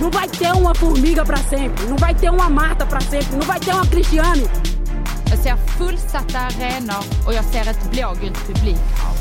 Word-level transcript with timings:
Não 0.00 0.10
vai 0.10 0.28
ter 0.28 0.52
uma 0.52 0.74
formiga 0.74 1.24
para 1.24 1.38
sempre, 1.38 1.86
não 1.86 1.96
vai 1.96 2.14
ter 2.14 2.30
uma 2.30 2.48
Marta 2.48 2.86
para 2.86 3.00
sempre, 3.00 3.36
não 3.36 3.46
vai 3.46 3.60
ter 3.60 3.72
uma 3.72 3.86
Cristiane. 3.86 4.48
Jag 5.30 5.38
ser 5.38 5.56
fullsatta 5.56 6.38
arenor 6.38 7.04
och 7.26 7.34
jag 7.34 7.44
ser 7.44 7.70
ett 7.70 7.90
blågult 7.90 8.46
publikhav. 8.46 9.16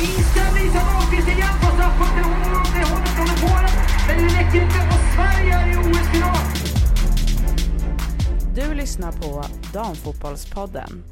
Inställning 0.00 0.70
som 0.70 0.88
Ahlqvist 0.88 1.28
igen 1.28 1.54
på 1.60 1.66
straffpunkten. 1.66 2.24
Hon 2.24 2.32
hållet 2.34 3.08
från 3.08 3.48
Polen. 3.48 3.70
Men 4.08 4.16
det 4.18 4.34
räcker 4.34 4.62
inte 4.62 4.78
och 4.78 5.14
Sverige 5.14 5.54
är 5.54 5.72
i 5.72 5.76
OS-final. 5.76 6.36
Du 8.54 8.74
lyssnar 8.74 9.12
på 9.12 9.44
Damfotbollspodden. 9.72 11.04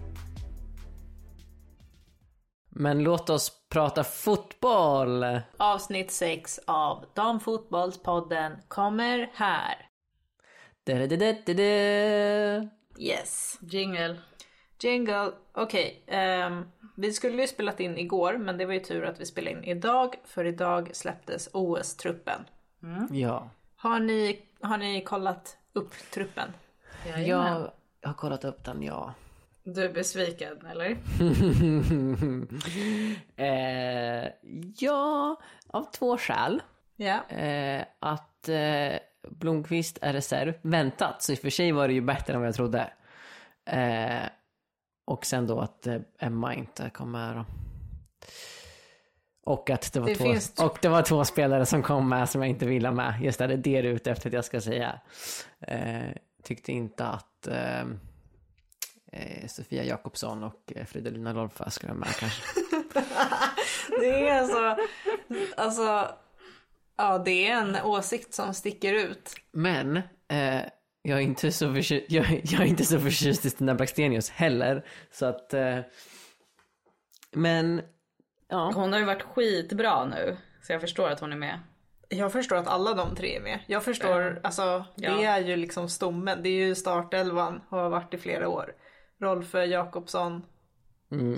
Men 2.71 3.03
låt 3.03 3.31
oss 3.31 3.53
prata 3.75 4.04
fotboll. 4.04 5.41
Avsnitt 5.56 6.11
6 6.11 6.61
av 6.66 7.04
Damfotbollspodden 7.14 8.52
kommer 8.69 9.30
här. 9.34 9.88
Yes. 12.98 13.59
Jingle. 13.62 14.16
Jingle. 14.82 15.32
Okej. 15.52 16.05
ehm, 16.06 16.65
vi 16.96 17.12
skulle 17.12 17.42
ju 17.42 17.48
spelat 17.48 17.80
in 17.80 17.98
igår, 17.98 18.38
men 18.38 18.59
det 18.59 18.66
var 18.66 18.73
ju 18.73 18.80
tur 18.80 19.05
att 19.05 19.20
vi 19.20 19.27
spelade 19.27 19.56
in 19.56 19.65
idag, 19.65 20.15
för 20.24 20.45
idag 20.45 20.91
släpptes 20.96 21.48
OS-truppen. 21.52 22.41
Ja. 23.10 23.51
Har 23.77 24.01
ni, 24.01 24.43
har 24.60 24.79
ni 24.79 25.04
kollat 25.04 25.56
upp 25.73 25.93
truppen? 26.12 26.52
Jag 27.27 27.70
har 28.02 28.15
kollat 28.15 28.45
upp 28.45 28.65
den, 28.65 28.82
ja. 28.82 29.15
Du 29.64 29.84
är 29.84 29.92
besviken 29.92 30.66
eller? 30.66 30.91
eh, 33.36 34.30
ja, 34.77 35.40
av 35.66 35.84
två 35.92 36.18
skäl. 36.18 36.62
Ja. 36.96 37.28
Eh, 37.28 37.84
att 37.98 38.48
eh, 38.48 38.92
Blomqvist 39.30 39.98
är 40.02 40.12
reserv. 40.12 40.54
Väntat, 40.62 41.23
så 41.23 41.32
i 41.32 41.34
och 41.34 41.38
för 41.38 41.51
sig 41.51 41.73
var 41.73 41.88
det 41.88 41.95
ju 41.95 42.01
bättre 42.01 42.32
än 42.34 42.40
vad 42.40 42.48
jag 42.48 42.54
trodde. 42.54 42.93
Eh, 43.66 44.23
och 45.04 45.26
sen 45.26 45.46
då 45.46 45.60
att 45.60 45.87
eh, 45.87 46.01
Emma 46.18 46.54
inte 46.54 46.90
kom 46.90 47.10
med 47.10 47.37
då. 47.37 47.45
Och 49.46 49.71
att 49.71 49.93
det 49.93 50.01
var, 50.01 50.09
Det 50.09 50.15
två, 50.15 50.24
finns- 50.24 50.60
och 50.62 50.78
det 50.82 50.88
var 50.88 51.02
två 51.02 51.24
spelare 51.24 51.66
som 51.66 51.82
kom 51.82 52.09
med 52.09 52.28
som 52.28 52.43
jag 52.43 52.51
inte 52.51 52.66
ville 52.66 52.88
ha 52.88 52.95
med. 52.95 53.15
Just 53.23 53.38
det, 53.38 53.46
det 53.46 53.54
är 53.54 53.56
det 53.56 53.82
du 53.82 53.88
är 53.88 53.95
ute 53.95 54.10
efter 54.10 54.28
att 54.30 54.34
jag 54.34 54.45
ska 54.45 54.60
säga. 54.60 55.01
Eh, 55.60 56.02
tyckte 56.43 56.73
inte 56.73 57.06
att 57.06 57.46
eh, 57.46 57.84
Sofia 59.48 59.84
Jakobsson 59.84 60.45
och 60.45 60.73
eh, 60.76 60.84
Fridolina 60.84 61.32
Lolfa 61.32 61.70
skulle 61.70 61.93
vara 61.93 61.98
med 62.01 62.16
kanske. 62.16 62.43
Det 64.00 64.28
är 64.28 64.38
alltså, 64.38 64.76
alltså, 65.56 66.09
ja 66.97 67.19
det 67.19 67.48
är 67.48 67.56
en 67.56 67.76
åsikt 67.84 68.34
som 68.34 68.54
sticker 68.54 68.94
ut. 68.94 69.34
Men 69.53 69.97
eh, 70.28 70.60
jag, 71.03 71.19
är 71.19 71.22
inte 71.22 71.53
så 71.53 71.75
förtjust, 71.75 72.06
jag, 72.09 72.41
jag 72.44 72.60
är 72.60 72.65
inte 72.66 72.84
så 72.84 73.00
förtjust 73.00 73.44
i 73.44 73.50
Stina 73.50 73.75
Blackstenius 73.75 74.31
heller. 74.31 74.84
Så 75.10 75.26
att... 75.26 75.54
Eh, 75.54 75.78
men... 77.32 77.82
Ja. 78.49 78.72
Hon 78.75 78.93
har 78.93 79.00
ju 79.00 79.06
varit 79.06 79.22
skitbra 79.22 80.04
nu. 80.06 80.37
Så 80.62 80.72
jag 80.72 80.81
förstår 80.81 81.09
att 81.09 81.21
hon 81.21 81.32
är 81.32 81.37
med. 81.37 81.59
Jag 82.09 82.32
förstår 82.32 82.56
att 82.56 82.66
alla 82.66 82.94
de 82.94 83.16
tre 83.16 83.37
är 83.37 83.41
med. 83.41 83.59
Jag 83.66 83.84
förstår, 83.84 84.41
alltså 84.43 84.84
det 84.94 85.04
Ja. 85.04 85.22
är 85.22 85.41
ju 85.41 85.56
liksom 85.56 85.88
stommen. 85.88 86.43
Det 86.43 86.49
är 86.49 86.66
ju 86.66 86.75
startelvan 86.75 87.60
och 87.69 87.78
har 87.78 87.88
varit 87.91 88.15
i 88.15 88.19
flera 88.19 88.49
år. 88.49 88.72
Rolfö 89.19 89.65
Jakobsson, 89.65 90.47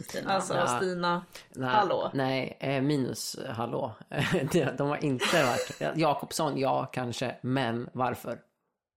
Stina. 0.04 0.30
alltså 0.32 0.54
Ja. 0.54 0.66
Stina. 0.66 1.24
Nej, 1.54 1.68
Hallå. 1.70 2.10
Nej, 2.14 2.56
eh, 2.60 2.82
minus 2.82 3.36
hallå. 3.48 3.92
De- 4.52 4.80
har 4.88 5.04
inte 5.04 5.42
varit... 5.44 5.80
ja, 5.80 5.92
Jakobsson, 5.96 6.58
ja 6.58 6.86
kanske. 6.86 7.36
Men 7.40 7.90
varför? 7.92 8.38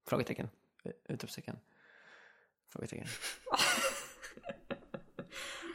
Frågetecken. 0.10 0.50
Eh, 0.84 0.92
Utropstecken. 1.14 1.60
Frågetecken. 2.74 3.08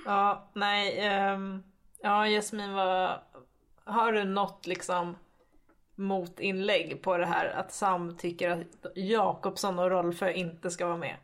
Ja, 0.06 0.50
nej. 0.52 1.00
ehm, 1.00 1.62
ja, 2.02 2.26
Jasmin, 2.28 2.72
vad, 2.72 3.20
har 3.84 4.12
du 4.12 4.24
något 4.24 4.66
liksom 4.66 5.16
motinlägg 5.94 7.02
på 7.02 7.16
det 7.16 7.26
här 7.26 7.46
att 7.48 7.72
Sam 7.72 8.16
tycker 8.16 8.50
att 8.50 8.96
Jakobsson 8.96 9.78
och 9.78 9.90
Rolfö 9.90 10.30
inte 10.32 10.70
ska 10.70 10.86
vara 10.86 10.96
med? 10.96 11.16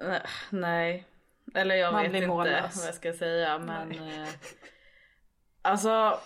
Eh, 0.00 0.16
Nej. 0.50 1.06
Eller 1.54 1.74
jag 1.74 1.92
Man 1.92 2.02
vet 2.02 2.14
inte 2.14 2.26
mållös. 2.26 2.76
vad 2.76 2.86
jag 2.86 2.94
ska 2.94 3.12
säga 3.12 3.58
men... 3.58 3.90
Eh, 3.90 4.28
alltså. 5.62 6.18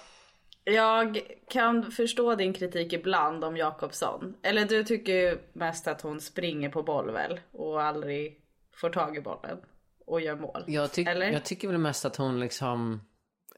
Jag 0.65 1.21
kan 1.51 1.91
förstå 1.93 2.35
din 2.35 2.53
kritik 2.53 2.93
ibland 2.93 3.45
om 3.45 3.57
Jakobsson. 3.57 4.37
Eller 4.43 4.65
du 4.65 4.85
tycker 4.85 5.13
ju 5.13 5.39
mest 5.53 5.89
att 5.89 6.01
hon 6.03 6.21
springer 6.21 6.69
på 6.69 6.83
boll 6.83 7.11
väl? 7.11 7.41
Och 7.53 7.83
aldrig 7.83 8.41
får 8.75 8.91
tag 8.91 9.17
i 9.17 9.21
bollen. 9.21 9.59
Och 10.07 10.21
gör 10.21 10.37
mål. 10.37 10.65
Jag, 10.67 10.93
tyck, 10.93 11.09
Eller? 11.09 11.31
jag 11.31 11.45
tycker 11.45 11.69
väl 11.69 11.79
mest 11.79 12.05
att 12.05 12.17
hon 12.17 12.41
liksom... 12.41 13.01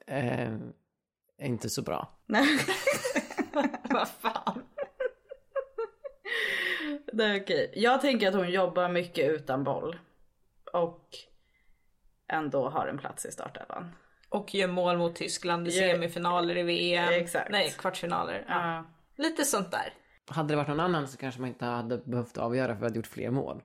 Eh, 0.06 0.52
är 1.38 1.46
inte 1.46 1.70
så 1.70 1.82
bra. 1.82 2.18
Nej. 2.26 2.58
Vad 3.90 4.08
fan? 4.08 4.62
Det 7.12 7.24
är 7.24 7.40
okej. 7.40 7.72
Jag 7.74 8.00
tänker 8.00 8.28
att 8.28 8.34
hon 8.34 8.50
jobbar 8.50 8.88
mycket 8.88 9.30
utan 9.30 9.64
boll. 9.64 9.98
Och 10.72 11.08
ändå 12.28 12.68
har 12.68 12.86
en 12.86 12.98
plats 12.98 13.26
i 13.26 13.32
startelvan. 13.32 13.92
Och 14.28 14.54
gör 14.54 14.68
mål 14.68 14.98
mot 14.98 15.16
Tyskland 15.16 15.68
i 15.68 15.70
semifinaler 15.70 16.58
i 16.58 16.62
VM. 16.62 17.08
Exakt. 17.12 17.50
Nej, 17.50 17.74
kvartsfinaler. 17.78 18.44
Ja. 18.48 18.74
Ja. 18.74 18.84
Lite 19.16 19.44
sånt 19.44 19.70
där. 19.70 19.92
Hade 20.28 20.52
det 20.52 20.56
varit 20.56 20.68
någon 20.68 20.80
annan 20.80 21.08
så 21.08 21.16
kanske 21.16 21.40
man 21.40 21.48
inte 21.48 21.64
hade 21.64 21.98
behövt 21.98 22.38
avgöra 22.38 22.76
för 22.76 22.82
hade 22.82 22.96
gjort 22.96 23.06
fler 23.06 23.30
mål. 23.30 23.62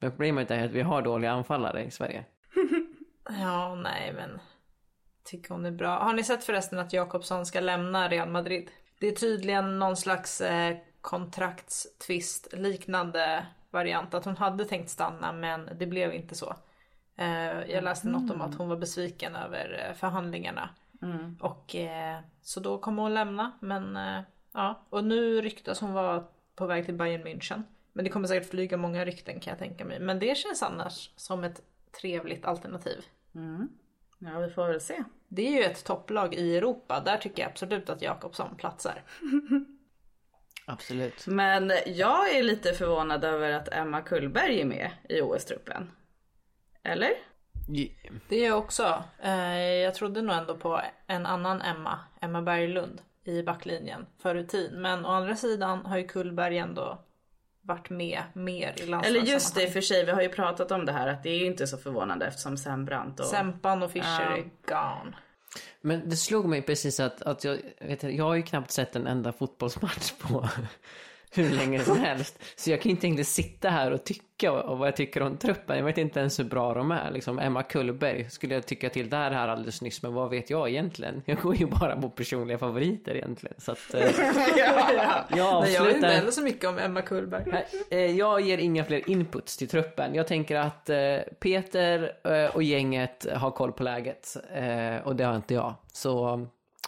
Men 0.00 0.10
problemet 0.10 0.50
är 0.50 0.64
att 0.64 0.70
vi 0.70 0.80
har 0.80 1.02
dåliga 1.02 1.30
anfallare 1.30 1.84
i 1.84 1.90
Sverige. 1.90 2.24
Ja, 3.40 3.74
nej 3.74 4.12
men. 4.16 4.40
Tycker 5.24 5.48
hon 5.48 5.66
är 5.66 5.70
bra. 5.70 5.98
Har 5.98 6.12
ni 6.12 6.24
sett 6.24 6.44
förresten 6.44 6.78
att 6.78 6.92
Jakobsson 6.92 7.46
ska 7.46 7.60
lämna 7.60 8.08
Real 8.08 8.28
Madrid? 8.28 8.70
Det 9.00 9.06
är 9.08 9.12
tydligen 9.12 9.78
någon 9.78 9.96
slags 9.96 10.40
eh, 10.40 10.76
kontraktstvist 11.02 12.52
liknande 12.52 13.46
variant. 13.70 14.14
Att 14.14 14.24
hon 14.24 14.36
hade 14.36 14.64
tänkt 14.64 14.90
stanna 14.90 15.32
men 15.32 15.68
det 15.78 15.86
blev 15.86 16.14
inte 16.14 16.34
så. 16.34 16.54
Eh, 17.16 17.70
jag 17.70 17.84
läste 17.84 18.08
något 18.08 18.30
om 18.30 18.40
att 18.40 18.54
hon 18.54 18.68
var 18.68 18.76
besviken 18.76 19.36
över 19.36 19.86
eh, 19.88 19.94
förhandlingarna. 19.94 20.68
Och 21.40 21.76
eh, 21.76 22.18
så 22.42 22.60
då 22.60 22.78
kommer 22.78 23.02
hon 23.02 23.14
lämna. 23.14 23.52
Men 23.60 23.98
ja, 24.52 24.86
och 24.90 25.04
nu 25.04 25.40
ryktas 25.40 25.80
hon 25.80 25.92
vara 25.92 26.24
på 26.54 26.66
väg 26.66 26.84
till 26.84 26.94
Bayern 26.94 27.22
München. 27.22 27.62
Men 27.92 28.04
det 28.04 28.10
kommer 28.10 28.28
säkert 28.28 28.50
flyga 28.50 28.76
många 28.76 29.04
rykten 29.04 29.40
kan 29.40 29.50
jag 29.50 29.58
tänka 29.58 29.84
mig. 29.84 30.00
Men 30.00 30.18
det 30.18 30.36
känns 30.36 30.62
annars 30.62 31.10
som 31.16 31.44
ett 31.44 31.62
trevligt 32.00 32.44
alternativ. 32.44 33.04
Ja 34.18 34.38
vi 34.38 34.50
får 34.50 34.68
väl 34.68 34.80
se. 34.80 35.04
Det 35.28 35.48
är 35.48 35.52
ju 35.52 35.62
ett 35.62 35.84
topplag 35.84 36.34
i 36.34 36.56
Europa. 36.56 37.02
Där 37.04 37.16
tycker 37.16 37.42
jag 37.42 37.50
absolut 37.50 37.90
att 37.90 38.02
Jakobsson 38.02 38.56
platsar. 38.56 39.02
Absolut. 40.66 41.26
Men 41.26 41.72
jag 41.86 42.34
är 42.36 42.42
lite 42.42 42.72
förvånad 42.72 43.24
över 43.24 43.52
att 43.52 43.68
Emma 43.72 44.00
Kullberg 44.00 44.60
är 44.60 44.64
med 44.64 44.90
i 45.08 45.20
OS-truppen. 45.20 45.90
Eller? 46.84 47.10
Det 48.28 48.36
är 48.44 48.48
jag 48.48 48.58
också. 48.58 49.04
Eh, 49.22 49.56
Jag 49.62 49.94
trodde 49.94 50.22
nog 50.22 50.36
ändå 50.36 50.56
på 50.56 50.80
en 51.06 51.26
annan 51.26 51.62
Emma, 51.62 51.98
Emma 52.20 52.42
Berglund 52.42 53.00
i 53.24 53.42
backlinjen 53.42 54.06
för 54.22 54.34
rutin. 54.34 54.82
Men 54.82 55.06
å 55.06 55.08
andra 55.08 55.36
sidan 55.36 55.86
har 55.86 55.98
ju 55.98 56.08
Kullberg 56.08 56.58
ändå 56.58 57.04
varit 57.64 57.90
med 57.90 58.22
mer 58.32 58.50
i 58.52 58.82
Eller 58.82 58.86
landslagssammanhang. 58.86 59.26
just 59.32 59.54
det 59.54 59.62
i 59.64 59.68
och 59.68 59.72
för 59.72 59.80
sig, 59.80 60.04
vi 60.04 60.10
har 60.12 60.22
ju 60.22 60.28
pratat 60.28 60.70
om 60.72 60.86
det 60.86 60.92
här 60.92 61.06
att 61.08 61.22
det 61.22 61.30
är 61.30 61.38
ju 61.38 61.46
inte 61.46 61.66
så 61.66 61.76
förvånande 61.78 62.26
eftersom 62.26 62.56
Sam 62.56 62.84
Brandt 62.84 63.20
och... 63.20 63.26
Sempan 63.26 63.82
och 63.82 63.90
Fischer 63.90 64.04
Ja. 64.30 64.36
är 64.36 64.42
gone. 64.66 65.16
Men 65.80 66.08
det 66.08 66.16
slog 66.16 66.48
mig 66.48 66.62
precis 66.62 67.00
att, 67.00 67.22
att 67.22 67.44
jag, 67.44 67.58
vet, 67.80 68.02
jag 68.02 68.24
har 68.24 68.34
ju 68.34 68.42
knappt 68.42 68.70
sett 68.70 68.96
en 68.96 69.06
enda 69.06 69.32
fotbollsmatch 69.32 70.12
på 70.12 70.48
hur 71.34 71.50
länge 71.50 71.78
som 71.78 71.98
helst. 72.00 72.38
Så 72.56 72.70
jag 72.70 72.82
kan 72.82 72.90
inte 72.90 73.06
egentligen 73.06 73.24
sitta 73.24 73.68
här 73.68 73.90
och 73.90 74.04
tycka 74.04 74.52
och 74.52 74.78
vad 74.78 74.88
jag 74.88 74.96
tycker 74.96 75.22
om 75.22 75.36
truppen. 75.36 75.76
Jag 75.76 75.84
vet 75.84 75.98
inte 75.98 76.20
ens 76.20 76.38
hur 76.38 76.44
bra 76.44 76.74
de 76.74 76.90
är. 76.90 77.10
Liksom 77.10 77.38
Emma 77.38 77.62
Kullberg 77.62 78.30
skulle 78.30 78.54
jag 78.54 78.66
tycka 78.66 78.90
till 78.90 79.10
där 79.10 79.30
här 79.30 79.48
alldeles 79.48 79.82
nyss, 79.82 80.02
men 80.02 80.14
vad 80.14 80.30
vet 80.30 80.50
jag 80.50 80.68
egentligen? 80.70 81.22
Jag 81.26 81.38
går 81.40 81.54
ju 81.56 81.66
bara 81.66 81.96
på 81.96 82.10
personliga 82.10 82.58
favoriter 82.58 83.14
egentligen. 83.16 83.54
Så 83.58 83.72
att, 83.72 83.94
eh, 83.94 84.00
jag 84.56 84.76
Nej, 85.30 85.38
jag 85.38 85.60
vet 85.60 85.68
inte 85.70 85.86
avslutar. 85.86 86.08
heller 86.08 86.30
så 86.30 86.42
mycket 86.42 86.68
om 86.68 86.78
Emma 86.78 87.02
Kullberg. 87.02 87.64
Eh, 87.90 87.98
Jag 87.98 88.40
ger 88.40 88.58
inga 88.58 88.84
fler 88.84 89.10
inputs 89.10 89.56
till 89.56 89.68
truppen. 89.68 90.14
Jag 90.14 90.26
tänker 90.26 90.56
att 90.56 90.90
eh, 90.90 91.16
Peter 91.40 92.12
eh, 92.24 92.54
och 92.54 92.62
gänget 92.62 93.26
har 93.34 93.50
koll 93.50 93.72
på 93.72 93.82
läget 93.82 94.36
och 95.04 95.16
det 95.16 95.24
har 95.24 95.36
inte 95.36 95.54
jag. 95.54 95.74
Så 95.92 96.46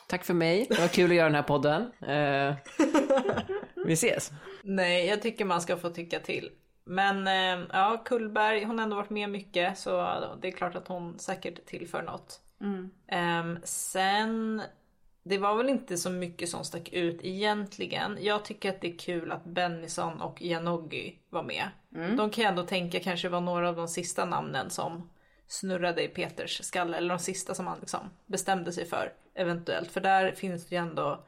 tack 0.09 0.25
för 0.25 0.35
mig. 0.35 0.67
Det 0.69 0.81
var 0.81 0.89
kul 0.89 1.11
att 1.11 1.17
göra 1.17 1.27
den 1.29 1.35
här 1.35 1.43
podden. 1.43 1.91
Vi 3.85 3.93
ses. 3.93 4.31
Nej, 4.63 5.07
jag 5.07 5.23
tycker 5.23 5.45
man 5.45 5.61
ska 5.61 5.77
få 5.77 5.91
tycka 5.91 6.21
till. 6.21 6.51
Men 6.85 7.27
eh, 7.27 7.67
ja, 7.73 8.03
Kullberg, 8.05 8.65
hon 8.65 8.79
har 8.79 8.85
ändå 8.85 8.97
varit 8.97 9.11
med 9.11 9.31
mycket 9.31 9.79
så 9.79 9.91
det 10.43 10.49
är 10.49 10.53
klart 10.53 10.75
att 10.75 10.89
hon 10.89 11.19
säkert 11.19 11.67
tillför 11.67 12.03
något. 12.03 12.41
Ehm, 13.09 13.59
sen 13.65 14.63
det 15.25 15.39
var 15.39 15.57
väl 15.57 15.69
inte 15.69 15.97
så 15.97 16.11
mycket 16.11 16.49
som 16.49 16.65
stack 16.65 16.89
ut 16.93 17.21
egentligen. 17.23 18.19
Jag 18.21 18.45
tycker 18.45 18.69
att 18.69 18.81
det 18.81 18.93
är 18.95 18.99
kul 18.99 19.33
att 19.33 19.45
Bennison 19.45 20.21
och 20.21 20.43
Janogy 20.43 21.13
var 21.31 21.43
med. 21.43 21.69
De 22.17 22.31
kan 22.31 22.45
jag 22.45 22.51
ändå 22.51 22.63
tänka 22.63 23.01
kanske 23.01 23.29
var 23.29 23.41
några 23.41 23.69
av 23.69 23.77
de 23.77 23.89
sista 23.89 24.25
namnen 24.25 24.71
som 24.71 25.11
snurrade 25.47 26.05
i 26.05 26.09
Peters 26.09 26.65
skalle. 26.65 26.97
Eller 26.97 27.09
de 27.09 27.19
sista 27.19 27.55
som 27.55 27.67
han 27.67 27.79
liksom 27.81 28.11
bestämde 28.27 28.73
sig 28.73 28.87
för 28.87 29.13
eventuellt. 29.35 29.91
För 29.91 30.01
där 30.01 30.33
finns 30.33 30.67
det 30.67 30.75
ju 30.75 30.83
ändå 30.83 31.25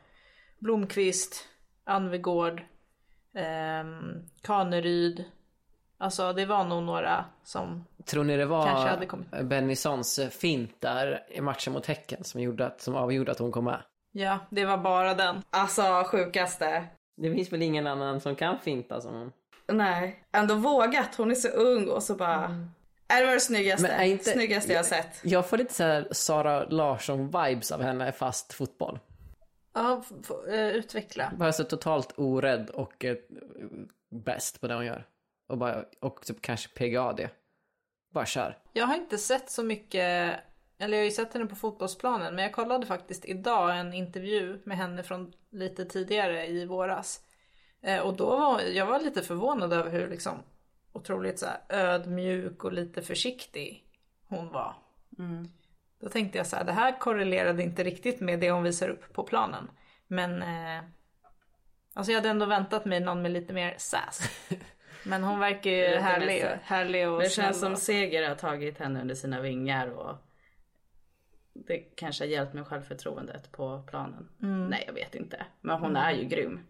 Blomqvist, 0.59 1.49
Anvegård, 1.87 2.63
ehm, 3.35 4.23
Kaneryd. 4.43 5.25
Alltså 5.99 6.33
det 6.33 6.47
var 6.47 6.65
nog 6.65 6.83
några 6.83 7.25
som 7.45 7.85
Tror 8.05 8.25
ni 8.25 8.37
det 8.37 8.43
Kanske 8.43 8.73
var 8.73 8.89
hade 8.89 9.07
kommit. 9.07 9.27
Bennissons 9.43 10.21
fint 10.31 10.81
där 10.81 11.25
i 11.31 11.41
matchen 11.41 11.73
mot 11.73 11.87
Häcken 11.87 12.25
som, 12.25 12.41
gjorde 12.41 12.67
att, 12.67 12.81
som 12.81 12.95
avgjorde 12.95 13.33
att 13.33 13.39
hon 13.39 13.53
kom 13.53 13.65
med? 13.65 13.83
Ja, 14.13 14.39
det 14.51 14.65
var 14.65 14.79
bara 14.79 15.15
den. 15.15 15.43
Alltså 15.51 15.83
sjukaste. 16.07 16.85
Det 17.17 17.35
finns 17.35 17.53
väl 17.53 17.63
ingen 17.63 17.87
annan 17.87 18.21
som 18.21 18.37
kan 18.37 18.59
finta 18.59 19.01
som 19.01 19.15
hon? 19.15 19.33
Nej, 19.69 20.25
ändå 20.33 20.55
vågat. 20.55 21.15
Hon 21.17 21.31
är 21.31 21.35
så 21.35 21.49
ung 21.49 21.89
och 21.89 22.03
så 22.03 22.15
bara... 22.15 22.67
Är 23.09 23.21
det 23.21 23.27
var 23.27 23.35
det 23.35 23.41
snyggaste, 23.41 23.83
Men 23.83 24.01
är 24.01 24.05
inte- 24.05 24.31
snyggaste 24.31 24.73
jag 24.73 24.79
har 24.79 24.85
sett. 24.85 25.21
Jag 25.23 25.49
får 25.49 25.57
lite 25.59 25.75
så 25.75 25.83
här 25.83 26.09
Sara 26.11 26.65
Larsson-vibes 26.69 27.73
av 27.75 27.83
henne 27.83 28.13
fast 28.13 28.53
fotboll. 28.53 28.99
Ja, 29.77 30.03
f- 30.05 30.13
f- 30.23 30.49
eh, 30.53 30.69
utveckla. 30.69 31.33
Bara 31.39 31.53
så 31.53 31.65
totalt 31.65 32.15
orädd 32.19 32.71
och 32.71 33.05
eh, 33.05 33.17
bäst 34.11 34.61
på 34.61 34.67
det 34.67 34.75
hon 34.75 34.87
gör. 34.87 35.07
Och, 35.49 35.59
bara, 35.59 35.85
och 36.01 36.23
typ 36.23 36.43
kanske 36.43 36.69
PGA 36.69 37.13
det. 37.13 37.31
Bara 38.11 38.27
kör. 38.27 38.59
Jag 38.73 38.87
har 38.87 38.95
inte 38.95 39.19
sett 39.19 39.51
så 39.51 39.63
mycket, 39.63 40.37
eller 40.79 40.97
jag 40.97 41.03
har 41.03 41.05
ju 41.05 41.11
sett 41.11 41.33
henne 41.35 41.47
på 41.47 41.57
fotbollsplanen, 41.57 42.35
men 42.35 42.45
jag 42.45 42.53
kollade 42.53 42.87
faktiskt 42.87 43.25
idag 43.25 43.79
en 43.79 43.93
intervju 43.95 44.61
med 44.65 44.77
henne 44.77 45.03
från 45.03 45.33
lite 45.51 45.85
tidigare 45.85 46.47
i 46.47 46.67
våras. 46.67 47.21
Eh, 47.83 48.01
och 48.01 48.17
då 48.17 48.27
var 48.37 48.61
jag 48.61 48.87
var 48.87 49.01
lite 49.01 49.23
förvånad 49.23 49.73
över 49.73 49.91
hur 49.91 50.09
liksom 50.09 50.39
otroligt 50.93 51.39
så 51.39 51.47
här 51.47 51.61
ödmjuk 51.69 52.65
och 52.65 52.73
lite 52.73 53.03
försiktig 53.03 53.85
hon 54.29 54.49
var. 54.53 54.75
Då 56.01 56.09
tänkte 56.09 56.39
jag 56.39 56.47
så 56.47 56.57
här, 56.57 56.65
det 56.65 56.73
här 56.73 56.99
korrelerade 56.99 57.63
inte 57.63 57.85
riktigt 57.85 58.21
med 58.21 58.41
det 58.41 58.51
hon 58.51 58.63
visar 58.63 58.89
upp 58.89 59.13
på 59.13 59.23
planen. 59.23 59.71
Men 60.07 60.43
eh, 60.43 60.85
alltså 61.95 62.13
jag 62.13 62.19
hade 62.19 62.29
ändå 62.29 62.47
väntat 62.47 62.85
mig 62.85 63.01
någon 63.01 63.23
med 63.23 63.31
lite 63.31 63.53
mer 63.53 63.75
sass. 63.79 64.31
Men 65.05 65.25
hon 65.25 65.39
verkar 65.39 65.71
ju 65.71 65.85
härlig, 65.85 66.45
härlig 66.63 67.09
och 67.09 67.21
Det 67.21 67.31
känns 67.31 67.61
som 67.61 67.77
Seger 67.77 68.29
har 68.29 68.35
tagit 68.35 68.79
henne 68.79 69.01
under 69.01 69.15
sina 69.15 69.41
vingar 69.41 69.87
och 69.89 70.17
det 71.53 71.79
kanske 71.79 72.25
har 72.25 72.29
hjälpt 72.29 72.55
med 72.55 72.67
självförtroendet 72.67 73.53
på 73.53 73.85
planen. 73.87 74.29
Nej 74.71 74.85
jag 74.87 74.95
vet 74.95 75.15
inte. 75.15 75.47
Men 75.61 75.81
hon 75.81 75.97
är 75.97 76.13
ju 76.13 76.25
grym. 76.25 76.61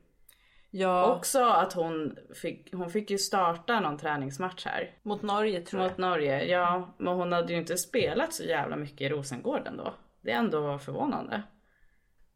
Ja, 0.70 1.14
Också 1.14 1.44
att 1.44 1.72
hon 1.72 2.16
fick, 2.34 2.74
hon 2.74 2.90
fick 2.90 3.10
ju 3.10 3.18
starta 3.18 3.80
någon 3.80 3.98
träningsmatch 3.98 4.64
här. 4.66 4.90
mot 5.02 5.22
Norge 5.22 5.60
tror 5.60 5.82
jag. 5.82 5.90
Mot 5.90 5.98
Norge, 5.98 6.44
ja. 6.44 6.94
Men 6.98 7.14
hon 7.14 7.32
hade 7.32 7.52
ju 7.52 7.58
inte 7.58 7.76
spelat 7.76 8.32
så 8.32 8.42
jävla 8.44 8.76
mycket 8.76 9.00
i 9.00 9.08
Rosengård 9.08 9.66
ändå. 9.66 9.94
Det 10.20 10.32
är 10.32 10.36
ändå 10.38 10.78
förvånande. 10.78 11.42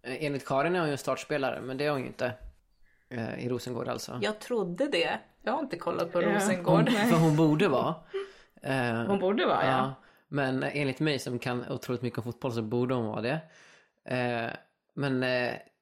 Enligt 0.03 0.47
Karin 0.47 0.75
är 0.75 0.79
hon 0.79 0.89
ju 0.89 0.93
en 0.93 0.99
startspelare, 0.99 1.61
men 1.61 1.77
det 1.77 1.87
är 1.87 1.91
hon 1.91 2.01
ju 2.01 2.07
inte. 2.07 2.33
Eh, 3.09 3.45
I 3.45 3.49
Rosengård 3.49 3.89
alltså. 3.89 4.19
Jag 4.23 4.39
trodde 4.39 4.87
det. 4.87 5.19
Jag 5.43 5.53
har 5.53 5.61
inte 5.61 5.77
kollat 5.77 6.13
på 6.13 6.21
Rosengård. 6.21 6.89
Hon, 6.89 7.09
för 7.11 7.17
hon 7.17 7.37
borde 7.37 7.69
vara. 7.69 7.95
Eh, 8.63 9.03
Hon 9.07 9.19
borde 9.19 9.47
vara 9.47 9.65
ja. 9.65 9.71
Ja, 9.71 9.95
men 10.29 10.63
enligt 10.63 11.01
mig 11.01 11.19
som 11.19 11.39
kan 11.39 11.65
otroligt 11.73 12.03
mycket 12.03 12.19
om 12.19 12.25
fotboll 12.25 12.53
så 12.53 12.63
borde 12.63 12.95
hon 12.95 13.07
vara 13.07 13.21
det. 13.21 13.41
Eh, 14.05 14.51
men 14.95 15.23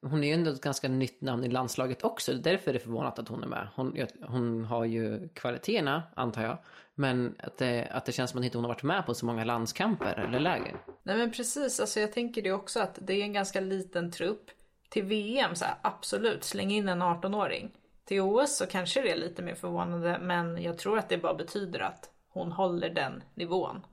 hon 0.03 0.25
är 0.25 0.29
ju 0.29 0.35
ändå 0.35 0.50
ett 0.50 0.61
ganska 0.61 0.89
nytt 0.89 1.21
namn 1.21 1.45
i 1.45 1.49
landslaget 1.49 2.05
också. 2.05 2.33
Därför 2.33 2.71
är 2.71 2.75
det 2.75 2.81
förvånat 2.81 3.19
att 3.19 3.29
hon 3.29 3.43
är 3.43 3.47
med. 3.47 3.69
Hon, 3.75 4.06
hon 4.23 4.65
har 4.65 4.85
ju 4.85 5.29
kvaliteterna, 5.29 6.03
antar 6.15 6.43
jag. 6.43 6.59
Men 6.95 7.35
att 7.39 7.56
det, 7.56 7.89
att 7.91 8.05
det 8.05 8.12
känns 8.12 8.31
som 8.31 8.39
att 8.41 8.45
inte 8.45 8.59
hon 8.59 8.65
har 8.65 8.69
varit 8.69 8.83
med 8.83 9.06
på 9.06 9.15
så 9.15 9.27
många 9.27 9.45
landskamper 9.45 10.25
eller 10.29 10.41
läger. 10.41 10.77
Nej 11.03 11.17
men 11.17 11.33
precis, 11.33 11.81
alltså 11.81 12.00
jag 12.00 12.12
tänker 12.12 12.43
det 12.43 12.53
också 12.53 12.81
att 12.81 12.99
det 13.03 13.12
är 13.12 13.23
en 13.23 13.33
ganska 13.33 13.61
liten 13.61 14.11
trupp. 14.11 14.50
Till 14.89 15.05
VM 15.05 15.55
så 15.55 15.65
här, 15.65 15.75
absolut, 15.83 16.45
släng 16.45 16.71
in 16.71 16.89
en 16.89 17.03
18-åring. 17.03 17.71
Till 18.05 18.21
OS 18.21 18.56
så 18.56 18.67
kanske 18.67 19.03
det 19.03 19.11
är 19.11 19.17
lite 19.17 19.43
mer 19.43 19.55
förvånande 19.55 20.19
men 20.23 20.62
jag 20.62 20.79
tror 20.79 20.99
att 20.99 21.09
det 21.09 21.19
bara 21.19 21.35
betyder 21.35 21.81
att 21.81 22.11
hon 22.29 22.53
håller 22.53 22.91
den 22.91 23.23
nivån. 23.35 23.87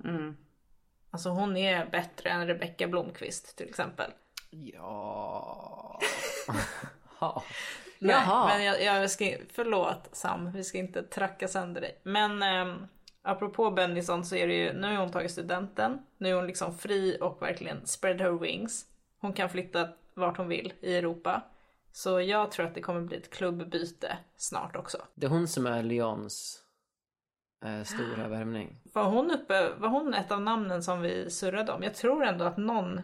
Alltså 1.11 1.29
hon 1.29 1.57
är 1.57 1.85
bättre 1.85 2.29
än 2.29 2.47
Rebecka 2.47 2.87
Blomqvist 2.87 3.57
till 3.57 3.69
exempel. 3.69 4.11
Ja... 7.19 7.43
Nej, 7.99 8.15
Jaha. 8.15 8.47
men 8.47 8.63
jag, 8.65 8.83
jag 8.83 9.11
ska, 9.11 9.25
förlåt 9.53 10.09
Sam, 10.11 10.51
vi 10.51 10.63
ska 10.63 10.77
inte 10.77 11.03
tracka 11.03 11.47
sönder 11.47 11.81
dig. 11.81 12.01
Men 12.03 12.43
ähm, 12.43 12.87
apropå 13.21 13.71
Bennison 13.71 14.25
så 14.25 14.35
är 14.35 14.47
det 14.47 14.53
ju, 14.53 14.73
nu 14.73 14.87
har 14.87 14.97
hon 14.97 15.11
tagit 15.11 15.31
studenten. 15.31 15.99
Nu 16.17 16.29
är 16.29 16.33
hon 16.33 16.47
liksom 16.47 16.77
fri 16.77 17.17
och 17.21 17.41
verkligen 17.41 17.85
spread 17.85 18.21
her 18.21 18.31
wings. 18.31 18.85
Hon 19.19 19.33
kan 19.33 19.49
flytta 19.49 19.89
vart 20.13 20.37
hon 20.37 20.47
vill 20.47 20.73
i 20.81 20.95
Europa. 20.95 21.41
Så 21.91 22.21
jag 22.21 22.51
tror 22.51 22.65
att 22.65 22.75
det 22.75 22.81
kommer 22.81 23.01
bli 23.01 23.17
ett 23.17 23.33
klubbbyte 23.33 24.17
snart 24.37 24.75
också. 24.75 24.97
Det 25.15 25.25
är 25.25 25.29
hon 25.29 25.47
som 25.47 25.65
är 25.65 25.83
Lyons 25.83 26.63
eh, 27.65 27.83
stora 27.83 28.27
värvning. 28.27 28.81
Var 28.93 29.03
hon 29.03 29.31
uppe, 29.31 29.69
var 29.77 29.89
hon 29.89 30.13
ett 30.13 30.31
av 30.31 30.41
namnen 30.41 30.83
som 30.83 31.01
vi 31.01 31.29
surrade 31.29 31.71
om? 31.71 31.83
Jag 31.83 31.95
tror 31.95 32.25
ändå 32.25 32.45
att 32.45 32.57
någon 32.57 33.01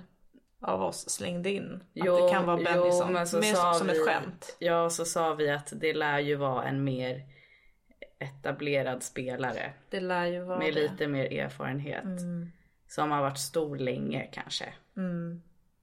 av 0.61 0.81
oss 0.81 1.09
slängde 1.09 1.49
in 1.51 1.75
att 1.75 1.81
Jo, 1.93 2.15
det 2.27 2.29
kan 2.33 2.45
vara 2.45 2.57
jo, 2.59 2.63
Bennison. 2.63 3.13
men 3.13 3.27
så 3.27 3.37
Mer 3.39 3.53
sa 3.53 3.73
som 3.73 3.87
vi- 3.87 3.93
ett 3.93 4.05
skämt. 4.07 4.55
Ja, 4.59 4.89
så 4.89 5.05
sa 5.05 5.33
vi 5.33 5.49
att 5.49 5.73
det 5.75 5.93
lär 5.93 6.19
ju 6.19 6.35
vara 6.35 6.63
en 6.63 6.83
mer 6.83 7.21
etablerad 8.19 9.03
spelare. 9.03 9.73
Det 9.89 9.99
lär 9.99 10.25
ju 10.25 10.43
vara 10.43 10.59
Med 10.59 10.73
det. 10.73 10.81
lite 10.81 11.07
mer 11.07 11.33
erfarenhet. 11.33 12.03
Som 12.87 13.11
har 13.11 13.21
varit 13.21 13.37
stor 13.39 13.77
länge 13.77 14.27
kanske. 14.31 14.73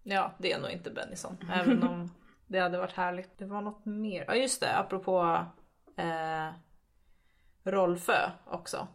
Ja, 0.03 0.33
det 0.39 0.53
är 0.53 0.61
nog 0.61 0.71
inte 0.71 0.91
Bennison. 0.91 1.37
Även 1.53 1.83
om 1.83 2.11
det 2.47 2.59
hade 2.59 2.79
varit 2.79 2.93
härligt. 2.93 3.39
Det 3.39 3.47
var 3.47 3.61
något 3.61 3.85
mer. 3.85 4.25
Ja 4.29 4.35
just 4.35 4.61
det, 4.61 4.77
apropå 4.77 5.45
eh, 5.97 6.49
Rolfö 7.65 8.31
också. 8.47 8.89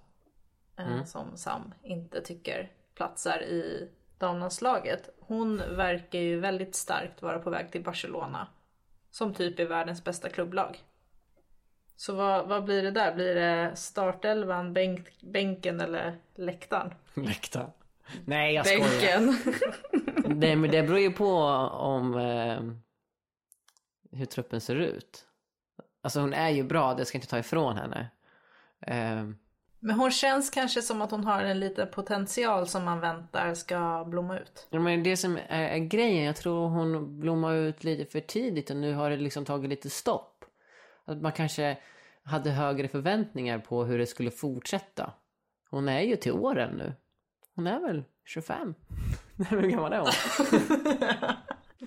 Eh, 0.80 1.04
Som 1.04 1.38
Sam 1.38 1.74
inte 1.84 2.22
tycker 2.22 2.72
platsar 2.96 3.42
i 3.44 3.90
damlandslaget. 4.24 5.10
Hon 5.20 5.58
verkar 5.58 6.20
ju 6.20 6.40
väldigt 6.40 6.76
starkt 6.76 7.22
vara 7.22 7.40
på 7.40 7.50
väg 7.50 7.72
till 7.72 7.84
Barcelona. 7.84 8.48
Som 9.12 9.34
typ 9.34 9.60
är 9.60 9.66
världens 9.66 10.04
bästa 10.04 10.30
klubblag. 10.30 10.78
Så 11.96 12.14
vad, 12.16 12.48
vad 12.48 12.64
blir 12.64 12.84
det 12.84 12.92
där? 12.92 13.16
Blir 13.16 13.36
det 13.36 13.76
startelvan, 13.76 14.74
bänk, 14.74 15.22
bänken 15.22 15.82
eller 15.82 16.18
läktaren? 16.36 16.94
Läktaren. 17.14 17.72
Nej, 18.26 18.54
jag 18.54 18.66
skojar. 18.68 19.20
Bänken. 19.20 19.38
Det, 20.40 20.56
men 20.56 20.72
det 20.72 20.84
beror 20.84 21.00
ju 21.00 21.12
på 21.12 21.36
om 21.72 22.18
eh, 22.18 22.62
hur 24.18 24.26
truppen 24.26 24.62
ser 24.62 24.76
ut. 24.76 25.26
Alltså 26.02 26.20
hon 26.20 26.34
är 26.34 26.50
ju 26.50 26.64
bra, 26.64 26.94
det 26.94 27.06
ska 27.06 27.16
jag 27.16 27.20
inte 27.20 27.30
ta 27.30 27.40
ifrån 27.40 27.78
henne. 27.78 28.08
Eh, 28.82 29.30
Men 29.86 30.00
hon 30.00 30.12
känns 30.12 30.50
kanske 30.50 30.82
som 30.82 31.02
att 31.02 31.12
hon 31.12 31.24
har 31.24 31.44
en 31.44 31.60
liten 31.60 31.88
potential 31.88 32.68
som 32.68 32.84
man 32.84 33.00
väntar 33.00 33.54
ska 33.54 34.06
blomma 34.08 34.40
ut. 34.40 34.68
ja, 34.70 34.80
men 34.80 35.04
det 35.04 35.18
som 35.18 35.38
är, 35.50 35.70
är 35.70 35.78
grejen, 35.78 36.24
jag 36.24 36.36
tror 36.36 36.68
hon 36.70 37.20
blommar 37.20 37.54
ut 37.56 37.84
lite 37.84 38.12
för 38.12 38.20
tidigt 38.20 38.70
och 38.70 38.78
nu 38.78 38.94
har 38.94 39.10
det 39.10 39.18
liksom 39.18 39.46
tagit 39.46 39.70
lite 39.70 39.90
stopp. 39.90 40.46
Att 41.06 41.22
man 41.22 41.32
kanske 41.32 41.78
hade 42.24 42.50
högre 42.52 42.88
förväntningar 42.88 43.60
på 43.60 43.84
hur 43.84 43.98
det 43.98 44.06
skulle 44.06 44.32
fortsätta. 44.32 45.14
Hon 45.70 45.90
är 45.90 46.02
ju 46.02 46.16
till 46.16 46.32
åren 46.32 46.78
nu. 46.78 46.94
Hon 47.56 47.68
är 47.68 47.80
väl 47.80 48.04
25? 48.26 48.76
hur 49.50 49.62
gammal 49.62 49.94
är 49.94 50.00
hon? 50.00 50.12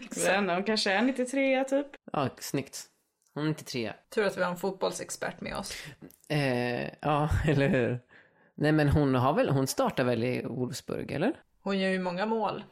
Sen, 0.10 0.48
hon 0.48 0.64
kanske 0.64 0.92
är 0.92 1.02
93 1.02 1.64
typ. 1.64 1.86
Ja, 2.12 2.28
snyggt. 2.38 2.90
Hon 3.36 3.44
är 3.44 3.48
93. 3.48 3.92
Tur 4.14 4.24
att 4.26 4.38
vi 4.38 4.42
har 4.42 4.50
en 4.50 4.56
fotbollsexpert 4.56 5.40
med 5.40 5.56
oss. 5.56 5.72
Eh, 6.28 6.90
ja, 7.00 7.30
eller 7.46 7.68
hur? 7.68 8.00
Nej 8.54 8.72
men 8.72 8.88
hon 8.88 9.14
har 9.14 9.32
väl, 9.32 9.48
hon 9.48 9.66
startar 9.66 10.04
väl 10.04 10.24
i 10.24 10.42
Wolfsburg, 10.42 11.10
eller? 11.10 11.40
Hon 11.62 11.78
gör 11.78 11.90
ju 11.90 11.98
många 11.98 12.26
mål. 12.26 12.64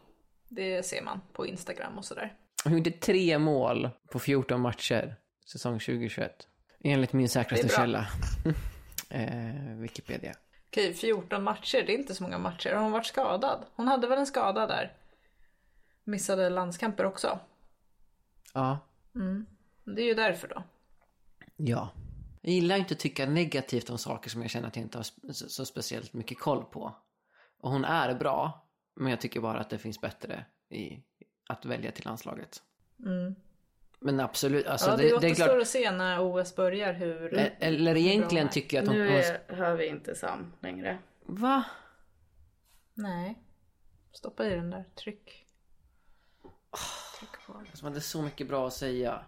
Det 0.48 0.82
ser 0.86 1.02
man 1.02 1.20
på 1.32 1.46
Instagram 1.46 1.98
och 1.98 2.04
sådär. 2.04 2.32
Hon 2.64 2.72
gjorde 2.72 2.90
tre 2.90 3.38
mål 3.38 3.90
på 4.10 4.18
14 4.18 4.60
matcher 4.60 5.16
säsong 5.46 5.78
2021. 5.78 6.48
Enligt 6.84 7.12
min 7.12 7.28
säkraste 7.28 7.68
källa. 7.68 8.06
eh, 9.10 9.76
Wikipedia. 9.76 10.34
Okej, 10.68 10.94
14 10.94 11.42
matcher, 11.42 11.82
det 11.86 11.94
är 11.94 11.98
inte 11.98 12.14
så 12.14 12.22
många 12.22 12.38
matcher. 12.38 12.74
Har 12.74 12.82
hon 12.82 12.92
varit 12.92 13.06
skadad? 13.06 13.64
Hon 13.74 13.88
hade 13.88 14.06
väl 14.06 14.18
en 14.18 14.26
skada 14.26 14.66
där? 14.66 14.92
Missade 16.04 16.50
landskamper 16.50 17.04
också. 17.04 17.38
Ja. 18.54 18.78
Det 19.84 20.02
är 20.02 20.06
ju 20.06 20.14
därför 20.14 20.48
då. 20.48 20.62
Ja. 21.56 21.90
Jag 22.40 22.52
gillar 22.52 22.76
inte 22.76 22.94
att 22.94 23.00
tycka 23.00 23.26
negativt 23.26 23.90
om 23.90 23.98
saker 23.98 24.30
som 24.30 24.42
jag 24.42 24.50
känner 24.50 24.68
att 24.68 24.76
jag 24.76 24.82
inte 24.82 24.98
har 24.98 25.32
så, 25.32 25.66
speciellt 25.66 26.12
mycket 26.12 26.38
koll 26.38 26.64
på. 26.64 26.96
Och 27.58 27.70
hon 27.70 27.84
är 27.84 28.14
bra, 28.14 28.66
men 28.94 29.10
jag 29.10 29.20
tycker 29.20 29.40
bara 29.40 29.60
att 29.60 29.70
det 29.70 29.78
finns 29.78 30.00
bättre 30.00 30.44
i, 30.68 31.02
att 31.48 31.64
välja 31.64 31.92
till 31.92 32.04
landslaget. 32.04 32.62
Mm. 32.98 33.34
Men 34.00 34.20
absolut, 34.20 34.66
alltså 34.66 34.90
ja, 34.90 34.96
det, 34.96 35.02
det, 35.02 35.18
det 35.20 35.28
är 35.28 35.34
klart. 35.34 35.60
att 35.62 35.68
se 35.68 35.90
när 35.90 36.20
OS 36.20 36.56
börjar 36.56 36.92
hur... 36.92 37.34
Eller 37.58 37.96
egentligen 37.96 38.48
tycker 38.48 38.76
jag 38.76 38.82
att 38.82 38.88
hon... 38.88 38.98
Nu 38.98 39.08
är, 39.08 39.54
hör 39.54 39.76
vi 39.76 39.86
inte 39.86 40.14
Sam 40.14 40.52
längre. 40.60 40.98
va? 41.22 41.64
Nej. 42.94 43.38
Stoppa 44.12 44.46
i 44.46 44.50
den 44.50 44.70
där. 44.70 44.84
Tryck. 44.94 45.46
Tryck 47.18 47.46
på. 47.46 47.62
Som 47.72 47.88
hade 47.88 48.00
så 48.00 48.22
mycket 48.22 48.48
bra 48.48 48.66
att 48.66 48.72
säga. 48.72 49.24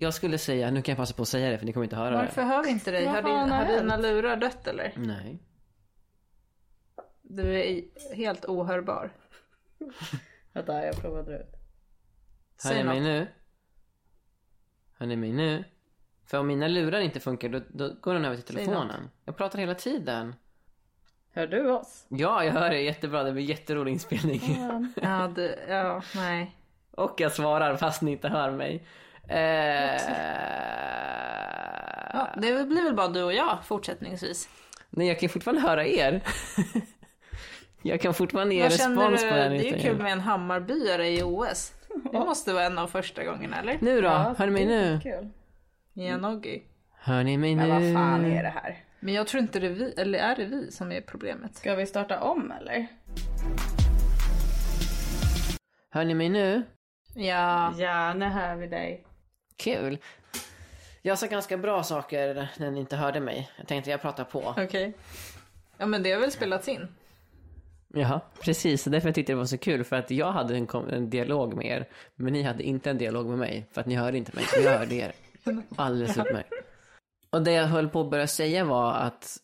Jag 0.00 0.14
skulle 0.14 0.38
säga, 0.38 0.70
nu 0.70 0.82
kan 0.82 0.92
jag 0.92 0.96
passa 0.98 1.14
på 1.14 1.22
att 1.22 1.28
säga 1.28 1.50
det 1.50 1.58
för 1.58 1.66
ni 1.66 1.72
kommer 1.72 1.84
inte 1.84 1.96
höra 1.96 2.16
Varför 2.16 2.42
det. 2.42 2.48
hör 2.48 2.64
vi 2.64 2.70
inte 2.70 2.90
dig? 2.90 3.06
Har, 3.06 3.22
din, 3.22 3.50
har 3.50 3.66
dina 3.66 3.96
lurar 3.96 4.36
dött 4.36 4.66
eller? 4.66 4.92
Nej. 4.96 5.38
Du 7.22 7.42
är 7.54 7.64
i- 7.64 7.90
helt 8.14 8.44
ohörbar. 8.44 9.10
Vänta, 10.52 10.84
jag 10.86 10.96
provar 11.00 11.20
att 11.20 11.26
dra 11.26 11.38
ut. 11.38 11.54
Hör 12.64 12.74
ni 12.74 12.84
mig 12.84 13.00
nu? 13.00 13.26
Hör 14.98 15.06
ni 15.06 15.16
mig 15.16 15.32
nu? 15.32 15.64
För 16.26 16.38
om 16.38 16.46
mina 16.46 16.68
lurar 16.68 17.00
inte 17.00 17.20
funkar 17.20 17.48
då, 17.48 17.60
då 17.68 17.94
går 18.00 18.14
den 18.14 18.24
över 18.24 18.36
till 18.36 18.44
telefonen. 18.56 19.10
Jag 19.24 19.36
pratar 19.36 19.58
hela 19.58 19.74
tiden. 19.74 20.34
Hör 21.32 21.46
du 21.46 21.70
oss? 21.70 22.06
Ja, 22.08 22.44
jag 22.44 22.52
hör 22.52 22.70
det 22.70 22.80
jättebra. 22.80 23.22
Det 23.22 23.32
blir 23.32 23.44
jätterolig 23.44 23.92
inspelning. 23.92 24.40
Ja, 25.02 25.32
du, 25.36 25.56
ja, 25.68 26.02
nej. 26.14 26.56
Och 26.90 27.14
jag 27.20 27.32
svarar 27.32 27.76
fast 27.76 28.02
ni 28.02 28.12
inte 28.12 28.28
hör 28.28 28.50
mig. 28.50 28.86
Eh... 29.28 30.02
Ja, 32.12 32.28
det 32.36 32.68
blir 32.68 32.84
väl 32.84 32.94
bara 32.94 33.08
du 33.08 33.22
och 33.22 33.32
jag 33.32 33.58
fortsättningsvis. 33.64 34.48
Nej, 34.90 35.08
jag 35.08 35.20
kan 35.20 35.28
fortfarande 35.28 35.62
höra 35.62 35.86
er. 35.86 36.20
jag 37.82 38.00
kan 38.00 38.14
fortfarande 38.14 38.54
ge 38.54 38.62
Vad 38.62 38.72
respons 38.72 39.22
du? 39.22 39.28
på 39.30 39.36
den 39.36 39.50
Det 39.52 39.68
är 39.68 39.76
ju 39.76 39.78
kul 39.82 39.98
med 40.02 40.12
en 40.12 40.20
Hammarbyare 40.20 41.08
i 41.08 41.22
OS. 41.22 41.72
Det 42.12 42.18
måste 42.18 42.52
vara 42.52 42.64
en 42.64 42.78
av 42.78 42.86
första 42.88 43.24
gångerna, 43.24 43.56
eller? 43.60 43.78
Nu 43.80 44.00
då? 44.00 44.08
hör 44.08 44.46
ni 44.46 44.52
mig 44.52 44.66
nu? 44.66 45.00
Kul. 45.02 45.30
Hör 47.00 47.24
ni 47.24 47.36
mig 47.36 47.56
Men 47.56 47.68
nu? 47.68 47.74
vad 47.74 48.02
fan 48.02 48.24
är 48.24 48.42
det 48.42 48.48
här? 48.48 48.76
Men 49.00 49.14
jag 49.14 49.26
tror 49.26 49.42
inte 49.42 49.60
det 49.60 49.66
är 49.66 49.70
vi, 49.70 49.92
eller 49.96 50.18
är 50.18 50.36
det 50.36 50.44
vi 50.44 50.70
som 50.72 50.92
är 50.92 51.00
problemet? 51.00 51.56
Ska 51.56 51.74
vi 51.74 51.86
starta 51.86 52.20
om 52.20 52.52
eller? 52.60 52.86
Hör 55.90 56.04
ni 56.04 56.14
mig 56.14 56.28
nu? 56.28 56.62
Ja, 57.14 57.74
Ja, 57.78 58.14
nu 58.14 58.24
hör 58.24 58.56
vi 58.56 58.66
dig. 58.66 59.04
Kul. 59.58 59.98
Jag 61.02 61.18
sa 61.18 61.26
ganska 61.26 61.56
bra 61.56 61.82
saker 61.82 62.48
när 62.58 62.70
ni 62.70 62.80
inte 62.80 62.96
hörde 62.96 63.20
mig. 63.20 63.50
Jag 63.56 63.66
tänkte 63.68 63.90
jag 63.90 64.02
pratar 64.02 64.24
på. 64.24 64.54
okej. 64.56 64.92
Ja, 65.78 65.86
men 65.86 66.02
det 66.02 66.12
har 66.12 66.20
väl 66.20 66.32
spelats 66.32 66.68
in? 66.68 66.88
Jaha, 67.88 68.20
precis. 68.40 68.84
Därför 68.84 69.08
jag 69.08 69.14
tyckte 69.14 69.32
det 69.32 69.36
var 69.36 69.44
så 69.44 69.58
kul. 69.58 69.84
För 69.84 69.96
att 69.96 70.10
jag 70.10 70.32
hade 70.32 70.56
en, 70.56 70.68
en 70.90 71.10
dialog 71.10 71.54
med 71.54 71.66
er. 71.66 71.88
Men 72.14 72.32
ni 72.32 72.42
hade 72.42 72.62
inte 72.62 72.90
en 72.90 72.98
dialog 72.98 73.26
med 73.26 73.38
mig. 73.38 73.66
För 73.72 73.80
att 73.80 73.86
ni 73.86 73.94
hörde 73.94 74.18
inte 74.18 74.36
mig. 74.36 74.44
Men 74.54 74.64
jag 74.64 74.78
hörde 74.78 74.94
er. 74.94 75.12
Alldeles 75.76 76.18
utmärkt. 76.18 76.52
Och 77.30 77.42
det 77.42 77.52
jag 77.52 77.66
höll 77.66 77.88
på 77.88 78.00
att 78.00 78.10
börja 78.10 78.26
säga 78.26 78.64
var 78.64 78.92
att... 78.94 79.36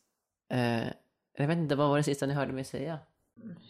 Eh, 0.53 0.89
jag 1.37 1.47
vet 1.47 1.59
inte, 1.59 1.77
vad 1.77 1.89
var 1.89 1.97
det 1.97 2.03
sista 2.03 2.27
ni 2.27 2.35
hörde 2.35 2.53
mig 2.53 2.65
säga? 2.65 2.99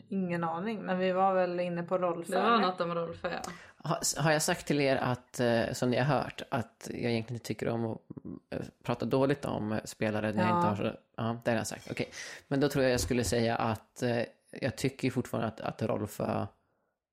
Ingen 0.09 0.44
aning, 0.44 0.83
men 0.83 0.99
vi 0.99 1.12
var 1.12 1.35
väl 1.35 1.61
inne 1.61 1.83
på 1.83 1.99
Det 1.99 2.06
rollför. 2.06 2.50
var 2.50 2.59
något 2.59 2.80
om 2.80 2.94
Rolf 2.94 3.18
ja. 3.23 3.28
Har, 3.76 4.23
har 4.23 4.33
jag 4.33 4.42
sagt 4.42 4.66
till 4.66 4.80
er 4.80 4.97
att, 4.97 5.40
eh, 5.40 5.73
som 5.73 5.90
ni 5.90 5.97
har 5.97 6.04
hört, 6.21 6.42
att 6.49 6.88
jag 6.90 6.99
egentligen 7.11 7.35
inte 7.37 7.47
tycker 7.47 7.68
om 7.68 7.85
att 7.87 7.99
eh, 8.50 8.61
prata 8.83 9.06
dåligt 9.06 9.44
om 9.44 9.80
spelare 9.85 10.33
när 10.33 10.42
jag 10.42 10.50
Ja. 10.50 10.56
inte 10.56 10.68
har 10.68 10.76
så... 10.92 10.99
Ja, 11.16 11.40
det 11.44 11.50
har 11.50 11.59
jag 11.59 11.66
sagt. 11.66 11.90
Okej. 11.90 12.09
Men 12.49 12.61
då 12.61 12.68
tror 12.68 12.85
jag 12.85 12.92
jag 12.92 13.00
skulle 13.00 13.25
säga 13.25 13.56
att 13.56 14.02
eh, 14.02 14.23
jag 14.61 14.76
tycker 14.76 15.11
fortfarande 15.11 15.49
att, 15.49 15.61
att 15.61 15.83
Rolf 15.83 16.21
eh, 16.21 16.47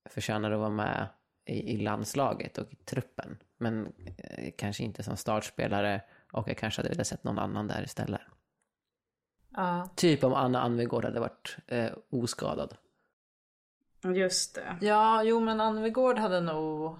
förtjänar 0.10 0.52
att 0.52 0.60
vara 0.60 0.70
med 0.70 1.08
i, 1.46 1.74
i 1.74 1.78
landslaget 1.78 2.58
och 2.58 2.74
i 2.74 2.76
truppen. 2.76 3.38
Men 3.58 3.94
kanske 4.58 4.84
inte 4.84 5.04
som 5.04 5.18
startspelare 5.18 6.02
och 6.32 6.50
jag 6.50 6.58
kanske 6.58 6.80
hade 6.82 6.90
velat 6.90 7.08
sett 7.08 7.24
någon 7.24 7.40
annan 7.40 7.68
där 7.68 7.84
istället. 7.84 8.22
Ja. 9.56 9.90
Typ 9.96 10.24
om 10.24 10.34
Anna 10.34 10.62
Anvegård 10.62 11.06
hade 11.06 11.20
varit 11.20 11.58
eh, 11.68 11.92
oskadad. 12.10 12.76
Just 14.04 14.56
det. 14.56 14.78
ja, 14.82 15.24
jo 15.24 15.40
men 15.40 15.62
Anvegård 15.62 16.18
hade 16.18 16.42
nog... 16.42 17.00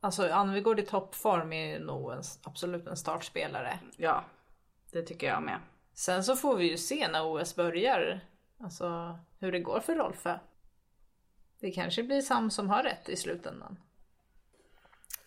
Alltså 0.00 0.28
Anvegård 0.28 0.80
i 0.80 0.82
toppform 0.82 1.52
är 1.52 1.80
nog 1.80 2.12
en, 2.12 2.22
absolut 2.42 2.86
en 2.86 2.96
startspelare. 2.96 3.78
Ja, 3.96 4.24
det 4.92 5.02
tycker 5.02 5.26
jag 5.26 5.42
med. 5.42 5.58
Sen 5.94 6.24
så 6.24 6.36
får 6.36 6.56
vi 6.56 6.70
ju 6.70 6.76
se 6.76 7.08
när 7.08 7.26
OS 7.26 7.56
börjar. 7.56 8.20
Alltså 8.60 9.18
hur 9.38 9.52
det 9.52 9.60
går 9.60 9.80
för 9.80 9.94
Rolfö. 9.94 10.38
Det 11.60 11.70
kanske 11.70 12.02
blir 12.02 12.22
Sam 12.22 12.50
som 12.50 12.68
har 12.70 12.82
rätt 12.82 13.08
i 13.08 13.16
slutändan. 13.16 13.76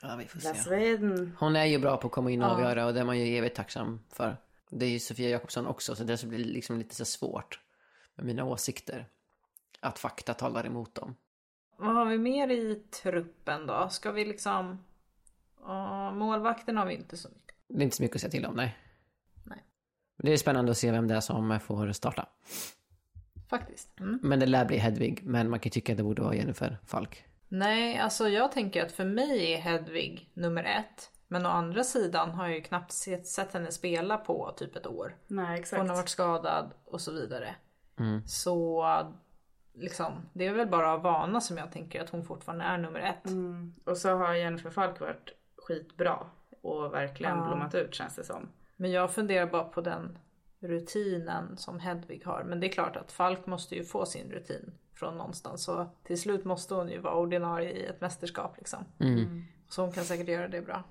Ja, 0.01 0.15
vi 0.15 0.25
får 0.25 0.69
Veden. 0.69 1.37
Hon 1.39 1.55
är 1.55 1.65
ju 1.65 1.79
bra 1.79 1.97
på 1.97 2.07
att 2.07 2.13
komma 2.13 2.31
in 2.31 2.41
och 2.41 2.51
avgöra 2.51 2.85
och 2.85 2.93
det 2.93 2.99
är 2.99 3.03
man 3.03 3.19
ju 3.19 3.37
evigt 3.37 3.55
tacksam 3.55 3.99
för. 4.09 4.37
Det 4.71 4.85
är 4.85 4.89
ju 4.89 4.99
Sofia 4.99 5.29
Jakobsson 5.29 5.67
också, 5.67 5.95
så 5.95 6.03
det 6.03 6.25
blir 6.25 6.45
liksom 6.45 6.77
lite 6.77 6.95
så 6.95 7.05
svårt 7.05 7.59
med 8.15 8.25
mina 8.25 8.43
åsikter. 8.43 9.07
Att 9.79 9.99
fakta 9.99 10.33
talar 10.33 10.65
emot 10.65 10.95
dem. 10.95 11.15
Vad 11.77 11.95
har 11.95 12.05
vi 12.05 12.17
mer 12.17 12.51
i 12.51 12.75
truppen 12.75 13.67
då? 13.67 13.89
Ska 13.89 14.11
vi 14.11 14.25
liksom... 14.25 14.83
Ja, 15.61 16.11
målvakten 16.11 16.77
har 16.77 16.85
vi 16.85 16.93
inte 16.93 17.17
så 17.17 17.29
mycket. 17.29 17.55
Det 17.67 17.79
är 17.79 17.83
inte 17.83 17.95
så 17.95 18.03
mycket 18.03 18.15
att 18.15 18.21
säga 18.21 18.31
till 18.31 18.45
om, 18.45 18.55
nej. 18.55 18.77
Nej. 19.43 19.65
Det 20.17 20.33
är 20.33 20.37
spännande 20.37 20.71
att 20.71 20.77
se 20.77 20.91
vem 20.91 21.07
det 21.07 21.15
är 21.15 21.21
som 21.21 21.59
får 21.59 21.91
starta. 21.91 22.29
Faktiskt. 23.49 23.99
Mm. 23.99 24.19
Men 24.23 24.39
det 24.39 24.45
lär 24.45 24.65
bli 24.65 24.77
Hedvig, 24.77 25.23
men 25.23 25.49
man 25.49 25.59
kan 25.59 25.69
ju 25.69 25.71
tycka 25.71 25.93
att 25.93 25.97
det 25.97 26.03
borde 26.03 26.21
vara 26.21 26.35
Jennifer 26.35 26.77
Falk. 26.85 27.25
Nej, 27.47 27.97
alltså 27.97 28.29
jag 28.29 28.51
tänker 28.51 28.85
att 28.85 28.91
för 28.91 29.05
mig 29.05 29.53
är 29.53 29.57
Hedvig 29.57 30.29
nummer 30.33 30.63
ett. 30.63 31.11
Men 31.33 31.45
å 31.45 31.49
andra 31.49 31.83
sidan 31.83 32.31
har 32.31 32.45
jag 32.47 32.55
ju 32.55 32.61
knappt 32.61 32.91
sett, 32.91 33.27
sett 33.27 33.53
henne 33.53 33.71
spela 33.71 34.17
på 34.17 34.51
typ 34.57 34.75
ett 34.75 34.87
år. 34.87 35.15
Nej, 35.27 35.59
exakt. 35.59 35.79
Hon 35.81 35.89
har 35.89 35.95
varit 35.97 36.09
skadad 36.09 36.73
och 36.85 37.01
så 37.01 37.11
vidare. 37.11 37.55
Så 38.25 38.85
liksom, 39.73 40.13
det 40.33 40.45
är 40.47 40.53
väl 40.53 40.67
bara 40.67 40.91
av 40.93 41.01
vana 41.01 41.41
som 41.41 41.57
jag 41.57 41.71
tänker 41.71 42.01
att 42.01 42.09
hon 42.09 42.23
fortfarande 42.23 42.65
är 42.65 42.77
nummer 42.77 42.99
ett. 42.99 43.23
Och 43.85 43.97
så 43.97 44.09
har 44.09 44.33
Jennifer 44.33 44.69
Falk 44.69 44.99
varit 44.99 45.29
skitbra 45.57 46.17
och 46.61 46.93
verkligen 46.93 47.37
Ja. 47.37 47.45
blommat 47.47 47.75
ut 47.75 47.93
känns 47.95 48.15
det 48.15 48.23
som. 48.23 48.49
Men 48.75 48.91
jag 48.91 49.11
funderar 49.11 49.45
bara 49.47 49.63
på 49.63 49.81
den 49.81 50.17
rutinen 50.59 51.57
som 51.57 51.79
Hedvig 51.79 52.25
har. 52.25 52.43
Men 52.43 52.59
det 52.59 52.67
är 52.67 52.71
klart 52.71 52.95
att 52.95 53.11
Falk 53.11 53.45
måste 53.45 53.75
ju 53.75 53.83
få 53.83 54.05
sin 54.05 54.31
rutin 54.31 54.73
från 54.93 55.17
någonstans. 55.17 55.63
Så 55.63 55.89
till 56.03 56.21
slut 56.21 56.45
måste 56.45 56.75
hon 56.75 56.89
ju 56.89 56.99
vara 56.99 57.15
ordinarie 57.15 57.71
i 57.71 57.85
ett 57.85 58.01
mästerskap 58.01 58.57
liksom. 58.57 58.85
Så 59.69 59.81
hon 59.81 59.91
kan 59.91 60.03
säkert 60.03 60.27
göra 60.27 60.47
det 60.47 60.61
bra. 60.61 60.83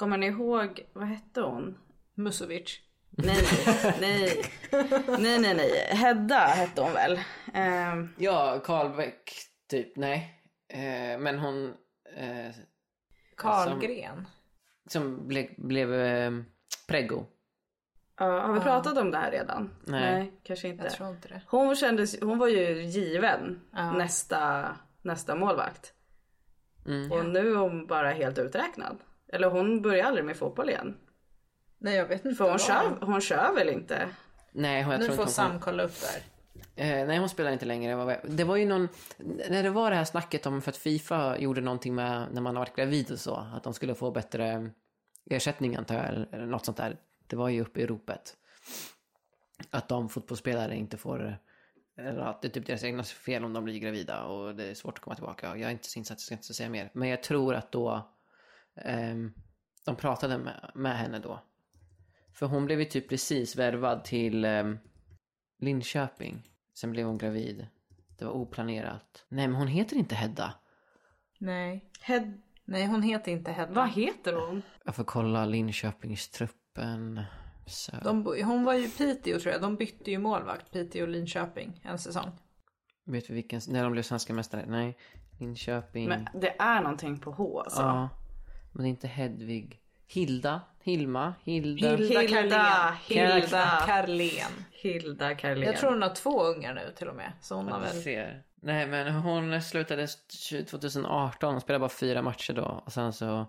Kommer 0.00 0.18
ni 0.18 0.26
ihåg, 0.26 0.86
vad 0.92 1.08
hette 1.08 1.40
hon? 1.40 1.78
Musovic. 2.14 2.80
Nej, 3.10 3.42
nej, 4.00 4.44
nej, 5.18 5.38
nej, 5.38 5.54
nej. 5.54 5.70
Hedda 5.96 6.38
hette 6.38 6.82
hon 6.82 6.92
väl? 6.92 7.20
Ehm, 7.54 8.08
Ja, 8.18 8.60
Karlbäck, 8.64 9.32
typ. 9.68 9.96
Nej. 9.96 10.42
Eh, 10.68 11.18
men 11.18 11.38
hon... 11.38 11.74
Eh, 12.16 12.54
Karlgren. 13.36 14.26
som 14.86 15.28
ble, 15.28 15.48
blev 15.58 15.94
eh, 15.94 16.32
preggo. 16.88 17.26
ja, 18.18 18.40
har 18.40 18.52
vi 18.54 18.60
pratat 18.60 18.98
om 18.98 19.10
det 19.10 19.18
här 19.18 19.30
redan? 19.30 19.70
Nej. 19.86 20.40
kanske 20.42 20.68
inte. 20.68 20.84
Jag 20.84 20.92
tror 20.92 21.10
inte 21.10 21.28
det. 21.28 21.42
Hon, 21.46 21.76
kändes, 21.76 22.20
hon 22.20 22.38
var 22.38 22.48
ju 22.48 22.82
given 22.82 23.60
Ja. 23.72 23.92
nästa, 23.92 24.68
nästa 25.02 25.34
målvakt. 25.34 25.94
Mm. 26.86 27.12
Och 27.12 27.26
nu 27.26 27.50
är 27.52 27.56
hon 27.56 27.86
bara 27.86 28.10
helt 28.10 28.38
uträknad. 28.38 28.98
Eller 29.32 29.50
hon 29.50 29.82
börjar 29.82 30.06
aldrig 30.06 30.24
med 30.24 30.36
fotboll 30.36 30.68
igen. 30.68 30.96
Nej 31.78 31.96
jag 31.96 32.06
vet 32.06 32.24
inte. 32.24 32.36
För 32.36 32.50
hon 32.50 32.58
kör, 32.58 32.98
hon 33.00 33.20
kör 33.20 33.54
väl 33.54 33.68
inte? 33.68 34.08
Nej, 34.52 34.80
jag 34.80 34.88
Nu 34.88 34.96
tror 34.96 35.06
får 35.06 35.12
inte 35.12 35.22
hon 35.22 35.28
Sam 35.28 35.60
kolla 35.60 35.82
upp 35.82 36.00
där. 36.00 36.22
Eh, 36.76 37.06
nej, 37.06 37.18
hon 37.18 37.28
spelar 37.28 37.52
inte 37.52 37.64
längre. 37.66 38.20
Det 38.24 38.44
var- 38.44 38.56
ju 38.56 38.66
någon... 38.66 38.88
När 39.50 39.62
det 39.62 39.70
var 39.70 39.90
det 39.90 39.96
här 39.96 40.04
snacket 40.04 40.46
om 40.46 40.62
för 40.62 40.70
att 40.70 40.76
Fifa 40.76 41.38
gjorde 41.38 41.60
någonting 41.60 41.94
med 41.94 42.28
när 42.32 42.40
man 42.40 42.56
har 42.56 42.60
varit 42.60 42.76
gravid 42.76 43.10
och 43.10 43.18
så. 43.18 43.46
Att 43.54 43.62
de 43.62 43.74
skulle 43.74 43.94
få 43.94 44.10
bättre 44.10 44.70
ersättning 45.30 45.76
antar 45.76 45.94
jag, 45.94 46.04
eller 46.32 46.46
något 46.46 46.64
sånt 46.64 46.76
där. 46.76 46.96
Det 47.26 47.36
var 47.36 47.48
ju 47.48 47.60
uppe 47.60 47.80
i 47.80 47.86
ropet. 47.86 48.36
Att 49.70 49.88
de 49.88 50.08
fotbollsspelare 50.08 50.76
inte 50.76 50.96
får... 50.96 51.36
Eller 51.98 52.20
att 52.20 52.42
det 52.42 52.48
är 52.48 52.50
typ 52.50 52.66
deras 52.66 52.84
egna 52.84 53.02
fel 53.02 53.44
om 53.44 53.52
de 53.52 53.64
blir 53.64 53.78
gravida 53.78 54.24
och 54.24 54.54
det 54.54 54.64
är 54.64 54.74
svårt 54.74 54.98
att 54.98 55.04
komma 55.04 55.14
tillbaka. 55.16 55.46
Jag 55.56 55.60
är 55.68 55.70
inte 55.70 55.88
så 55.88 55.98
insatt, 55.98 56.20
så 56.20 56.32
jag 56.32 56.38
ska 56.38 56.42
inte 56.42 56.54
säga 56.54 56.68
mer. 56.68 56.90
Men 56.94 57.08
jag 57.08 57.22
tror 57.22 57.54
att 57.54 57.72
då... 57.72 58.10
ehm, 58.76 59.32
de 59.84 59.96
pratade 59.96 60.38
med, 60.38 60.70
med 60.74 60.98
henne 60.98 61.18
då. 61.18 61.42
För 62.32 62.46
hon 62.46 62.64
blev 62.64 62.78
ju 62.78 62.84
typ 62.84 63.08
precis 63.08 63.56
värvad 63.56 64.04
till... 64.04 64.44
ehm, 64.44 64.78
Linköping. 65.62 66.42
Sen 66.74 66.90
blev 66.90 67.06
hon 67.06 67.18
gravid. 67.18 67.66
Det 68.18 68.24
var 68.24 68.32
oplanerat. 68.32 69.24
Nej, 69.28 69.48
men 69.48 69.56
hon 69.56 69.66
heter 69.68 69.96
inte 69.96 70.14
Hedda. 70.14 70.54
Nej. 71.38 71.90
Hed... 72.00 72.42
Nej 72.64 72.86
hon 72.86 73.02
heter 73.02 73.32
inte 73.32 73.52
Hedda. 73.52 73.72
Vad 73.72 73.90
heter 73.90 74.32
hon? 74.32 74.62
Jag 74.84 74.94
får 74.94 75.04
kolla 75.04 75.44
Linköpingstruppen. 75.46 77.22
Så. 77.66 77.92
De, 78.04 78.22
bo- 78.22 78.42
hon 78.42 78.64
var 78.64 78.74
ju 78.74 78.88
Piteå 78.90 79.38
tror 79.40 79.52
jag. 79.52 79.62
De 79.62 79.76
bytte 79.76 80.10
ju 80.10 80.18
målvakt, 80.18 80.72
Piteå 80.72 81.02
och 81.02 81.08
Linköping, 81.08 81.80
en 81.84 81.98
säsong. 81.98 82.30
Vet 83.04 83.30
vi 83.30 83.34
vilken? 83.34 83.60
När 83.68 83.82
de 83.82 83.92
blev 83.92 84.02
svenska 84.02 84.32
mästare? 84.32 84.64
Nej. 84.68 84.96
Linköping. 85.40 86.08
Men 86.08 86.28
det 86.34 86.60
är 86.60 86.80
någonting 86.82 87.20
på 87.20 87.30
H 87.32 87.60
alltså. 87.60 87.80
Ja. 87.82 88.08
Men 88.72 88.86
inte 88.86 89.08
Hedvig. 89.08 89.80
Hilda? 90.06 90.60
Hilma? 90.82 91.34
Hilda? 91.44 91.96
Hilda 91.96 92.20
Hilda. 93.06 93.82
Karlén. 93.86 94.64
Hilda 94.70 95.34
Karlén. 95.34 95.66
Jag 95.66 95.76
tror 95.76 95.90
hon 95.90 96.02
har 96.02 96.14
två 96.14 96.42
ungar 96.42 96.74
nu 96.74 96.92
till 96.96 97.08
och 97.08 97.16
med. 97.16 97.32
Så 97.40 97.54
hon 97.54 97.68
har 97.68 97.80
väl... 97.80 98.02
ser. 98.02 98.42
Nej 98.62 98.86
men 98.86 99.14
hon 99.14 99.62
slutade 99.62 100.06
2018 100.70 101.54
och 101.54 101.62
spelade 101.62 101.80
bara 101.80 101.88
fyra 101.88 102.22
matcher 102.22 102.52
då. 102.52 102.82
Och 102.86 102.92
sen 102.92 103.12
så... 103.12 103.46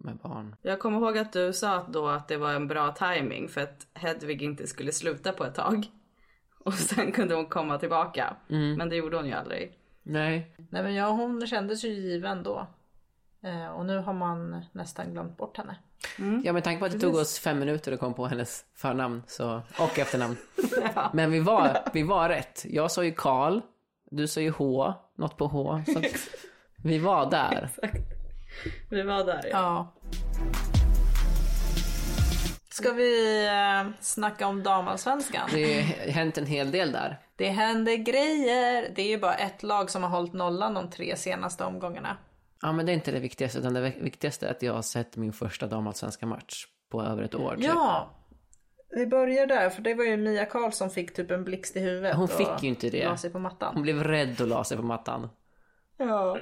Med 0.00 0.16
barn. 0.16 0.56
Jag 0.62 0.78
kommer 0.78 0.98
ihåg 0.98 1.18
att 1.18 1.32
du 1.32 1.52
sa 1.52 1.86
då 1.88 2.08
att 2.08 2.28
det 2.28 2.36
var 2.36 2.52
en 2.52 2.68
bra 2.68 2.92
timing 2.92 3.48
för 3.48 3.60
att 3.60 3.86
Hedvig 3.94 4.42
inte 4.42 4.66
skulle 4.66 4.92
sluta 4.92 5.32
på 5.32 5.44
ett 5.44 5.54
tag. 5.54 5.86
Och 6.58 6.74
sen 6.74 7.12
kunde 7.12 7.34
hon 7.34 7.46
komma 7.46 7.78
tillbaka. 7.78 8.36
Men 8.48 8.88
det 8.88 8.96
gjorde 8.96 9.16
hon 9.16 9.26
ju 9.26 9.32
aldrig. 9.32 9.78
Nej. 10.02 10.54
Nej 10.70 10.82
men 10.82 10.94
ja, 10.94 11.10
hon 11.10 11.46
kändes 11.46 11.84
ju 11.84 11.88
given 11.88 12.42
då. 12.42 12.66
Eh, 13.42 13.68
och 13.68 13.86
nu 13.86 13.98
har 13.98 14.12
man 14.12 14.64
nästan 14.72 15.12
glömt 15.12 15.36
bort 15.36 15.56
henne. 15.56 15.76
Ja 16.44 16.52
med 16.52 16.64
tanke 16.64 16.80
på 16.80 16.86
att 16.86 16.92
det 16.92 16.98
tog 16.98 17.14
oss 17.14 17.38
fem 17.38 17.58
minuter 17.58 17.92
att 17.92 18.00
komma 18.00 18.14
på 18.14 18.26
hennes 18.26 18.64
förnamn 18.74 19.22
så, 19.26 19.62
och 19.78 19.98
efternamn. 19.98 20.36
Men 21.12 21.30
vi 21.30 21.40
var, 21.40 21.78
vi 21.92 22.02
var 22.02 22.28
rätt. 22.28 22.64
Jag 22.68 22.90
sa 22.90 23.04
ju 23.04 23.12
Karl. 23.12 23.60
Du 24.10 24.28
sa 24.28 24.40
ju 24.40 24.50
H. 24.50 24.94
Något 25.14 25.36
på 25.36 25.46
H. 25.46 25.82
Så 25.86 26.02
vi 26.84 26.98
var 26.98 27.30
där. 27.30 27.70
Vi 28.90 29.02
var 29.02 29.24
där 29.24 29.40
ja. 29.44 29.50
Ja. 29.52 29.94
Ska 32.70 32.92
vi 32.92 33.46
eh, 33.46 33.90
snacka 34.00 34.46
om 34.46 34.62
damallsvenskan? 34.62 35.48
Det 35.52 35.74
har 35.74 36.12
hänt 36.12 36.38
en 36.38 36.46
hel 36.46 36.70
del 36.70 36.92
där. 36.92 37.18
Det 37.36 37.48
händer 37.48 37.96
grejer. 37.96 38.92
Det 38.94 39.02
är 39.02 39.08
ju 39.08 39.18
bara 39.18 39.34
ett 39.34 39.62
lag 39.62 39.90
som 39.90 40.02
har 40.02 40.10
hållit 40.10 40.32
nollan 40.32 40.74
de 40.74 40.90
tre 40.90 41.16
senaste 41.16 41.64
omgångarna. 41.64 42.16
Ja 42.62 42.72
men 42.72 42.86
det 42.86 42.92
är 42.92 42.94
inte 42.94 43.10
det 43.10 43.20
viktigaste 43.20 43.58
utan 43.58 43.74
det 43.74 43.92
viktigaste 44.00 44.46
är 44.46 44.50
att 44.50 44.62
jag 44.62 44.72
har 44.72 44.82
sett 44.82 45.16
min 45.16 45.32
första 45.32 45.66
damallsvenska 45.66 46.26
match 46.26 46.66
på 46.90 47.02
över 47.02 47.22
ett 47.22 47.34
år. 47.34 47.56
typ. 47.56 47.64
Ja, 47.64 48.10
vi 48.90 49.06
börjar 49.06 49.46
där 49.46 49.70
för 49.70 49.82
det 49.82 49.94
var 49.94 50.04
ju 50.04 50.16
Mia 50.16 50.44
Karlsson 50.44 50.90
fick 50.90 51.14
typ 51.14 51.30
en 51.30 51.44
blixt 51.44 51.76
i 51.76 51.80
huvudet. 51.80 52.16
Hon 52.16 52.28
fick 52.28 52.62
ju 52.62 52.68
inte 52.68 52.90
det. 52.90 53.04
la 53.04 53.16
sig 53.16 53.30
på 53.30 53.38
mattan. 53.38 53.74
Hon 53.74 53.82
blev 53.82 54.04
rädd 54.04 54.40
och 54.40 54.48
la 54.48 54.64
sig 54.64 54.76
på 54.76 54.82
mattan. 54.82 55.28
Ja. 55.96 56.38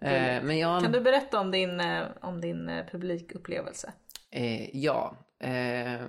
Eh, 0.00 0.42
men 0.42 0.58
jag... 0.58 0.82
Kan 0.82 0.92
du 0.92 1.00
berätta 1.00 1.40
om 1.40 1.50
din, 1.50 1.80
eh, 1.80 2.02
om 2.20 2.40
din 2.40 2.68
eh, 2.68 2.86
publikupplevelse? 2.86 3.92
Eh, 4.30 4.76
ja, 4.76 5.16
eh, 5.40 6.00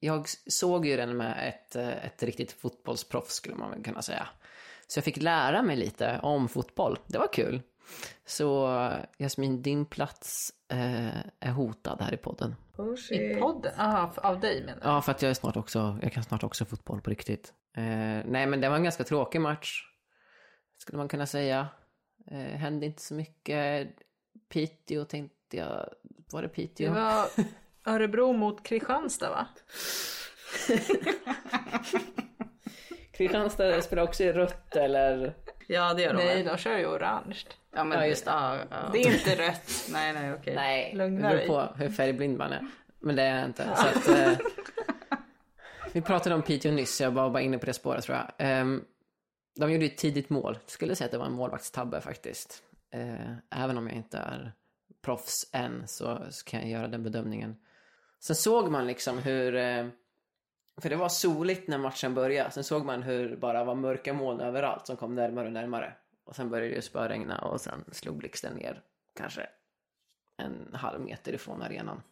jag 0.00 0.28
såg 0.46 0.86
ju 0.86 0.96
den 0.96 1.16
med 1.16 1.48
ett, 1.48 1.76
eh, 1.76 2.04
ett 2.06 2.22
riktigt 2.22 2.52
fotbollsproffs 2.52 3.34
skulle 3.34 3.54
man 3.54 3.70
väl 3.70 3.82
kunna 3.82 4.02
säga. 4.02 4.28
Så 4.86 4.98
jag 4.98 5.04
fick 5.04 5.16
lära 5.16 5.62
mig 5.62 5.76
lite 5.76 6.20
om 6.22 6.48
fotboll. 6.48 6.98
Det 7.06 7.18
var 7.18 7.32
kul. 7.32 7.62
Så 8.24 8.68
Jasmin, 9.18 9.62
din 9.62 9.86
plats 9.86 10.52
eh, 10.68 11.16
är 11.40 11.50
hotad 11.50 12.00
här 12.00 12.14
i 12.14 12.16
podden. 12.16 12.54
I 13.10 13.34
podden? 13.34 13.72
Aha, 13.80 14.12
av 14.16 14.40
dig 14.40 14.60
menar 14.64 14.78
jag. 14.82 14.90
Ja, 14.90 15.02
för 15.02 15.12
att 15.12 15.22
jag 15.22 15.30
är 15.30 15.34
snart 15.34 15.56
också, 15.56 15.98
jag 16.02 16.12
kan 16.12 16.22
snart 16.24 16.44
också 16.44 16.64
fotboll 16.64 17.00
på 17.00 17.10
riktigt. 17.10 17.52
Eh, 17.76 17.82
nej, 18.26 18.46
men 18.46 18.60
det 18.60 18.68
var 18.68 18.76
en 18.76 18.84
ganska 18.84 19.04
tråkig 19.04 19.40
match. 19.40 19.82
Skulle 20.78 20.98
man 20.98 21.08
kunna 21.08 21.26
säga. 21.26 21.68
Eh, 22.30 22.38
hände 22.38 22.86
inte 22.86 23.02
så 23.02 23.14
mycket. 23.14 23.88
Piteå 24.48 25.04
tänkte 25.04 25.56
jag, 25.56 25.88
var 26.32 26.42
det 26.42 26.48
Det 26.48 26.54
Piteå? 26.54 26.92
var 26.92 27.26
Örebro 27.84 28.32
mot 28.32 28.62
Kristianstad 28.62 29.30
va? 29.30 29.46
Kristianstad 33.12 33.82
spelar 33.82 34.02
också 34.02 34.24
i 34.24 34.32
rött 34.32 34.76
eller? 34.76 35.34
Ja 35.66 35.94
det 35.94 36.02
gör 36.02 36.14
de 36.14 36.24
Nej, 36.24 36.42
de 36.42 36.56
kör 36.56 36.78
ju 36.78 36.86
orange. 36.86 37.38
Ja, 37.74 37.84
men 37.84 38.08
just 38.08 38.24
det. 38.24 38.30
Ja, 38.30 38.58
ja. 38.70 38.90
Det 38.92 38.98
är 39.02 39.12
inte 39.12 39.48
rött. 39.48 39.86
Nej 39.90 40.12
nej 40.12 40.32
okej. 40.34 40.54
Nej, 40.54 40.90
det 40.92 40.98
Lugna 40.98 41.28
beror 41.28 41.36
dig. 41.38 41.46
på 41.46 41.68
hur 41.76 41.88
färgblind 41.88 42.38
man 42.38 42.52
är. 42.52 42.66
Men 43.00 43.16
det 43.16 43.22
är 43.22 43.36
jag 43.36 43.44
inte. 43.44 43.68
Så 43.76 43.86
att, 43.86 44.08
eh, 44.08 44.38
vi 45.92 46.00
pratade 46.00 46.34
om 46.34 46.42
Piteå 46.42 46.72
nyss, 46.72 47.00
jag 47.00 47.10
var 47.10 47.30
bara 47.30 47.42
inne 47.42 47.58
på 47.58 47.66
det 47.66 47.72
spåret 47.72 48.04
tror 48.04 48.16
jag. 48.16 48.30
Ehm, 48.38 48.84
de 49.56 49.72
gjorde 49.72 49.86
ett 49.86 49.98
tidigt 49.98 50.30
mål. 50.30 50.58
Jag 50.62 50.70
skulle 50.70 50.96
säga 50.96 51.06
att 51.06 51.12
det 51.12 51.18
var 51.18 51.26
en 51.26 51.32
målvaktstabbe 51.32 52.00
faktiskt. 52.00 52.62
Eh, 52.94 53.62
även 53.62 53.78
om 53.78 53.86
jag 53.86 53.96
inte 53.96 54.18
är 54.18 54.52
proffs 55.04 55.50
än 55.52 55.88
så, 55.88 56.22
så 56.30 56.44
kan 56.44 56.60
jag 56.60 56.68
göra 56.70 56.88
den 56.88 57.02
bedömningen. 57.02 57.56
Sen 58.20 58.36
såg 58.36 58.70
man 58.70 58.86
liksom 58.86 59.18
hur... 59.18 59.56
Eh, 59.56 59.86
för 60.80 60.90
det 60.90 60.96
var 60.96 61.08
soligt 61.08 61.68
när 61.68 61.78
matchen 61.78 62.14
började. 62.14 62.50
Sen 62.50 62.64
såg 62.64 62.84
man 62.84 63.02
hur 63.02 63.28
det 63.30 63.36
bara 63.36 63.64
var 63.64 63.74
mörka 63.74 64.12
moln 64.12 64.40
överallt 64.40 64.86
som 64.86 64.96
kom 64.96 65.14
närmare 65.14 65.46
och 65.46 65.52
närmare. 65.52 65.92
Och 66.24 66.36
sen 66.36 66.50
började 66.50 66.74
det 66.74 66.82
spöregna 66.82 67.38
och 67.38 67.60
sen 67.60 67.84
slog 67.92 68.16
blixten 68.16 68.54
ner 68.56 68.82
kanske 69.16 69.46
en 70.36 70.74
halv 70.74 71.00
meter 71.00 71.32
ifrån 71.32 71.62
arenan. 71.62 72.02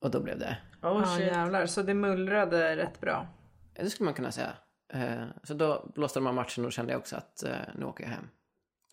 Och 0.00 0.10
då 0.10 0.20
blev 0.20 0.38
det, 0.38 0.56
Oh, 0.82 1.00
Ja 1.00 1.16
shit. 1.16 1.26
jävlar, 1.26 1.66
så 1.66 1.82
det 1.82 1.94
mullrade 1.94 2.76
rätt 2.76 3.00
bra. 3.00 3.26
det 3.74 3.90
skulle 3.90 4.04
man 4.04 4.14
kunna 4.14 4.32
säga. 4.32 4.52
Eh, 4.92 5.24
Så 5.42 5.54
då 5.54 5.90
blåste 5.94 6.18
de 6.18 6.26
av 6.26 6.34
matchen 6.34 6.64
och 6.64 6.72
kände 6.72 6.92
jag 6.92 6.98
också 7.00 7.16
att 7.16 7.42
eh, 7.42 7.56
nu 7.74 7.84
åker 7.84 8.04
jag 8.04 8.10
hem. 8.10 8.28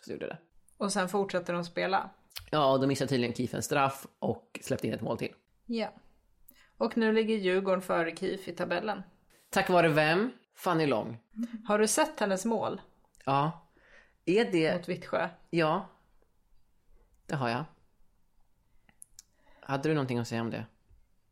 Så 0.05 0.11
gjorde 0.11 0.27
det. 0.27 0.37
Och 0.77 0.91
sen 0.93 1.09
fortsatte 1.09 1.51
de 1.51 1.63
spela. 1.65 2.09
Ja, 2.51 2.71
och 2.73 2.79
då 2.81 2.87
missade 2.87 3.09
tydligen 3.09 3.35
KIF 3.35 3.53
en 3.53 3.61
straff 3.61 4.07
och 4.19 4.59
släppte 4.63 4.87
in 4.87 4.93
ett 4.93 5.01
mål 5.01 5.17
till. 5.17 5.33
Ja. 5.65 5.93
Och 6.77 6.97
nu 6.97 7.11
ligger 7.13 7.35
Djurgården 7.35 7.81
före 7.81 8.15
KIF 8.15 8.47
i 8.47 8.51
tabellen. 8.55 9.01
Tack 9.49 9.69
vare 9.69 9.87
vem? 9.89 10.31
Fanny 10.57 10.85
Lång. 10.85 11.17
Har 11.65 11.79
du 11.79 11.87
sett 11.87 12.19
hennes 12.19 12.45
mål 12.45 12.81
Ja. 13.25 13.67
Är 14.25 14.51
det... 14.51 14.75
mot 14.75 14.89
Vittsjö? 14.89 15.29
Ja. 15.49 15.89
Det 17.25 17.35
har 17.35 17.49
jag. 17.49 17.63
Hade 19.61 19.89
du 19.89 19.93
någonting 19.93 20.19
att 20.19 20.27
säga 20.27 20.41
om 20.41 20.49
det? 20.49 20.65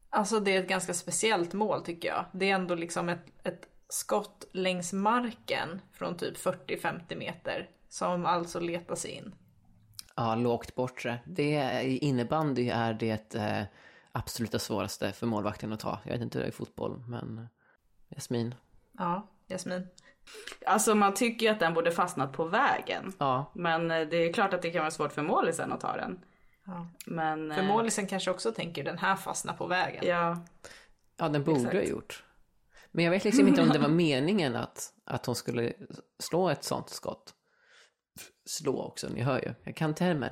Alltså 0.09 0.39
det 0.39 0.55
är 0.55 0.59
ett 0.59 0.69
ganska 0.69 0.93
speciellt 0.93 1.53
mål 1.53 1.85
tycker 1.85 2.07
jag. 2.07 2.25
Det 2.31 2.49
är 2.49 2.55
ändå 2.55 2.75
liksom 2.75 3.09
ett, 3.09 3.25
ett 3.43 3.67
skott 3.89 4.45
längs 4.51 4.93
marken 4.93 5.81
från 5.91 6.17
typ 6.17 6.37
40-50 6.37 7.17
meter. 7.17 7.69
Som 7.89 8.25
alltså 8.25 8.59
letar 8.59 8.95
sig 8.95 9.11
in. 9.11 9.35
Ja, 10.15 10.35
lågt 10.35 10.75
bortre. 10.75 11.19
Det 11.25 11.81
I 11.83 11.97
innebandy 11.97 12.69
är 12.69 12.93
det 12.93 13.35
eh, 13.35 13.63
absoluta 14.11 14.59
svåraste 14.59 15.11
för 15.11 15.27
målvakten 15.27 15.73
att 15.73 15.79
ta. 15.79 15.99
Jag 16.03 16.11
vet 16.11 16.21
inte 16.21 16.37
hur 16.37 16.43
det 16.43 16.47
är 16.47 16.49
i 16.49 16.55
fotboll, 16.55 17.03
men 17.07 17.37
eh, 17.37 17.45
Jasmin. 18.09 18.55
Ja, 18.97 19.27
Jasmin. 19.47 19.87
Alltså 20.65 20.95
man 20.95 21.13
tycker 21.13 21.45
ju 21.45 21.51
att 21.51 21.59
den 21.59 21.73
borde 21.73 21.91
fastnat 21.91 22.33
på 22.33 22.45
vägen. 22.45 23.13
Ja, 23.17 23.51
Men 23.55 23.91
eh, 23.91 24.07
det 24.07 24.17
är 24.17 24.33
klart 24.33 24.53
att 24.53 24.61
det 24.61 24.71
kan 24.71 24.81
vara 24.81 24.91
svårt 24.91 25.13
för 25.13 25.21
målisen 25.21 25.71
att 25.71 25.81
ta 25.81 25.97
den. 25.97 26.19
Ja. 26.65 26.87
Men... 27.05 27.53
För 27.53 27.61
eh, 27.61 27.67
målisen 27.67 28.07
kanske 28.07 28.31
också 28.31 28.51
tänker 28.51 28.83
den 28.83 28.97
här 28.97 29.15
fastnar 29.15 29.53
på 29.53 29.67
vägen. 29.67 30.03
Ja. 30.07 30.45
ja 31.17 31.29
den 31.29 31.43
borde 31.43 31.59
Exakt. 31.59 31.75
ha 31.75 31.83
gjort. 31.83 32.23
Men 32.91 33.05
jag 33.05 33.11
vet 33.11 33.23
liksom 33.23 33.47
inte 33.47 33.61
om 33.61 33.69
det 33.69 33.79
var 33.79 33.87
meningen 34.05 34.55
att, 34.55 34.93
att 35.05 35.25
hon 35.25 35.35
skulle 35.35 35.73
slå 36.19 36.49
ett 36.49 36.63
sånt 36.63 36.89
skott. 36.89 37.33
Slå 38.45 38.81
också, 38.81 39.07
ni 39.09 39.21
hör 39.21 39.39
ju. 39.39 39.53
Jag 39.63 39.75
kan 39.75 39.93
termer. 39.93 40.31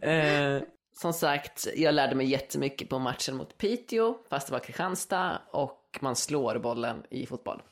eh, 0.10 0.62
som 0.92 1.12
sagt, 1.12 1.66
jag 1.76 1.94
lärde 1.94 2.14
mig 2.14 2.26
jättemycket 2.26 2.88
på 2.88 2.98
matchen 2.98 3.36
mot 3.36 3.58
Piteå, 3.58 4.18
fast 4.30 4.46
det 4.46 4.52
var 4.52 4.60
Kristianstad, 4.60 5.40
och 5.52 5.85
man 6.00 6.16
slår 6.16 6.58
bollen 6.58 7.02
i 7.10 7.26
fotboll. 7.26 7.62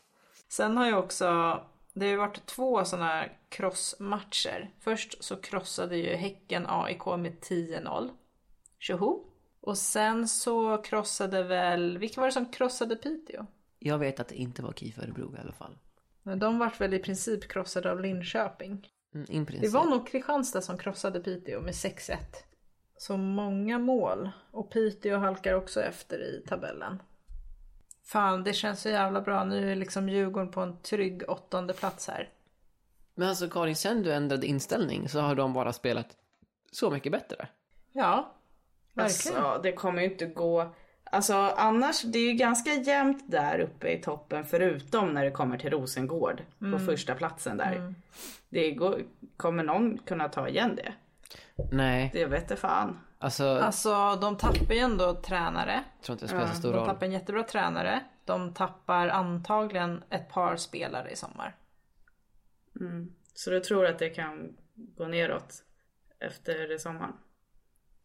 Sen 0.49 0.77
har 0.77 0.87
ju 0.87 0.95
också, 0.95 1.25
det 1.93 2.05
har 2.07 2.11
ju 2.11 2.17
varit 2.17 2.47
två 2.47 2.85
sådana 2.85 3.07
här 3.07 3.39
crossmatcher. 3.49 4.71
Först 4.81 5.25
så 5.25 5.37
krossade 5.37 5.97
ju 5.97 6.15
Häcken 6.15 6.67
AIK 6.69 7.07
med 7.07 7.33
10-0. 7.41 8.11
Tjoho! 8.79 9.25
Och 9.61 9.79
sen 9.79 10.29
så 10.29 10.79
krossade 10.79 11.43
väl, 11.43 11.99
vilka 11.99 12.21
var 12.21 12.29
det 12.29 12.33
som 12.33 12.53
krossade 12.53 12.97
Piteå? 12.97 13.47
Jag 13.79 13.99
vet 13.99 14.21
att 14.21 14.29
det 14.29 14.35
inte 14.35 14.63
var 14.63 14.73
KIF 14.73 14.99
Örebro 14.99 15.35
i 15.37 15.41
alla 15.41 15.53
fall. 15.53 15.79
Men 16.23 16.39
de 16.39 16.59
vart 16.59 16.81
väl 16.81 16.95
i 16.95 16.99
princip 16.99 17.49
krossade 17.49 17.91
av 17.91 18.01
Linköping. 18.01 18.89
Mm, 19.15 19.47
Det 19.61 19.69
var 19.69 19.85
nog 19.85 20.07
Kristianstad 20.09 20.61
som 20.61 20.79
krossade 20.79 21.21
Piteå 21.21 21.61
med 21.61 21.73
6-1. 21.75 22.17
Så 22.97 23.17
många 23.17 23.79
mål. 23.79 24.31
Och 24.51 24.71
Piteå 24.73 25.19
halkar 25.19 25.55
också 25.55 25.83
efter 25.83 26.19
i 26.19 26.45
tabellen. 26.49 27.03
Fan, 28.05 28.45
det 28.45 28.53
känns 28.53 28.81
så 28.81 28.89
jävla 28.89 29.21
bra. 29.21 29.45
Nu 29.45 29.73
är 29.73 29.77
liksom 29.77 30.09
Djurgården 30.09 30.51
på 30.51 30.61
en 30.61 30.77
trygg 30.77 31.23
åttonde 31.29 31.73
plats 31.73 32.09
här. 32.09 32.29
Men 33.15 33.29
alltså 33.29 33.49
Karin, 33.49 33.77
sen 33.77 34.03
du 34.03 34.13
ändrade 34.13 34.47
inställning 34.47 35.09
så 35.09 35.21
har 35.21 35.35
de 35.35 35.53
bara 35.53 35.73
spelat 35.73 36.17
så 36.71 36.91
mycket 36.91 37.13
bättre. 37.13 37.49
Ja, 37.93 38.33
verkligen. 38.93 39.37
Alltså 39.43 39.63
det 39.63 39.73
kommer 39.73 40.03
ju 40.03 40.11
inte 40.11 40.27
gå. 40.27 40.75
Alltså 41.05 41.35
annars, 41.57 42.03
det 42.03 42.19
är 42.19 42.29
ju 42.29 42.33
ganska 42.33 42.75
jämnt 42.75 43.31
där 43.31 43.59
uppe 43.59 43.89
i 43.89 44.03
toppen 44.03 44.45
förutom 44.45 45.15
när 45.15 45.25
det 45.25 45.31
kommer 45.31 45.59
till 45.59 45.71
Rosengård 45.71 46.43
på 46.73 46.79
första 46.79 47.15
platsen 47.15 47.57
där. 47.57 47.95
Det 48.49 48.71
går, 48.71 49.03
kommer 49.37 49.63
någon 49.65 49.99
kunna 49.99 50.29
ta 50.29 50.49
igen 50.49 50.77
det? 50.77 50.93
Nej, 51.73 52.11
Det 52.13 52.27
vet 52.27 52.51
jag 52.51 52.59
fan. 52.59 52.99
Alltså, 53.25 53.45
Alltså 53.59 54.17
de 54.21 54.37
tappar 54.37 54.75
ju 54.75 54.79
ändå 54.81 55.15
tränare. 55.15 55.85
tror 56.03 56.15
inte 56.15 56.25
det 56.25 56.29
spelar 56.29 56.47
så 56.47 56.55
stor 56.55 56.73
De 56.73 56.79
roll. 56.79 56.87
tappar 56.87 57.07
en 57.07 57.13
jättebra 57.13 57.43
tränare. 57.43 58.01
de 58.25 58.55
tappar 58.55 59.09
antagligen 59.09 60.05
ett 60.11 60.29
par 60.29 60.57
spelare 60.57 61.11
i 61.11 61.17
sommar. 61.17 61.57
Så 63.35 63.51
du 63.51 63.61
tror 63.61 63.87
att 63.87 63.99
det 63.99 64.11
kan 64.11 64.57
gå 64.75 65.07
neråt 65.07 65.55
efter 66.21 66.79
sommaren? 66.79 67.13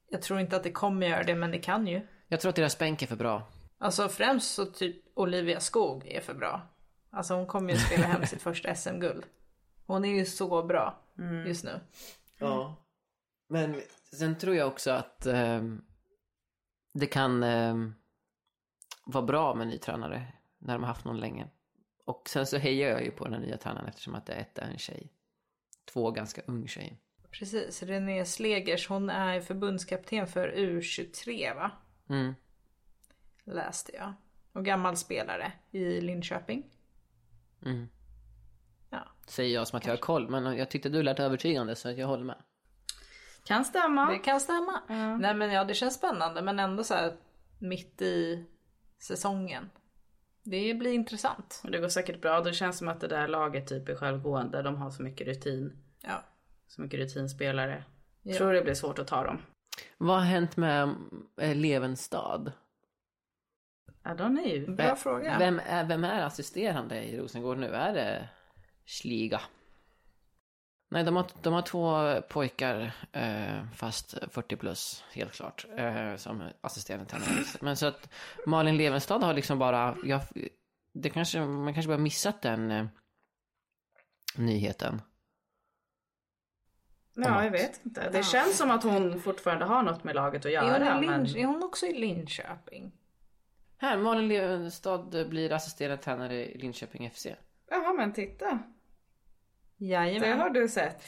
Jag 0.10 0.22
tror 0.22 0.40
inte 0.40 0.56
att 0.56 0.64
det 0.64 0.72
kommer 0.72 1.08
göra 1.08 1.24
det 1.24 1.36
men 1.36 1.52
det 1.52 1.60
kan 1.60 1.88
ju. 1.88 2.08
Jag 2.28 2.40
tror 2.40 2.50
att 2.50 2.56
deras 2.56 2.78
bänk 2.78 3.02
är 3.02 3.08
för 3.08 3.16
bra. 3.16 3.48
Alltså 3.78 4.10
främst 4.10 4.54
så 4.54 4.66
typ 4.66 4.96
Olivia 5.14 5.60
Skog 5.60 6.08
är 6.08 6.22
för 6.22 6.34
bra. 6.34 6.62
Alltså 7.12 7.34
hon 7.36 7.48
kommer 7.48 7.74
ju 7.74 7.80
spela 7.80 8.08
hem 8.08 8.26
sitt 8.26 8.42
första 8.42 8.76
SM-guld. 8.76 9.26
Hon 9.86 10.06
är 10.06 10.16
ju 10.16 10.26
så 10.26 10.64
bra 10.64 11.00
just 11.48 11.64
nu. 11.64 11.80
Ja. 12.38 12.76
Men 13.50 13.82
sen 14.16 14.38
tror 14.38 14.56
jag 14.56 14.68
också 14.68 14.92
att 14.92 15.26
ehm, 15.26 15.82
det 16.94 17.08
kan 17.08 17.44
ehm, 17.44 17.96
vara 19.06 19.26
bra 19.26 19.56
med 19.56 19.64
en 19.64 19.70
ny 19.70 19.78
tränare 19.78 20.34
när 20.58 20.74
de 20.74 20.84
har 20.84 20.88
haft 20.88 21.06
någon 21.06 21.20
länge. 21.20 21.48
Och 22.06 22.30
sen 22.30 22.46
så 22.46 22.58
hejar 22.58 22.90
jag 22.90 23.04
ju 23.04 23.12
på 23.12 23.28
den 23.28 23.42
nya 23.42 23.58
tränaren 23.58 23.88
eftersom 23.88 24.16
att 24.16 24.26
det 24.26 24.34
ett 24.34 24.58
är 24.58 24.72
en 24.72 24.78
tjej. 24.78 25.14
Två 25.86 26.12
ganska 26.12 26.42
ung 26.48 26.68
tjej. 26.68 27.02
Precis, 27.32 27.84
René 27.84 28.26
Slegers 28.26 28.88
hon 28.88 29.10
är 29.10 29.42
förbundskapten 29.42 30.28
för 30.28 30.52
U23 30.52 31.56
va? 31.56 31.72
Mm. 32.10 32.36
Läste 33.44 33.92
jag. 33.96 34.14
Och 34.54 34.66
gammal 34.66 34.98
spelare 34.98 35.52
i 35.72 36.02
Linköping. 36.02 36.64
Mm. 37.66 37.90
Ja. 38.90 39.08
Säger 39.28 39.56
jag 39.56 39.68
som 39.68 39.78
att 39.78 39.86
jag 39.86 39.92
har 39.92 39.98
koll, 39.98 40.30
men 40.30 40.58
jag 40.58 40.70
tyckte 40.70 40.90
du 40.90 41.04
lät 41.04 41.20
övertygande 41.20 41.76
så 41.76 41.92
jag 41.92 42.08
håller 42.08 42.26
med. 42.26 42.44
Kan 43.50 43.66
stämma. 43.66 44.12
Det 44.12 44.20
kan 44.20 44.40
stämma. 44.40 44.82
Nej 45.20 45.34
men 45.34 45.52
ja 45.52 45.64
det 45.64 45.74
känns 45.74 45.96
spännande 45.96 46.42
men 46.42 46.60
ändå 46.60 46.84
så 46.84 46.94
här 46.94 47.14
mitt 47.60 48.02
i 48.02 48.46
säsongen. 49.00 49.70
Det 50.44 50.74
blir 50.74 50.94
intressant. 50.94 51.62
Och 51.64 51.72
det 51.72 51.80
går 51.80 51.88
säkert 51.88 52.22
bra. 52.22 52.42
Det 52.42 52.54
känns 52.54 52.78
som 52.78 52.88
att 52.88 53.02
det 53.02 53.08
där 53.08 53.28
laget 53.28 53.68
typ 53.68 53.90
är 53.90 53.96
självgående. 53.96 54.62
De 54.62 54.76
har 54.76 54.92
så 54.92 55.04
mycket 55.04 55.28
rutin. 55.28 55.78
Ja. 56.02 56.24
Så 56.68 56.82
mycket 56.82 57.00
rutinspelare. 57.00 57.84
Ja. 58.22 58.38
Tror 58.38 58.54
det 58.54 58.62
blir 58.62 58.74
svårt 58.74 59.00
att 59.00 59.08
ta 59.08 59.24
dem. 59.24 59.42
Vad 59.98 60.18
har 60.18 60.26
hänt 60.26 60.58
med 60.58 60.96
eh, 61.42 61.56
Levenstad? 61.56 62.52
Ja, 64.04 64.14
de 64.14 64.38
är 64.38 64.48
ju... 64.48 64.76
Bra 64.76 64.96
fråga. 64.96 65.36
Vem 65.40 65.62
är, 65.66 65.86
vem 65.86 66.04
är 66.04 66.22
assisterande 66.22 67.04
i 67.04 67.18
Rosengård 67.18 67.58
nu? 67.58 67.68
Är 67.68 67.94
det 67.94 68.30
Schliga? 68.86 69.42
Nej, 70.92 71.04
de 71.04 71.16
har, 71.16 71.26
de 71.42 71.54
har 71.54 71.62
två 71.62 72.22
pojkar, 72.30 72.92
eh, 73.12 73.64
fast 73.76 74.16
40 74.32 74.56
plus, 74.56 75.04
helt 75.12 75.34
klart, 75.34 75.66
eh, 75.78 76.16
som 76.16 76.44
assisterande 76.62 77.06
tränare. 77.06 77.46
Men 77.62 77.78
så 77.78 77.86
att 77.86 78.10
Malin 78.46 78.78
Levenstad 78.78 79.24
har 79.24 79.34
liksom 79.34 79.60
bara, 79.60 79.98
jag, 80.04 80.22
det 80.94 81.10
kanske, 81.10 81.40
man 81.40 81.74
kanske 81.74 81.88
bara 81.88 81.98
missat 81.98 82.42
den 82.42 82.72
eh, 82.72 82.86
nyheten. 84.36 85.02
Ja, 87.16 87.44
jag 87.44 87.52
vet 87.52 87.86
inte. 87.86 88.10
Det 88.10 88.24
känns 88.24 88.58
som 88.58 88.72
att 88.72 88.84
hon 88.84 89.22
fortfarande 89.22 89.66
har 89.66 89.84
något 89.84 90.04
med 90.04 90.16
laget 90.16 90.46
att 90.46 90.52
Är 90.52 90.62
hon, 90.62 90.70
göra. 90.70 91.02
Men... 91.02 91.38
Är 91.38 91.46
hon 91.46 91.64
också 91.64 91.86
i 91.86 91.94
Linköping? 91.94 92.92
Här, 93.78 93.98
Malin 93.98 94.28
Levenstad 94.28 95.28
blir 95.30 95.52
assisterande 95.52 96.04
tränare 96.04 96.46
i 96.46 96.58
Linköping 96.58 97.10
FC. 97.10 97.28
Jaha, 97.70 97.94
men 97.94 98.14
titta. 98.14 98.60
Det 99.80 99.86
Jajamän. 99.86 100.40
har 100.40 100.50
du 100.50 100.68
sett. 100.68 101.04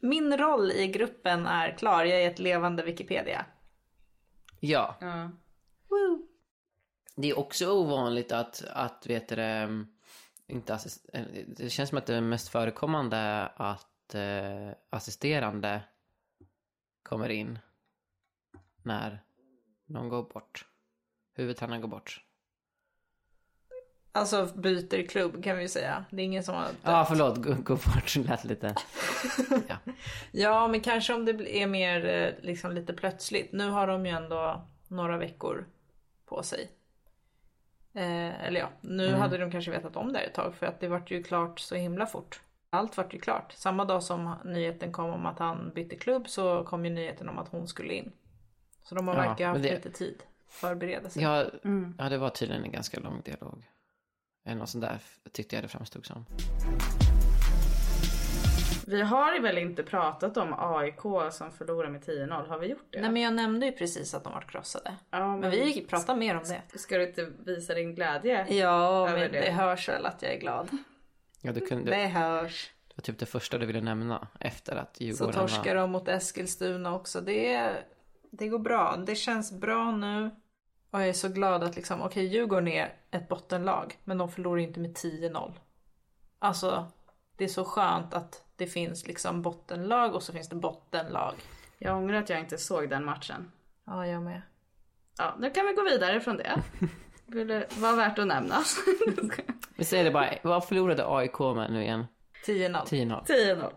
Min 0.00 0.38
roll 0.38 0.72
i 0.72 0.86
gruppen 0.86 1.46
är 1.46 1.76
klar. 1.76 2.04
Jag 2.04 2.22
är 2.22 2.30
ett 2.30 2.38
levande 2.38 2.82
Wikipedia. 2.82 3.46
Ja, 4.60 4.96
Ja. 5.00 5.30
Det 7.16 7.30
är 7.30 7.38
också 7.38 7.72
ovanligt 7.72 8.32
att, 8.32 8.64
att 8.70 9.06
vet 9.06 9.28
du, 9.28 9.36
det, 9.36 9.84
inte 10.46 10.74
assist, 10.74 11.06
eh, 11.12 11.24
det 11.46 11.70
känns 11.70 11.88
som 11.88 11.98
att 11.98 12.06
det 12.06 12.14
är 12.14 12.20
mest 12.20 12.48
förekommande 12.48 13.46
att 13.46 14.14
eh, 14.14 14.70
assisterande 14.90 15.82
kommer 17.02 17.28
in 17.28 17.58
när 18.82 19.24
någon 19.86 20.08
går 20.08 20.22
bort. 20.22 20.66
Huvudtränaren 21.34 21.80
går 21.80 21.88
bort. 21.88 22.24
Alltså 24.12 24.48
byter 24.54 25.08
klubb 25.08 25.44
kan 25.44 25.56
vi 25.56 25.62
ju 25.62 25.68
säga. 25.68 26.04
Det 26.10 26.22
är 26.22 26.26
ingen 26.26 26.42
som 26.44 26.54
har 26.54 26.64
dött. 26.64 26.74
Ja, 26.82 27.00
ah, 27.00 27.04
förlåt, 27.04 27.36
gå, 27.38 27.74
bort 27.74 28.16
lät 28.16 28.44
lite. 28.44 28.74
Ja. 29.68 29.76
Ja, 30.32 30.68
men 30.68 30.80
kanske 30.80 31.14
om 31.14 31.24
det 31.24 31.56
är 31.62 31.66
mer 31.66 32.06
eh, 32.06 32.44
liksom 32.44 32.72
lite 32.72 32.92
plötsligt. 32.92 33.52
Nu 33.52 33.70
har 33.70 33.86
de 33.86 34.06
ju 34.06 34.12
ändå 34.12 34.68
några 34.88 35.18
veckor 35.18 35.66
på 36.26 36.42
sig. 36.42 36.70
Eh, 37.94 38.44
eller 38.46 38.60
ja, 38.60 38.68
nu 38.80 39.12
hade 39.14 39.38
de 39.38 39.50
kanske 39.50 39.70
vetat 39.70 39.96
om 39.96 40.12
det 40.12 40.18
här 40.18 40.26
ett 40.26 40.34
tag 40.34 40.54
för 40.54 40.66
att 40.66 40.80
det 40.80 40.88
vart 40.88 41.10
ju 41.10 41.22
klart 41.22 41.60
så 41.60 41.74
himla 41.74 42.06
fort. 42.06 42.40
Allt 42.70 42.96
vart 42.96 43.14
ju 43.14 43.18
klart. 43.20 43.52
Samma 43.52 43.84
dag 43.84 44.02
som 44.02 44.34
nyheten 44.44 44.92
kom 44.92 45.10
om 45.10 45.26
att 45.26 45.38
han 45.38 45.72
bytte 45.74 45.96
klubb 45.96 46.28
så 46.28 46.64
kom 46.64 46.84
ju 46.84 46.90
nyheten 46.90 47.28
om 47.28 47.38
att 47.38 47.48
hon 47.48 47.68
skulle 47.68 47.94
in. 47.94 48.12
Så 48.82 48.94
de 48.94 49.08
har 49.08 49.14
Ja, 49.14 49.22
verkligen 49.22 49.50
haft 49.52 49.62
det- 49.62 49.74
lite 49.74 49.90
tid 49.90 50.22
förbereda 50.48 51.10
sig. 51.10 51.22
Ja, 51.22 51.44
ja, 51.98 52.08
det 52.08 52.18
var 52.18 52.30
tydligen 52.30 52.64
en 52.64 52.72
ganska 52.72 53.00
lång 53.00 53.20
dialog. 53.24 53.64
Eller 54.50 54.60
något 54.60 54.68
sånt 54.68 54.84
där 54.84 54.98
tyckte 55.32 55.56
jag 55.56 55.64
det 55.64 55.68
framstod 55.68 56.06
som. 56.06 56.24
Vi 58.86 59.02
har 59.02 59.40
väl 59.40 59.58
inte 59.58 59.82
pratat 59.82 60.36
om 60.36 60.54
AIK 60.58 61.00
som 61.32 61.50
förlorar 61.52 61.90
med 61.90 62.00
10-0. 62.04 62.48
Har 62.48 62.58
vi 62.58 62.66
gjort 62.66 62.86
det? 62.90 63.00
Nej 63.00 63.10
men 63.10 63.22
jag 63.22 63.34
nämnde 63.34 63.66
ju 63.66 63.72
precis 63.72 64.14
att 64.14 64.24
de 64.24 64.32
vart 64.32 64.50
krossade. 64.50 64.94
ja, 65.10 65.36
Men 65.36 65.50
vi 65.50 65.86
pratar 65.88 66.16
mer 66.16 66.36
om 66.36 66.42
det. 66.44 66.78
Ska 66.78 66.98
du 66.98 67.08
inte 67.08 67.28
visa 67.44 67.74
din 67.74 67.94
glädje? 67.94 68.46
Ja, 68.54 69.06
men 69.06 69.14
det. 69.20 69.28
det 69.28 69.50
hörs 69.50 69.88
väl 69.88 70.06
att 70.06 70.22
jag 70.22 70.32
är 70.32 70.38
glad. 70.40 70.68
Ja, 71.40 71.52
du 71.52 71.60
kunde, 71.60 71.90
Det 71.90 71.96
det 71.96 72.06
hörs. 72.06 72.70
var 72.94 73.02
typ 73.02 73.18
det 73.18 73.26
första 73.26 73.58
du 73.58 73.66
ville 73.66 73.80
nämna 73.80 74.28
efter 74.40 74.76
att 74.76 74.96
Så 74.96 75.04
Djurgården 75.04 75.34
torskar 75.34 75.74
var... 75.74 75.82
de 75.82 75.90
mot 75.90 76.08
Eskilstuna 76.08 76.94
också. 76.94 77.20
Det, 77.20 77.70
det 78.30 78.48
går 78.48 78.58
bra. 78.58 78.96
Det 79.06 79.14
känns 79.14 79.52
bra 79.52 79.90
nu. 79.90 80.30
Och 80.90 81.00
jag 81.00 81.08
är 81.08 81.12
så 81.12 81.28
glad 81.28 81.64
att 81.64 81.76
liksom, 81.76 82.02
okej 82.02 82.26
Djurgården 82.26 82.68
är 82.68 82.94
ett 83.10 83.28
bottenlag. 83.28 83.98
Men 84.04 84.18
de 84.18 84.28
förlorar 84.28 84.60
inte 84.60 84.80
med 84.80 84.90
10-0. 84.90 85.52
Alltså, 86.38 86.86
det 87.36 87.44
är 87.44 87.48
så 87.48 87.64
skönt 87.64 88.14
att 88.14 88.44
det 88.56 88.66
finns 88.66 89.06
liksom 89.06 89.42
bottenlag 89.42 90.14
och 90.14 90.22
så 90.22 90.32
finns 90.32 90.48
det 90.48 90.56
bottenlag. 90.56 91.34
Jag 91.78 91.96
ångrar 91.96 92.18
att 92.18 92.30
jag 92.30 92.40
inte 92.40 92.58
såg 92.58 92.90
den 92.90 93.04
matchen. 93.04 93.52
Ja, 93.86 94.06
jag 94.06 94.22
med. 94.22 94.42
Ja, 95.18 95.36
nu 95.38 95.50
kan 95.50 95.66
vi 95.66 95.72
gå 95.72 95.82
vidare 95.82 96.20
från 96.20 96.36
det. 96.36 96.62
Ville 97.26 97.66
vara 97.78 97.96
värt 97.96 98.18
att 98.18 98.26
nämna. 98.26 98.56
Vi 99.76 99.84
säger 99.84 100.04
det 100.04 100.10
bara, 100.10 100.34
vad 100.42 100.64
förlorade 100.64 101.04
AIK 101.06 101.38
med 101.38 101.72
nu 101.72 101.82
igen? 101.82 102.06
10-0. 102.46 102.84
10-0. 102.84 103.24
10-0. 103.24 103.72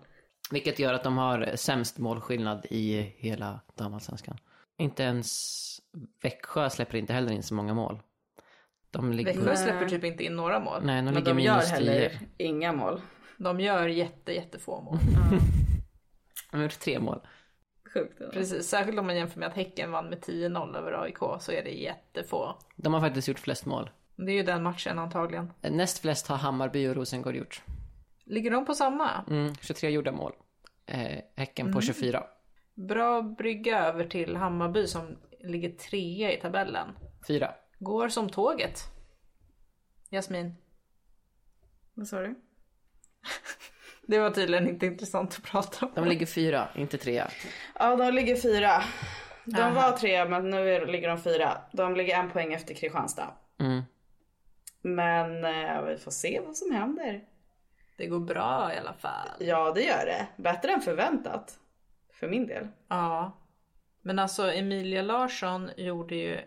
Vilket 0.52 0.80
gör 0.80 0.94
att 0.94 1.04
de 1.04 1.18
har 1.18 1.52
sämst 1.56 1.98
målskillnad 1.98 2.66
i 2.70 3.14
hela 3.18 3.60
damallsvenskan. 3.76 4.38
Inte 4.78 5.04
ens 5.04 5.73
Växjö 6.22 6.70
släpper 6.70 6.98
inte 6.98 7.14
heller 7.14 7.32
in 7.32 7.44
så 7.44 7.54
många 7.54 7.74
mål. 7.74 8.00
De 8.92 9.12
ligger... 9.14 9.34
Växjö 9.34 9.56
släpper 9.56 9.90
typ 9.90 10.04
inte 10.04 10.24
in 10.24 10.36
några 10.36 10.60
mål. 10.60 10.82
Nej, 10.84 10.96
de 10.96 11.06
Men 11.06 11.14
ligger 11.14 11.34
de 11.34 11.40
gör 11.42 11.54
minus 11.54 11.70
10. 11.70 11.76
heller 11.76 12.20
inga 12.38 12.74
mål. 12.74 13.02
De 13.38 13.60
gör 13.60 13.88
jätte, 13.88 14.32
jättefå 14.34 14.82
mål. 14.82 14.98
De 16.52 16.58
har 16.58 16.64
gjort 16.64 16.80
tre 16.80 17.00
mål. 17.00 17.20
Sjukt. 17.94 18.20
ändå. 18.22 18.32
Precis, 18.32 18.68
särskilt 18.70 19.00
om 19.00 19.06
man 19.06 19.16
jämför 19.16 19.40
med 19.40 19.48
att 19.50 19.56
Häcken 19.56 19.92
vann 19.92 20.10
med 20.10 20.20
10-0 20.20 20.78
över 20.78 21.02
AIK 21.04 21.18
så 21.40 21.52
är 21.52 21.64
det 21.64 21.70
jättefå. 21.72 22.56
De 22.76 22.94
har 22.94 23.02
faktiskt 23.02 23.28
gjort 23.28 23.40
flest 23.40 23.66
mål. 23.66 23.90
Det 24.16 24.32
är 24.32 24.36
ju 24.36 24.44
den 24.44 24.64
matchen 24.64 25.00
antagligen. 25.00 25.52
Näst 25.62 26.00
flest 26.00 26.28
har 26.28 26.36
Hammarby 26.38 26.88
och 26.88 26.96
Rosengård 26.96 27.36
gjort. 27.36 27.62
Ligger 28.26 28.52
de 28.52 28.66
på 28.66 28.74
samma? 28.74 29.10
Mm, 29.30 29.56
23 29.62 29.90
gjorda 29.90 30.12
mål. 30.12 30.32
Eh, 30.86 31.20
häcken 31.36 31.66
Mm. 31.66 31.76
på 31.76 31.82
24. 31.82 32.24
Bra 32.74 33.22
brygga 33.22 33.80
över 33.86 34.06
till 34.06 34.36
Hammarby 34.36 34.88
som 34.88 35.18
ligger 35.44 35.70
trea 35.70 36.32
i 36.32 36.42
tabellen. 36.42 36.88
Fyra. 37.28 37.56
Går 37.80 38.10
som 38.10 38.30
tåget. 38.30 38.80
Jasmin. 40.10 40.56
Vad 41.94 42.08
sa 42.08 42.20
du? 42.20 42.36
Det 44.08 44.20
var 44.20 44.30
tydligen 44.30 44.68
inte 44.70 44.86
intressant 44.86 45.36
att 45.38 45.44
prata 45.44 45.86
om. 45.86 45.92
De 45.96 46.06
ligger 46.06 46.26
fyra, 46.26 46.68
inte 46.76 46.98
trea. 46.98 47.28
Ja, 47.80 47.96
de 47.96 48.14
ligger 48.14 48.36
fyra. 48.36 48.84
De 49.46 49.62
Aha. 49.62 49.74
var 49.74 49.98
tre, 49.98 50.26
men 50.26 50.50
nu 50.50 50.86
ligger 50.86 51.10
de 51.10 51.18
fyra. 51.18 51.58
De 51.72 51.96
ligger 51.96 52.20
en 52.20 52.32
poäng 52.32 52.54
efter 52.54 52.74
Kristianstad. 52.74 53.34
Mm. 53.60 53.82
Men 54.82 55.46
eh, 55.46 55.82
vi 55.82 55.98
får 55.98 56.12
se 56.12 56.42
vad 56.46 56.58
som 56.58 56.72
händer. 56.72 57.24
Det 57.98 58.08
går 58.08 58.20
bra 58.20 58.74
i 58.74 58.78
alla 58.78 58.94
fall. 58.94 59.30
Ja, 59.40 59.72
det 59.76 59.82
gör 59.82 60.06
det. 60.06 60.28
Bättre 60.38 60.72
än 60.72 60.82
förväntat. 60.82 61.60
För 62.14 62.28
min 62.28 62.48
del. 62.48 62.68
Ja. 62.88 63.43
Men 64.06 64.20
alltså 64.20 64.52
Emilia 64.52 65.02
Larsson 65.02 65.70
gjorde 65.78 66.16
ju 66.16 66.40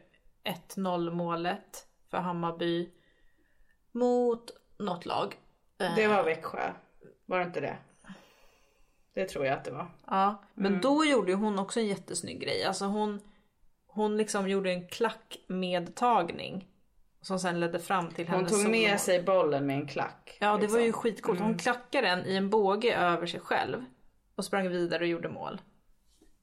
1-0 0.74 1.10
målet 1.10 1.86
för 2.10 2.18
Hammarby 2.18 2.90
mot 3.92 4.50
något 4.78 5.06
lag. 5.06 5.36
Eh, 5.78 5.94
Det 5.96 6.06
var 6.06 6.24
Växjö. 6.24 6.72
Var 7.26 7.38
det 7.38 7.44
inte 7.44 7.60
det? 7.60 7.76
Det 9.14 9.28
tror 9.28 9.46
jag 9.46 9.54
att 9.58 9.64
det 9.64 9.70
var. 9.70 9.88
Ja, 10.06 10.42
men 10.54 10.80
då 10.80 11.04
gjorde 11.04 11.30
ju 11.30 11.36
hon 11.36 11.58
också 11.58 11.80
en 11.80 11.86
jättesnygg 11.86 12.40
grej. 12.40 12.64
Alltså 12.64 12.84
hon, 12.84 13.20
hon 13.86 14.16
liksom 14.16 14.48
gjorde 14.48 14.70
en 14.70 14.88
klackmedtagning 14.88 16.68
Som 17.20 17.38
sen 17.38 17.60
ledde 17.60 17.78
fram 17.78 18.10
till 18.10 18.28
Hon 18.28 18.36
hennes 18.36 18.52
tog 18.52 18.70
med 18.70 18.80
solomål. 18.80 18.98
sig 18.98 19.22
bollen 19.22 19.66
med 19.66 19.76
en 19.76 19.86
klack. 19.88 20.36
Ja 20.40 20.56
det 20.60 20.66
var 20.66 20.78
ju 20.78 20.86
liksom. 20.86 21.02
skitcoolt. 21.02 21.40
Hon 21.40 21.58
klackade 21.58 22.06
den 22.06 22.26
i 22.26 22.36
en 22.36 22.50
båge 22.50 22.96
över 22.96 23.26
sig 23.26 23.40
själv. 23.40 23.84
Och 24.34 24.44
sprang 24.44 24.68
vidare 24.68 25.02
och 25.02 25.08
gjorde 25.08 25.28
mål. 25.28 25.60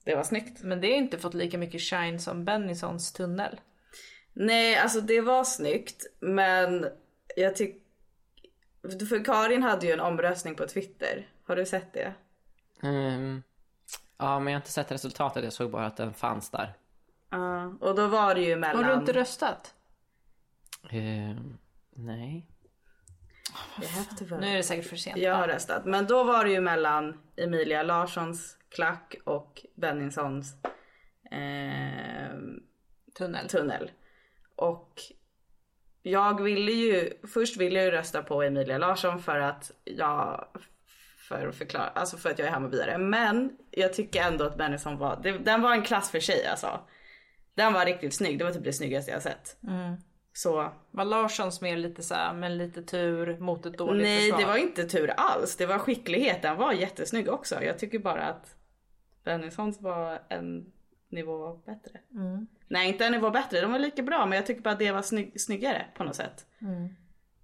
Det 0.04 0.16
var 0.16 0.24
snyggt. 0.24 0.64
Men 0.64 0.82
det 0.82 0.88
har 0.88 0.98
inte 0.98 1.20
fått 1.20 1.34
lika 1.34 1.58
mycket 1.58 1.82
shine 1.82 2.20
som 2.20 2.46
Bennysons 2.46 3.14
tunnel. 3.14 3.60
Nej, 4.34 4.78
alltså 4.78 5.02
det 5.02 5.22
var 5.22 5.44
snyggt. 5.44 6.06
Men 6.20 6.88
jag 7.36 7.56
tycker... 7.56 7.80
För 9.10 9.26
Karin 9.26 9.64
hade 9.64 9.86
ju 9.86 9.92
en 9.92 10.00
omröstning 10.00 10.56
på 10.56 10.68
Twitter. 10.68 11.28
Har 11.44 11.56
du 11.56 11.66
sett 11.66 11.94
det? 11.94 12.14
Ehm, 12.84 13.44
ja, 14.18 14.40
men 14.40 14.54
jag 14.54 14.60
har 14.60 14.62
inte 14.62 14.72
sett 14.72 14.92
resultatet. 14.92 15.44
Jag 15.44 15.54
såg 15.54 15.72
bara 15.72 15.86
att 15.86 15.98
den 15.98 16.14
fanns 16.14 16.50
där. 16.50 16.74
Ja. 17.30 17.66
Och 17.80 17.96
då 17.96 18.08
var 18.08 18.36
det 18.36 18.42
ju 18.42 18.56
mellan... 18.56 18.84
Har 18.84 18.92
du 18.94 19.00
inte 19.00 19.14
röstat? 19.14 19.74
Ehm, 20.90 21.58
nej. 21.96 22.46
Jag 23.82 23.88
have 23.88 24.16
to 24.18 24.26
vote. 24.26 24.38
Nu 24.38 24.48
är 24.48 24.58
det 24.58 24.64
säkert 24.64 24.86
för 24.86 24.96
sent. 24.96 25.18
Jag 25.18 25.36
har 25.36 25.48
röstat. 25.48 25.86
Men 25.86 26.08
då 26.08 26.24
var 26.24 26.46
det 26.46 26.52
ju 26.52 26.62
mellan 26.62 27.22
Emilia 27.38 27.84
Larssons 27.84 28.58
klack 28.70 29.16
och 29.24 29.66
Benningsons 29.76 30.54
eh, 31.32 32.38
Tunnel. 33.18 33.48
tunnel. 33.50 33.92
Och 34.56 35.02
jag 36.02 36.42
ville 36.42 36.72
ju, 36.72 37.14
först 37.34 37.58
ville 37.58 37.76
jag 37.76 37.86
ju 37.86 37.92
rösta 37.92 38.24
på 38.24 38.44
Emilia 38.44 38.78
Larsson 38.78 39.22
för 39.22 39.40
att 39.40 39.72
jag, 39.84 40.48
för 41.30 41.48
att 41.48 41.56
förklara, 41.56 41.88
alltså 41.88 42.18
för 42.18 42.30
att 42.30 42.40
jag 42.40 42.48
är 42.48 42.52
Hammarbyare. 42.52 42.98
Men 42.98 43.58
jag 43.72 43.94
tycker 43.94 44.22
ändå 44.22 44.46
att 44.46 44.58
Bennison 44.58 44.98
var, 44.98 45.20
det, 45.24 45.32
den 45.32 45.62
var 45.62 45.74
en 45.74 45.84
klass 45.84 46.12
för 46.12 46.20
sig 46.20 46.48
alltså. 46.48 46.80
Den 47.56 47.74
var 47.74 47.86
riktigt 47.86 48.14
snygg, 48.14 48.38
det 48.38 48.44
var 48.44 48.52
typ 48.52 48.64
det 48.64 48.74
snyggaste 48.74 49.12
jag 49.12 49.22
sett. 49.22 49.58
Så 50.34 50.72
Var 50.92 51.06
Larssons 51.06 51.62
mer 51.62 51.78
lite 51.78 52.04
såhär, 52.04 52.34
men 52.34 52.58
lite 52.58 52.84
tur 52.84 53.40
mot 53.40 53.66
ett 53.66 53.78
dåligt 53.78 54.04
nej 54.04 54.22
försvar? 54.22 54.40
det 54.40 54.46
var 54.46 54.58
inte 54.58 54.84
tur 54.84 55.14
alls, 55.18 55.56
det 55.56 55.66
var 55.66 55.80
skicklighet, 55.80 56.42
den 56.42 56.58
var 56.58 56.74
jättesnygg 56.74 57.30
också. 57.30 57.64
Jag 57.64 57.80
tycker 57.80 58.00
bara 58.00 58.24
att 58.24 58.56
Bennisons 59.24 59.82
var 59.82 60.22
en 60.30 60.72
nivå 61.10 61.54
bättre. 61.66 62.00
Nej 62.68 62.88
inte 62.90 63.06
en 63.06 63.12
nivå 63.12 63.30
bättre, 63.30 63.62
de 63.62 63.72
var 63.72 63.80
lika 63.80 64.04
bra 64.04 64.26
men 64.26 64.36
jag 64.36 64.46
tycker 64.46 64.62
bara 64.62 64.74
att 64.74 64.80
det 64.80 64.92
var 64.92 65.02
snygg, 65.02 65.42
snyggare 65.42 65.86
på 65.96 66.04
något 66.04 66.16
sätt. 66.16 66.46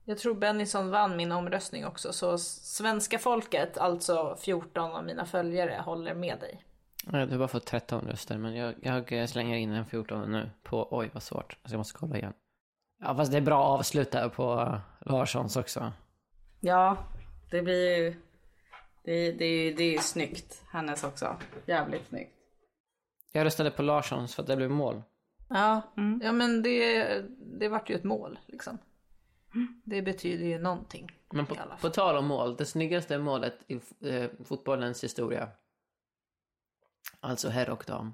Jag 0.05 0.17
tror 0.17 0.35
Bennison 0.35 0.89
vann 0.91 1.17
min 1.17 1.31
omröstning 1.31 1.85
också 1.85 2.13
så 2.13 2.37
svenska 2.37 3.19
folket, 3.19 3.77
alltså 3.77 4.37
14 4.39 4.91
av 4.91 5.05
mina 5.05 5.25
följare, 5.25 5.81
håller 5.85 6.13
med 6.13 6.39
dig. 6.39 6.63
Ja, 7.11 7.25
Du 7.25 7.31
har 7.31 7.37
bara 7.37 7.47
fått 7.47 7.65
13 7.65 8.07
röster, 8.07 8.37
men 8.37 8.55
jag, 8.55 8.75
jag 9.11 9.29
slänger 9.29 9.57
in 9.57 9.71
en 9.71 9.85
14 9.85 10.31
nu 10.31 10.49
på, 10.63 10.87
oj 10.91 11.09
vad 11.13 11.23
svårt. 11.23 11.57
Alltså 11.61 11.73
jag 11.73 11.77
måste 11.77 11.97
kolla 11.99 12.17
igen. 12.17 12.33
Ja, 13.01 13.15
fast 13.15 13.31
det 13.31 13.37
är 13.37 13.41
bra 13.41 13.63
avslut 13.63 14.11
där 14.11 14.29
på 14.29 14.77
Larssons 15.05 15.55
också. 15.57 15.91
Ja, 16.59 16.97
det 17.51 17.61
blir 17.61 17.97
ju... 17.97 18.15
Det, 19.03 19.31
det, 19.31 19.45
är 19.45 19.63
ju- 19.63 19.73
det 19.73 19.83
är 19.83 19.91
ju 19.91 19.97
snyggt. 19.97 20.63
Hennes 20.71 21.03
också. 21.03 21.35
Jävligt 21.65 22.07
snyggt. 22.07 22.35
Jag 23.31 23.45
röstade 23.45 23.71
på 23.71 23.81
Larssons 23.81 24.35
för 24.35 24.41
att 24.43 24.47
det 24.47 24.55
blev 24.55 24.71
mål. 24.71 25.03
Ja, 25.49 25.81
ja 26.21 26.31
men 26.31 26.61
det, 26.63 27.05
det 27.59 27.67
vart 27.69 27.89
ju 27.89 27.95
ett 27.95 28.03
mål 28.03 28.39
liksom. 28.47 28.77
Det 29.83 30.01
betyder 30.01 30.45
ju 30.45 30.59
någonting. 30.59 31.11
Men 31.31 31.45
på, 31.45 31.55
på 31.81 31.89
tal 31.89 32.17
om 32.17 32.25
mål, 32.27 32.55
det 32.55 32.65
snyggaste 32.65 33.17
målet 33.17 33.55
i 33.67 33.79
eh, 34.09 34.29
fotbollens 34.45 35.03
historia. 35.03 35.49
Alltså 37.19 37.49
herr 37.49 37.69
och 37.69 37.83
dam. 37.87 38.13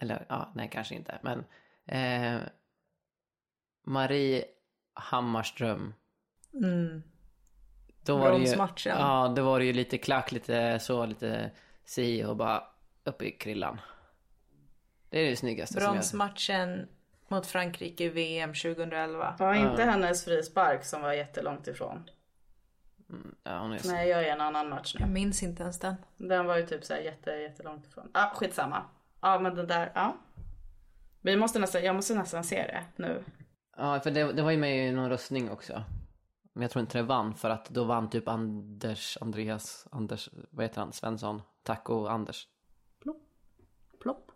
Eller 0.00 0.26
ja, 0.28 0.52
nej 0.54 0.68
kanske 0.72 0.94
inte. 0.94 1.18
Men 1.22 1.44
eh, 1.86 2.40
Marie 3.86 4.44
Hammarström. 4.94 5.94
Mm. 6.54 7.02
Då 8.02 8.16
var 8.16 8.32
det 8.32 8.38
ju, 8.38 8.44
Bronsmatchen. 8.44 8.98
Ja, 8.98 9.32
då 9.36 9.44
var 9.44 9.58
det 9.58 9.64
ju 9.64 9.72
lite 9.72 9.98
klack, 9.98 10.32
lite 10.32 10.78
så, 10.78 11.06
lite 11.06 11.50
si 11.84 12.24
och 12.24 12.36
bara 12.36 12.62
upp 13.04 13.22
i 13.22 13.30
krillan. 13.30 13.80
Det 15.10 15.26
är 15.26 15.30
det 15.30 15.36
snyggaste 15.36 15.80
jag... 15.80 15.92
Bronsmatchen 15.92 16.88
mot 17.28 17.46
Frankrike 17.46 18.04
i 18.04 18.08
VM 18.08 18.54
2011. 18.54 19.36
Var 19.38 19.54
inte 19.54 19.82
hennes 19.82 20.24
frispark 20.24 20.84
som 20.84 21.02
var 21.02 21.12
jättelångt 21.12 21.66
ifrån. 21.66 22.10
Ja, 23.42 23.58
hon 23.58 23.72
är... 23.72 23.80
Nej, 23.84 24.08
jag 24.08 24.20
är 24.20 24.24
i 24.24 24.30
en 24.30 24.40
annan 24.40 24.68
match 24.68 24.96
Jag 24.98 25.08
nu. 25.08 25.14
minns 25.14 25.42
inte 25.42 25.62
ens 25.62 25.78
den. 25.78 25.94
Den 26.16 26.46
var 26.46 26.56
ju 26.56 26.66
typ 26.66 26.84
så 26.84 26.94
här 26.94 27.00
jätte, 27.00 27.30
jättelångt 27.30 27.86
ifrån. 27.86 28.10
Ja, 28.14 28.30
ah, 28.30 28.34
skitsamma. 28.34 28.82
Ja, 29.20 29.38
men 29.38 29.54
den 29.54 29.66
där, 29.66 29.92
ja. 29.94 30.16
Vi 31.20 31.36
måste 31.36 31.58
nästan, 31.58 31.84
jag 31.84 31.96
måste 31.96 32.14
nästan 32.14 32.44
se 32.44 32.56
det 32.56 32.84
nu. 32.96 33.24
Ja, 33.76 34.00
för 34.00 34.10
det, 34.10 34.32
det 34.32 34.42
var 34.42 34.50
ju 34.50 34.56
med 34.56 34.88
i 34.88 34.92
någon 34.92 35.08
röstning 35.08 35.50
också. 35.50 35.82
Men 36.52 36.62
jag 36.62 36.70
tror 36.70 36.80
inte 36.80 36.98
det 36.98 37.02
vann 37.02 37.34
för 37.34 37.50
att 37.50 37.68
då 37.68 37.84
vann 37.84 38.10
typ 38.10 38.28
Anders, 38.28 39.18
Andreas, 39.20 39.86
Anders, 39.90 40.28
vad 40.50 40.64
heter 40.64 40.80
han, 40.80 40.92
Svensson, 40.92 41.42
Taco 41.62 42.06
Anders. 42.06 42.48
Plopp. 44.00 44.30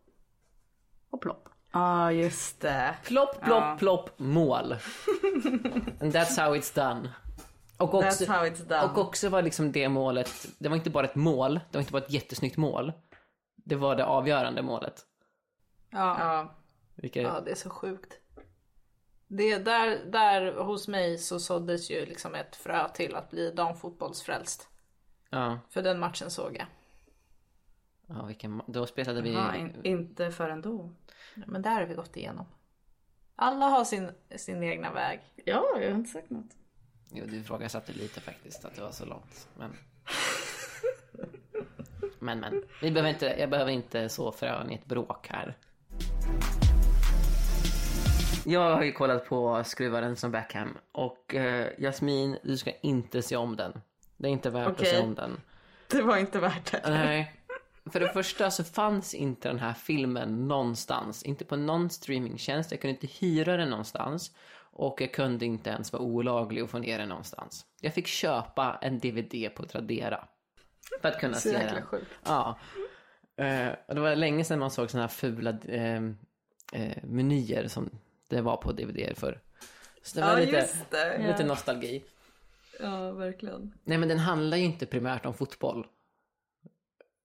Och 1.11 1.20
plopp. 1.20 1.48
Ja, 1.72 1.81
ah, 1.81 2.11
just 2.11 2.61
det. 2.61 2.96
Plopp, 3.05 3.40
plopp, 3.40 3.79
plopp, 3.79 4.18
mål. 4.18 4.72
And 6.00 6.14
that's 6.14 6.40
how 6.40 6.57
it's 6.57 6.74
done. 6.74 7.11
Och 7.76 7.94
också, 7.94 8.24
That's 8.24 8.29
how 8.29 8.46
it's 8.46 8.68
done. 8.68 8.83
och 8.83 8.98
också 8.98 9.29
var 9.29 9.42
liksom 9.42 9.72
det 9.72 9.88
målet, 9.88 10.46
det 10.59 10.68
var 10.68 10.76
inte 10.76 10.90
bara 10.90 11.07
ett 11.07 11.14
mål, 11.14 11.55
det 11.55 11.79
var 11.79 11.81
inte 11.81 11.92
bara 11.92 12.03
ett 12.03 12.12
jättesnyggt 12.12 12.57
mål. 12.57 12.92
Det 13.57 13.76
var 13.76 13.96
det 13.96 14.05
avgörande 14.05 14.62
målet. 14.62 15.07
Ja. 15.90 16.16
Ja, 16.18 16.55
Vilket, 16.94 17.22
ja, 17.22 17.40
det 17.44 17.50
är 17.50 17.55
så 17.55 17.70
sjukt. 17.70 18.19
Det, 19.33 19.59
där, 19.59 20.05
där 20.05 20.53
hos 20.53 20.88
mig 20.88 21.19
så 21.19 21.40
såddes 21.40 21.90
ju 21.90 22.07
liksom 22.07 22.35
ett 22.35 22.57
frö 22.57 22.88
till 22.88 23.14
att 23.14 23.31
bli 23.31 23.51
damfotbollsfrälst. 23.51 24.69
ja, 25.31 25.59
För 25.69 25.83
den 25.83 25.99
matchen 25.99 26.31
såg 26.31 26.57
jag. 26.57 26.66
ja 28.07 28.25
vilken, 28.25 28.62
då 28.66 28.87
spelade 28.87 29.23
vi... 29.23 29.33
ja 29.33 29.55
in, 29.57 29.81
inte 29.83 30.31
förrän 30.31 30.62
då. 30.62 30.90
Men 31.35 31.62
där 31.62 31.81
har 31.81 31.87
vi 31.87 31.95
gått 31.95 32.16
igenom. 32.16 32.47
Alla 33.37 33.66
har 33.66 33.85
sin, 33.85 34.11
sin 34.37 34.62
egna 34.62 34.93
väg. 34.93 35.21
Ja, 35.45 35.66
jag 35.75 35.90
har 35.90 35.99
inte 35.99 36.11
sagt 36.11 36.31
något. 36.31 36.57
Jo, 37.12 37.25
du 37.29 37.37
ifrågasatte 37.37 37.93
lite 37.93 38.21
faktiskt 38.21 38.64
att 38.64 38.75
det 38.75 38.83
var 38.83 38.93
så 38.93 39.05
långt. 39.05 39.49
Men... 39.55 39.77
men, 42.19 42.40
men. 42.40 42.62
Vi 42.83 42.90
behöver 42.90 43.11
inte, 43.11 43.27
jag 43.27 43.51
behöver 43.51 43.73
inte 43.73 44.09
så 44.09 44.33
frön 44.33 44.71
i 44.71 44.75
ett 44.75 44.87
bråk 44.87 45.29
här. 45.29 45.57
Jag 48.46 48.76
har 48.76 48.83
ju 48.83 48.92
kollat 48.92 49.24
på 49.29 49.64
Skruvaren 49.64 50.16
som 50.16 50.31
Beckham 50.31 50.79
och 50.92 51.35
eh, 51.35 51.68
Jasmin, 51.79 52.38
du 52.42 52.57
ska 52.57 52.70
inte 52.83 53.22
se 53.22 53.37
om 53.37 53.57
den. 53.57 53.81
Det 54.16 54.29
är 54.29 54.33
inte 54.33 54.50
värt 54.50 54.66
att 54.66 54.72
Okej. 54.72 54.90
se 54.90 54.98
om 54.98 55.14
den. 55.14 55.40
Det 55.90 56.03
var 56.03 56.16
inte 56.16 56.40
värt 56.40 56.72
det. 56.72 56.90
Nej. 56.90 57.35
För 57.92 58.00
det 58.00 58.09
första 58.12 58.50
så 58.50 58.64
fanns 58.64 59.14
inte 59.14 59.48
den 59.48 59.59
här 59.59 59.72
filmen 59.72 60.48
någonstans. 60.48 61.22
Inte 61.22 61.44
på 61.44 61.57
någon 61.57 61.90
streamingtjänst. 61.90 62.70
Jag 62.70 62.81
kunde 62.81 62.92
inte 62.94 63.07
hyra 63.26 63.57
den 63.57 63.70
någonstans. 63.70 64.31
Och 64.72 65.00
jag 65.00 65.12
kunde 65.12 65.46
inte 65.46 65.70
ens 65.70 65.92
vara 65.92 66.03
olaglig 66.03 66.64
och 66.64 66.70
få 66.70 66.79
ner 66.79 66.98
den 66.98 67.09
någonstans. 67.09 67.66
Jag 67.81 67.94
fick 67.94 68.07
köpa 68.07 68.79
en 68.83 68.98
DVD 68.98 69.55
på 69.55 69.62
Tradera. 69.66 70.24
För 71.03 71.09
att 71.09 71.20
kunna 71.20 71.35
Så 71.35 71.48
se 71.48 71.59
den. 71.59 71.83
sjukt. 71.83 72.11
Ja. 72.24 72.59
Eh, 73.37 73.68
och 73.88 73.94
det 73.94 74.00
var 74.00 74.16
länge 74.16 74.44
sedan 74.44 74.59
man 74.59 74.70
såg 74.70 74.90
såna 74.90 75.03
här 75.03 75.09
fula 75.09 75.50
eh, 75.50 76.03
eh, 76.72 76.96
menyer 77.05 77.68
som 77.68 77.90
det 78.31 78.40
var 78.40 78.57
på 78.57 78.73
DVD 78.73 79.12
förr. 79.16 79.40
Så 80.03 80.16
det 80.21 80.27
var 80.27 80.33
Ja, 80.33 80.45
lite, 80.45 80.57
just 80.57 80.90
det. 80.90 81.27
lite 81.27 81.45
nostalgi. 81.45 82.05
Ja, 82.81 83.11
verkligen. 83.12 83.75
Nej 83.85 83.99
men 83.99 84.09
den 84.09 84.19
handlar 84.19 84.57
ju 84.57 84.64
inte 84.64 84.87
primärt 84.87 85.27
om 85.27 85.35
fotboll. 85.35 85.87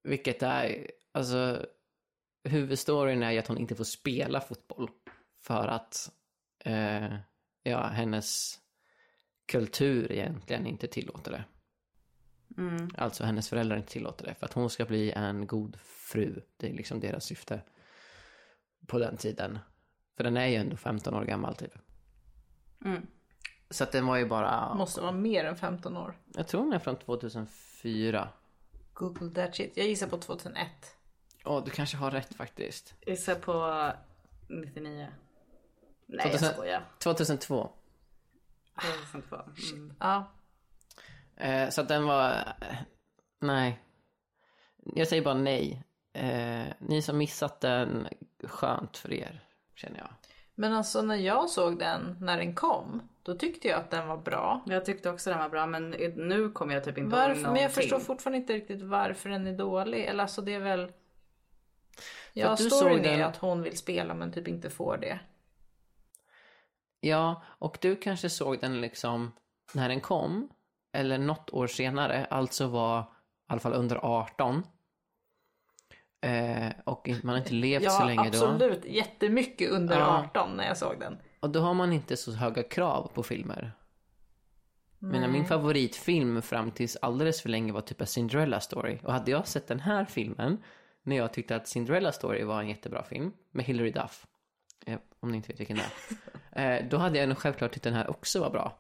Vilket 0.04 0.44
är, 0.44 0.92
alltså 1.12 1.66
huvudstoryn 2.44 3.24
är 3.24 3.32
ju 3.32 3.40
att 3.40 3.48
hon 3.48 3.58
inte 3.58 3.76
får 3.76 3.84
spela 3.84 4.42
fotboll. 4.42 4.90
För 5.42 5.68
att, 5.68 6.12
eh, 6.60 7.16
ja, 7.64 7.84
hennes 7.88 8.60
kultur 9.46 10.12
egentligen 10.12 10.66
inte 10.68 10.88
tillåter 10.88 11.32
det. 11.32 11.44
Alltså 12.98 13.24
hennes 13.24 13.50
föräldrar 13.50 13.78
inte 13.78 13.92
tillåter 13.92 14.26
det. 14.26 14.34
För 14.36 14.46
att 14.46 14.54
hon 14.54 14.70
ska 14.70 14.86
bli 14.86 15.12
en 15.12 15.48
god 15.48 15.78
fru. 15.82 16.42
Det 16.58 16.70
är 16.70 16.74
liksom 16.74 17.00
deras 17.00 17.26
syfte. 17.26 17.62
På 18.88 19.00
den 19.00 19.18
tiden. 19.18 19.60
För 20.18 20.24
den 20.24 20.38
är 20.38 20.46
ju 20.48 20.56
ändå 20.56 20.78
15 20.78 21.14
år 21.14 21.24
gammal 21.26 21.56
typ. 21.56 21.74
Så 23.70 23.84
att 23.84 23.92
den 23.92 24.08
var 24.08 24.18
ju 24.18 24.26
bara, 24.26 24.74
Måste 24.74 25.02
vara 25.02 25.12
mer 25.12 25.46
än 25.46 25.56
15 25.56 25.98
år. 25.98 26.18
jag 26.36 26.48
tror 26.48 26.64
den 26.64 26.74
är 26.74 26.80
från 26.80 26.96
2004. 26.96 28.30
Google 28.94 29.30
that 29.48 29.56
shit. 29.56 29.78
Jag 29.78 29.88
gissar 29.88 30.08
på 30.08 30.18
2001. 30.18 30.68
Åh, 31.46 31.64
du 31.64 31.72
kanske 31.72 31.98
har 31.98 32.12
rätt 32.12 32.36
faktiskt. 32.36 32.94
Gissa 33.08 33.36
på 33.36 33.92
99. 34.48 35.08
Nej, 36.06 36.18
jag 36.18 36.32
2000 36.32 36.54
skojar. 36.54 36.86
2002. 37.00 37.70
2002. 39.12 39.36
Mm. 39.74 39.94
Ja. 40.00 40.32
Eh, 41.36 41.70
så 41.70 41.82
att 41.82 41.88
den 41.88 42.06
var... 42.06 42.32
eh, 42.62 42.76
Nej. 43.40 43.80
Jag 44.78 45.08
säger 45.08 45.24
bara 45.24 45.34
nej. 45.34 45.84
Eh, 46.14 46.66
ni 46.80 47.02
som 47.02 47.18
missat 47.18 47.62
den, 47.62 48.08
skönt 48.44 48.98
för 48.98 49.14
er, 49.14 49.45
känner 49.76 49.98
jag. 50.00 50.10
Men 50.56 50.74
alltså 50.74 51.02
när 51.02 51.16
jag 51.16 51.50
såg 51.50 51.80
den 51.80 52.18
när 52.22 52.38
den 52.38 52.56
kom, 52.56 53.02
då 53.24 53.36
tyckte 53.36 53.68
jag 53.68 53.80
att 53.80 53.92
den 53.92 54.08
var 54.08 54.18
bra. 54.18 54.62
Jag 54.66 54.86
tyckte 54.86 55.10
också 55.10 55.30
den 55.30 55.40
var 55.40 55.50
bra 55.50 55.66
men 55.66 55.94
i- 55.94 56.14
nu 56.18 56.52
kommer 56.52 56.74
jag 56.74 56.84
typ 56.84 56.98
inte 56.98 57.16
ihåg 57.16 57.28
Varför? 57.28 57.36
Men 57.36 57.44
jag 57.44 57.54
någonting. 57.54 57.70
förstår 57.70 58.00
fortfarande 58.00 58.38
inte 58.38 58.54
riktigt 58.54 58.82
varför 58.82 59.30
den 59.30 59.48
är 59.48 59.54
dålig. 59.58 60.06
Eller 60.06 60.22
alltså 60.24 60.42
det 60.42 60.54
är 60.54 60.60
väl... 60.60 60.92
Ja, 62.34 62.50
att 62.50 62.58
du 62.58 62.70
storyn 62.70 62.98
såg 62.98 63.06
är 63.06 63.18
den- 63.18 63.28
att 63.28 63.38
hon 63.38 63.62
vill 63.62 63.78
spela 63.78 64.14
men 64.14 64.32
typ 64.32 64.48
inte 64.48 64.70
får 64.70 64.98
det. 64.98 65.20
Ja, 67.00 67.42
och 67.46 67.78
du 67.82 67.96
kanske 67.96 68.30
såg 68.30 68.60
den 68.60 68.82
liksom 68.82 69.32
när 69.74 69.90
den 69.90 70.02
kom, 70.02 70.50
eller 70.94 71.18
något 71.18 71.50
år 71.50 71.68
senare, 71.68 72.26
alltså 72.26 72.68
var 72.68 73.02
i 73.02 73.06
alla 73.48 73.60
fall 73.60 73.74
under 73.74 73.96
18. 74.06 74.64
Eh, 76.26 76.72
och 76.84 77.10
man 77.24 77.30
har 77.34 77.38
inte 77.38 77.54
levt 77.54 77.84
Ja, 77.84 77.90
så 77.90 78.06
länge 78.06 78.30
då. 78.30 78.46
absolut. 78.48 78.86
Jättemycket 78.86 79.72
under 79.72 80.00
Ja. 80.00 80.24
18 80.30 80.58
när 80.58 80.68
jag 80.68 80.78
såg 80.78 81.00
den. 81.00 81.18
Och 81.40 81.50
då 81.50 81.60
har 81.60 81.74
man 81.74 81.94
inte 81.94 82.18
så 82.18 82.32
höga 82.32 82.64
krav 82.64 83.12
på 83.14 83.24
filmer. 83.24 83.72
Men 85.00 85.32
min 85.32 85.46
favoritfilm 85.46 86.42
fram 86.42 86.72
tills 86.72 86.96
alldeles 87.02 87.42
för 87.42 87.50
länge 87.50 87.72
var 87.74 87.82
typ 87.82 88.02
A 88.02 88.06
Cinderella 88.06 88.60
Story. 88.60 89.00
Och 89.04 89.14
hade 89.14 89.32
jag 89.32 89.48
sett 89.48 89.68
den 89.68 89.80
här 89.80 90.06
filmen 90.06 90.64
när 91.04 91.16
jag 91.16 91.34
tyckte 91.34 91.56
att 91.56 91.68
Cinderella 91.68 92.12
Story 92.12 92.44
var 92.44 92.62
en 92.62 92.68
jättebra 92.70 93.04
film 93.04 93.32
med 93.52 93.66
Hilary 93.66 93.92
Duff. 93.92 94.26
Eh, 94.86 95.00
om 95.20 95.32
ni 95.32 95.38
inte 95.38 95.48
vet 95.52 95.60
vilken 95.60 95.78
det 95.78 95.84
är. 95.84 95.90
Eh, 96.58 96.86
då 96.90 96.98
hade 96.98 97.20
jag 97.20 97.30
nog 97.30 97.38
självklart 97.38 97.72
tyckt 97.74 97.84
den 97.84 97.94
här 97.94 98.10
också 98.10 98.40
var 98.40 98.50
bra. 98.50 98.78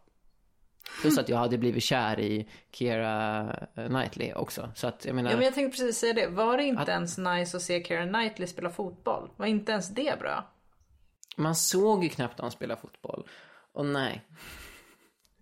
Plus 1.01 1.17
att 1.17 1.29
jag 1.29 1.37
hade 1.37 1.57
blivit 1.57 1.83
kär 1.83 2.19
i 2.19 2.49
Keira 2.71 3.41
eh, 3.75 3.87
Knightley 3.87 4.33
också. 4.33 4.71
Så 4.75 4.87
att 4.87 5.05
jag 5.05 5.15
menar, 5.15 5.29
Ja, 5.31 5.35
men 5.37 5.45
jag 5.45 5.53
tänkte 5.53 5.77
precis 5.77 5.97
säga 5.97 6.13
det. 6.13 6.27
Var 6.27 6.57
det 6.57 6.63
inte 6.63 6.81
Att- 6.81 6.89
ens 6.89 7.17
nice 7.17 7.57
att 7.57 7.63
se 7.63 7.83
Keira 7.83 8.07
Knightley 8.07 8.47
spela 8.47 8.69
fotboll? 8.69 9.29
Var 9.37 9.45
inte 9.45 9.71
ens 9.71 9.89
det 9.89 10.19
bra? 10.19 10.51
man 11.37 11.55
såg 11.55 12.03
ju 12.03 12.09
knappt 12.09 12.39
honom 12.39 12.51
spela 12.51 12.75
fotboll. 12.75 13.27
Och 13.73 13.85
nej. 13.85 14.25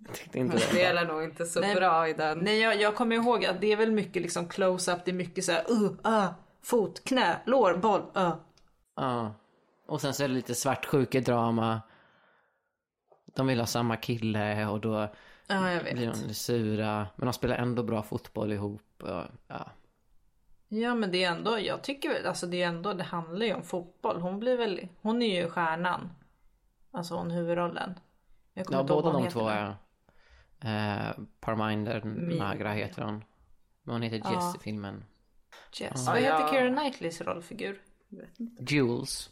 Jag 0.05 0.15
tyckte 0.15 0.39
inte 0.39 0.57
det 0.57 0.61
spelar 0.61 1.05
nog 1.05 1.23
inte 1.23 1.45
så 1.45 1.59
Nej. 1.59 1.75
bra 1.75 2.07
i 2.07 2.13
den. 2.13 2.39
Nej, 2.39 2.59
jag, 2.59 2.81
jag 2.81 2.95
kommer 2.95 3.15
ihåg 3.15 3.45
att 3.45 3.61
det 3.61 3.71
är 3.71 3.75
väl 3.77 3.91
mycket 3.91 4.21
liksom 4.21 4.47
close-up. 4.47 5.05
Det 5.05 5.11
är 5.11 5.15
mycket 5.15 5.45
så 5.45 5.51
här, 5.51 5.71
uh, 5.71 5.91
uh, 6.07 6.31
fot, 6.63 7.03
knä, 7.03 7.39
lår, 7.45 7.77
boll, 7.77 8.01
uh. 8.17 8.35
Ja. 8.95 9.33
Och 9.87 10.01
sen 10.01 10.13
så 10.13 10.23
är 10.23 10.27
det 10.27 10.33
lite 10.33 10.55
svartsjukedrama. 10.55 11.81
De 13.35 13.47
vill 13.47 13.59
ha 13.59 13.65
samma 13.67 13.97
kille 13.97 14.65
och 14.67 14.79
då 14.79 15.13
Ja, 15.55 15.71
jag 15.71 15.83
blir 15.83 15.95
vet. 15.95 16.13
de 16.13 16.21
lite 16.21 16.33
sura. 16.33 17.07
Men 17.15 17.25
de 17.25 17.33
spelar 17.33 17.55
ändå 17.55 17.83
bra 17.83 18.03
fotboll 18.03 18.51
ihop. 18.51 18.81
Och, 19.03 19.23
ja. 19.47 19.71
Ja, 20.67 20.95
men 20.95 21.11
det 21.11 21.23
är 21.23 21.31
ändå, 21.31 21.59
jag 21.59 21.83
tycker 21.83 22.09
väl, 22.09 22.25
alltså 22.25 22.47
det 22.47 22.61
är 22.63 22.67
ändå, 22.67 22.93
det 22.93 23.03
handlar 23.03 23.45
ju 23.45 23.53
om 23.53 23.63
fotboll. 23.63 24.21
Hon 24.21 24.39
blir 24.39 24.57
väl, 24.57 24.87
hon 25.01 25.21
är 25.21 25.41
ju 25.41 25.49
stjärnan. 25.49 26.09
Alltså 26.91 27.15
hon 27.15 27.31
huvudrollen. 27.31 27.99
Jag 28.53 28.65
ja, 28.69 28.83
båda 28.83 29.11
de 29.11 29.29
två 29.29 29.47
är... 29.47 29.75
Eh, 30.59 31.11
Parminder 31.39 32.03
Magra 32.39 32.71
heter 32.71 33.01
hon. 33.01 33.23
Men 33.83 33.93
hon 33.95 34.01
heter 34.01 34.17
Jess 34.17 34.25
Ja. 34.29 34.53
i 34.59 34.63
filmen. 34.63 35.03
Jess. 35.73 36.03
Ja, 36.05 36.11
Vad 36.11 36.21
heter 36.21 36.47
Keira 36.47 36.75
Knightleys 36.75 37.21
rollfigur? 37.21 37.81
Jules. 38.69 39.29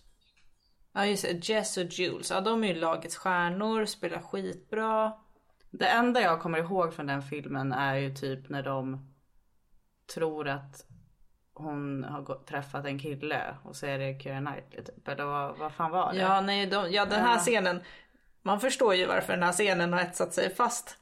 Ja 0.93 1.05
just 1.05 1.23
det, 1.23 1.49
Jess 1.49 1.77
och 1.77 1.83
Jules. 1.83 2.31
Ja 2.31 2.41
de 2.41 2.63
är 2.63 2.67
ju 2.67 2.73
lagets 2.73 3.15
stjärnor, 3.15 3.85
spelar 3.85 4.19
skitbra. 4.21 5.13
Det 5.71 5.87
enda 5.87 6.21
jag 6.21 6.41
kommer 6.41 6.59
ihåg 6.59 6.93
från 6.93 7.07
den 7.07 7.21
filmen 7.21 7.73
är 7.73 7.95
ju 7.95 8.15
typ 8.15 8.49
när 8.49 8.63
de 8.63 9.11
tror 10.13 10.47
att 10.47 10.85
hon 11.53 12.03
har 12.03 12.21
gått, 12.21 12.47
träffat 12.47 12.85
en 12.85 12.99
kille 12.99 13.55
och 13.63 13.75
så 13.75 13.85
är 13.85 13.99
det 13.99 14.19
Keira 14.23 14.39
Knightley 14.39 14.83
typ. 14.83 15.07
Eller 15.07 15.25
vad, 15.25 15.57
vad 15.57 15.73
fan 15.73 15.91
var 15.91 16.13
det? 16.13 16.19
Ja 16.19 16.41
nej, 16.41 16.65
de, 16.65 16.91
ja 16.91 17.05
den 17.05 17.21
här 17.21 17.33
Ja. 17.33 17.39
scenen. 17.39 17.81
Man 18.41 18.59
förstår 18.59 18.95
ju 18.95 19.05
varför 19.05 19.33
den 19.33 19.43
här 19.43 19.51
scenen 19.51 19.93
har 19.93 19.99
etsat 20.01 20.33
sig 20.33 20.55
fast 20.55 20.97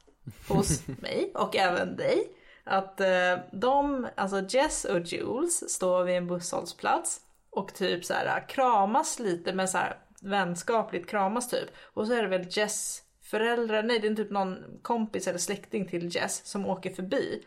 hos 0.48 0.88
mig 1.02 1.32
och 1.36 1.56
även 1.56 1.96
dig. 1.96 2.28
Att 2.64 3.00
eh, 3.02 3.38
de, 3.52 4.08
alltså 4.16 4.42
Jess 4.50 4.86
och 4.86 5.00
Jules 5.00 5.70
står 5.74 6.04
vid 6.04 6.18
en 6.18 6.28
busshållplats 6.28 7.22
och 7.50 7.74
typ 7.74 8.06
så 8.06 8.14
här 8.14 8.50
kramas 8.50 9.20
lite 9.20 9.54
men 9.54 9.68
så 9.68 9.78
här 9.78 9.98
vänskapligt 10.22 11.10
kramas 11.10 11.50
typ. 11.50 11.70
Och 11.94 12.08
så 12.08 12.14
är 12.14 12.22
det 12.22 12.28
väl 12.30 12.48
Jess 12.50 13.02
föräldrar, 13.30 13.84
nej 13.84 14.00
det 14.00 14.08
är 14.08 14.16
typ 14.16 14.32
någon 14.32 14.80
kompis 14.82 15.28
eller 15.28 15.40
släkting 15.40 15.88
till 15.88 16.16
Jess 16.16 16.46
som 16.46 16.66
åker 16.66 16.90
förbi 16.94 17.44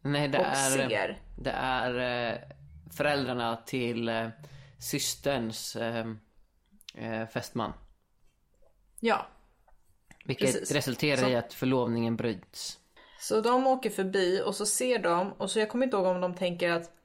Nej, 0.00 0.28
det 0.28 0.38
och 0.38 0.44
är... 0.46 0.70
ser. 0.88 1.20
Det 1.38 1.50
är 1.50 2.30
eh, 2.32 2.38
föräldrarna 2.96 3.56
till 3.56 4.08
eh, 4.08 4.28
systerns 4.78 5.76
eh, 5.76 6.06
eh, 6.94 7.26
fästman. 7.28 7.72
Ja, 9.00 9.26
Vilket 10.24 10.46
Precis. 10.52 10.72
resulterar 10.72 11.16
Så- 11.22 11.28
i 11.28 11.36
att 11.36 11.52
förlovningen 11.54 12.16
bryts. 12.16 12.78
Så 13.20 13.40
de 13.40 13.66
åker 13.66 13.90
förbi 13.90 14.42
och 14.44 14.54
så 14.54 14.66
ser 14.66 14.98
de 14.98 15.32
och 15.32 15.50
så 15.50 15.58
jag 15.58 15.68
kommer 15.68 15.84
inte 15.86 15.96
ihåg 15.96 16.06
om 16.06 16.20
de 16.20 16.34
tänker 16.34 16.70
att 16.70 16.84
"Ah, 16.84 17.01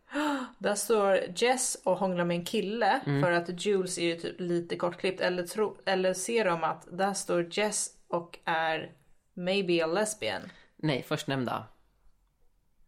där 0.57 0.75
står 0.75 1.19
Jess 1.35 1.81
och 1.85 1.97
hånglar 1.97 2.25
med 2.25 2.37
en 2.37 2.45
kille 2.45 3.01
för 3.05 3.31
att 3.31 3.65
Jules 3.65 3.97
är 3.97 4.03
ju 4.03 4.15
typ 4.15 4.39
lite 4.39 4.75
kortklippt 4.75 5.21
eller, 5.21 5.43
tro, 5.43 5.77
eller 5.85 6.13
ser 6.13 6.45
de 6.45 6.63
att 6.63 6.87
där 6.91 7.13
står 7.13 7.47
Jess 7.51 7.89
och 8.07 8.39
är 8.45 8.91
maybe 9.33 9.83
a 9.83 9.87
lesbian. 9.87 10.41
Nej, 10.75 11.03
först 11.03 11.27
nämnda. 11.27 11.67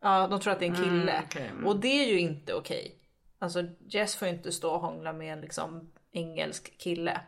Ja, 0.02 0.28
de 0.28 0.40
tror 0.40 0.54
att 0.54 0.60
det 0.60 0.66
är 0.66 0.70
en 0.70 0.76
kille. 0.76 1.12
Mm, 1.12 1.24
okej, 1.26 1.48
mm. 1.48 1.66
Och 1.66 1.80
det 1.80 2.04
är 2.04 2.08
ju 2.08 2.20
inte 2.20 2.54
okej. 2.54 2.96
Alltså 3.40 3.64
Jess 3.88 4.16
får 4.16 4.28
ju 4.28 4.34
inte 4.34 4.52
stå 4.52 4.72
och 4.72 4.82
hångla 4.82 5.14
med 5.14 5.34
en 5.34 5.42
liksom 5.42 5.92
engelsk 6.12 6.78
kille. 6.78 7.22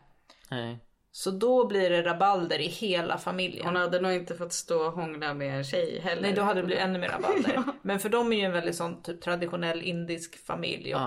Nej. 0.50 0.80
Så 1.14 1.32
då 1.32 1.68
blir 1.68 1.90
det 1.90 2.02
rabalder 2.04 2.60
i 2.60 2.68
hela 2.68 3.18
familjen. 3.18 3.66
Hon 3.66 3.76
hade 3.76 4.00
nog 4.02 4.12
inte 4.14 4.36
fått 4.36 4.54
stå 4.54 4.86
och 4.86 4.92
hångla 4.94 5.34
med 5.34 5.58
en 5.58 5.64
tjej 5.64 6.00
heller. 6.04 6.22
Nej 6.22 6.34
då 6.34 6.42
hade 6.42 6.62
det 6.62 6.66
blivit 6.66 6.84
ännu 6.84 7.00
mer 7.00 7.10
rabalder. 7.10 7.64
Men 7.82 8.00
för 8.00 8.10
dem 8.10 8.34
är 8.34 8.38
ju 8.38 8.44
en 8.44 8.52
väldigt 8.52 8.76
sån 8.76 9.02
typ 9.02 9.22
traditionell 9.22 9.82
indisk 9.82 10.46
familj 10.46 10.96
och 10.96 11.02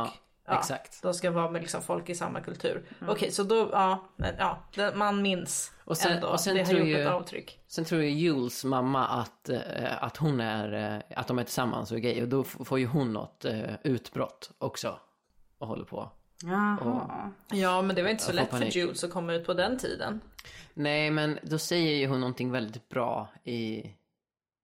Ja, 0.47 0.59
exakt. 0.59 1.03
de 1.03 1.15
ska 1.15 1.31
vara 1.31 1.51
med 1.51 1.63
liksom 1.63 1.83
folk 1.83 2.09
i 2.09 2.15
samma 2.15 2.41
kultur. 2.41 2.85
Okej 3.09 3.31
så 3.31 3.43
då, 3.43 3.69
ja, 3.73 4.05
ja 4.39 4.59
man 4.95 5.23
minns 5.23 5.73
Och 5.85 5.97
sen- 5.97 6.13
ändå. 6.13 6.29
och 6.29 6.41
sen 6.41 6.57
det 6.57 6.65
har 6.65 6.73
gjort 6.73 6.87
ju- 6.87 7.01
ett 7.03 7.09
avtryck. 7.13 7.61
Sen 7.69 7.85
tror 7.85 8.03
ju 8.03 8.09
Jules 8.11 8.65
mamma 8.65 9.07
att, 9.07 9.49
eh, 9.49 10.03
att 10.05 10.17
hon 10.17 10.41
är, 10.41 10.95
eh, 11.13 11.19
att 11.19 11.29
de 11.29 11.39
är 11.39 11.45
tillsammans 11.45 11.91
och 11.91 11.97
är 11.97 12.01
gay. 12.01 12.23
Och 12.23 12.29
då 12.29 12.45
får 12.45 12.79
ju 12.79 12.87
hon 12.87 13.13
något 13.13 13.45
eh, 13.45 13.61
utbrott 13.85 14.51
också. 14.59 14.99
Och 15.59 15.67
håller 15.67 15.85
på. 15.85 16.11
Jaha. 16.47 17.31
Ja 17.53 17.83
men 17.83 17.97
det 17.97 18.03
var 18.03 18.11
inte 18.11 18.23
så 18.23 18.33
lätt 18.33 18.51
för 18.51 18.59
panik. 18.59 18.77
Jules 18.77 19.05
att 19.05 19.11
komma 19.11 19.35
ut 19.35 19.47
på 19.47 19.55
den 19.55 19.79
tiden. 19.79 20.21
Nej, 20.75 21.11
men 21.11 21.39
då 21.43 21.59
säger 21.59 21.97
ju 21.97 22.07
hon 22.07 22.21
någonting 22.21 22.51
väldigt 22.51 22.89
bra 22.89 23.29
i... 23.45 23.87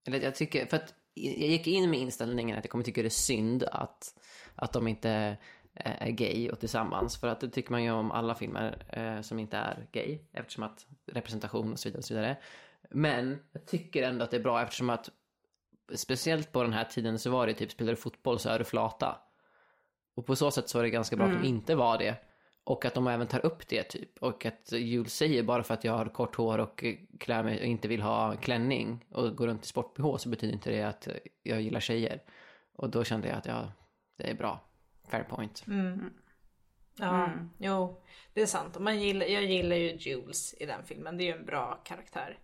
Eller 0.07 0.21
jag 0.21 0.35
tycker, 0.35 0.67
för 0.67 0.77
att 0.77 0.95
jag 1.15 1.49
gick 1.49 1.67
in 1.67 1.91
med 1.91 2.01
inställningen 2.01 2.59
att 2.59 2.65
jag 2.65 2.71
kommer 2.71 2.85
tycka 2.85 3.03
det 3.03 3.09
är 3.09 3.11
synd 3.11 3.63
att, 3.63 4.15
att 4.55 4.73
de 4.73 4.89
inte 4.89 5.37
eh, 5.75 6.03
är 6.03 6.11
gay 6.11 6.51
och 6.51 6.61
tillsammans. 6.61 7.21
För 7.21 7.29
att 7.29 7.41
det 7.41 7.49
tycker 7.49 7.71
man 7.71 7.85
ju 7.85 7.91
om 7.91 8.11
alla 8.11 8.35
filmer 8.35 8.85
eh, 8.89 9.23
som 9.23 9.39
inte 9.39 9.57
är 9.57 9.87
gay. 9.93 10.19
Eftersom 10.33 10.65
att 10.65 10.87
representation 11.07 11.73
och 11.73 11.79
så 11.79 11.89
vidare. 11.89 11.99
Och 11.99 12.05
så 12.05 12.15
vidare. 12.15 12.37
Men 12.91 13.39
jag 13.53 13.67
tycker 13.67 14.03
ändå 14.03 14.25
att 14.25 14.31
det 14.31 14.37
är 14.37 14.43
bra 14.43 14.63
eftersom 14.63 14.91
att 14.91 15.11
speciellt 15.95 16.53
på 16.53 16.63
den 16.63 16.73
här 16.73 16.85
tiden 16.85 17.19
så 17.19 17.31
var 17.31 17.47
det 17.47 17.55
typ, 17.55 17.71
spelar 17.71 17.93
du 17.93 17.97
fotboll 17.97 18.39
så 18.39 18.49
är 18.49 18.59
du 18.59 18.65
flata. 18.65 19.19
Och 20.15 20.27
på 20.27 20.37
så 20.37 20.51
sätt 20.51 20.69
så 20.69 20.79
är 20.79 20.83
det 20.83 20.91
ganska 20.91 21.17
bra 21.17 21.27
att 21.27 21.43
de 21.43 21.49
inte 21.49 21.75
var 21.75 21.99
det. 21.99 22.17
Och 22.65 22.85
att 22.85 22.95
de 22.95 23.07
även 23.07 23.27
tar 23.27 23.47
upp 23.47 23.69
det 23.69 23.83
typ. 23.83 24.19
Och 24.19 24.47
att 24.47 24.73
Jules 24.73 25.15
säger 25.15 25.43
bara 25.43 25.63
för 25.63 25.75
att 25.75 25.85
jag 25.85 25.93
har 25.93 26.07
kort 26.07 26.37
hår 26.37 26.59
och 26.59 26.85
eh, 26.85 26.95
klär 27.21 27.43
mig 27.43 27.59
och 27.61 27.67
inte 27.67 27.89
vill 27.89 28.03
ha 28.03 28.37
klänning 28.37 29.05
och 29.11 29.37
går 29.37 29.47
runt 29.47 29.65
i 29.65 29.69
sport-bh 29.69 30.17
så 30.17 30.29
betyder 30.29 30.55
inte 30.55 30.71
det 30.71 30.83
att 30.83 31.09
jag 31.43 31.61
gillar 31.61 31.81
tjejer. 31.81 32.23
Och 32.75 32.91
då 32.91 33.05
kände 33.05 33.29
jag 33.29 33.37
att 33.39 33.47
ja, 33.47 33.73
det 34.19 34.31
är 34.31 34.35
bra. 34.35 34.61
Fair 35.09 35.23
point. 35.25 35.65
Ja, 36.99 37.25
Mm. 37.25 37.51
jo 37.59 38.03
det 38.35 38.43
är 38.43 38.47
sant. 38.47 38.77
Och 38.77 38.83
Man 38.83 39.01
gillar, 39.01 39.27
jag 39.27 39.45
gillar 39.45 39.77
ju 39.77 39.97
Jules 39.97 40.55
i 40.61 40.67
den 40.67 40.85
filmen. 40.85 41.17
Det 41.17 41.25
är 41.25 41.27
ju 41.33 41.39
en 41.41 41.45
bra 41.47 41.81
karaktär. 41.85 42.39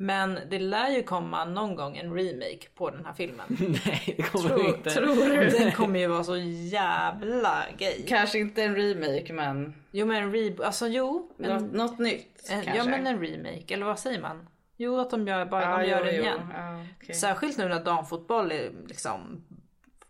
Men 0.00 0.38
det 0.50 0.58
lär 0.58 0.90
ju 0.90 1.02
komma 1.02 1.44
någon 1.44 1.74
gång 1.76 1.96
en 1.96 2.14
remake 2.14 2.68
på 2.74 2.90
den 2.90 3.04
här 3.06 3.12
filmen. 3.12 3.46
Nej, 3.86 4.14
det 4.16 4.22
kommer 4.22 4.48
Tror- 4.48 4.66
inte. 4.66 4.90
Tror 4.90 5.28
du? 5.28 5.48
Den 5.58 5.72
kommer 5.72 5.98
ju 5.98 6.06
vara 6.06 6.24
så 6.24 6.36
jävla 6.36 7.64
gay. 7.78 8.02
Kanske 8.06 8.38
inte 8.38 8.62
en 8.62 8.76
remake 8.76 9.32
men 9.32 9.74
Jo 9.90 10.06
men 10.06 10.16
en 10.22 10.32
reboot, 10.32 10.60
alltså 10.66 10.86
jo. 10.86 11.30
något, 11.36 11.50
En, 11.50 11.66
något 11.66 11.98
nytt 11.98 12.50
en, 12.50 12.62
kanske. 12.62 12.76
ja 12.76 12.84
men 12.84 13.06
en 13.06 13.20
remake, 13.20 13.74
eller 13.74 13.86
vad 13.86 13.98
säger 13.98 14.20
man? 14.20 14.48
Jo 14.76 14.98
att 15.00 15.10
de 15.10 15.26
gör, 15.28 15.44
bara 15.46 15.64
de 15.64 15.70
Ja, 15.70 15.84
gör 15.84 15.98
jo, 15.98 16.04
den 16.04 16.14
jo. 16.14 16.22
igen. 16.22 16.40
Ja, 16.54 16.84
okej. 17.02 17.14
Särskilt 17.14 17.58
nu 17.58 17.68
när 17.68 17.84
damfotboll 17.84 18.52
är 18.52 18.70
liksom, 18.86 19.44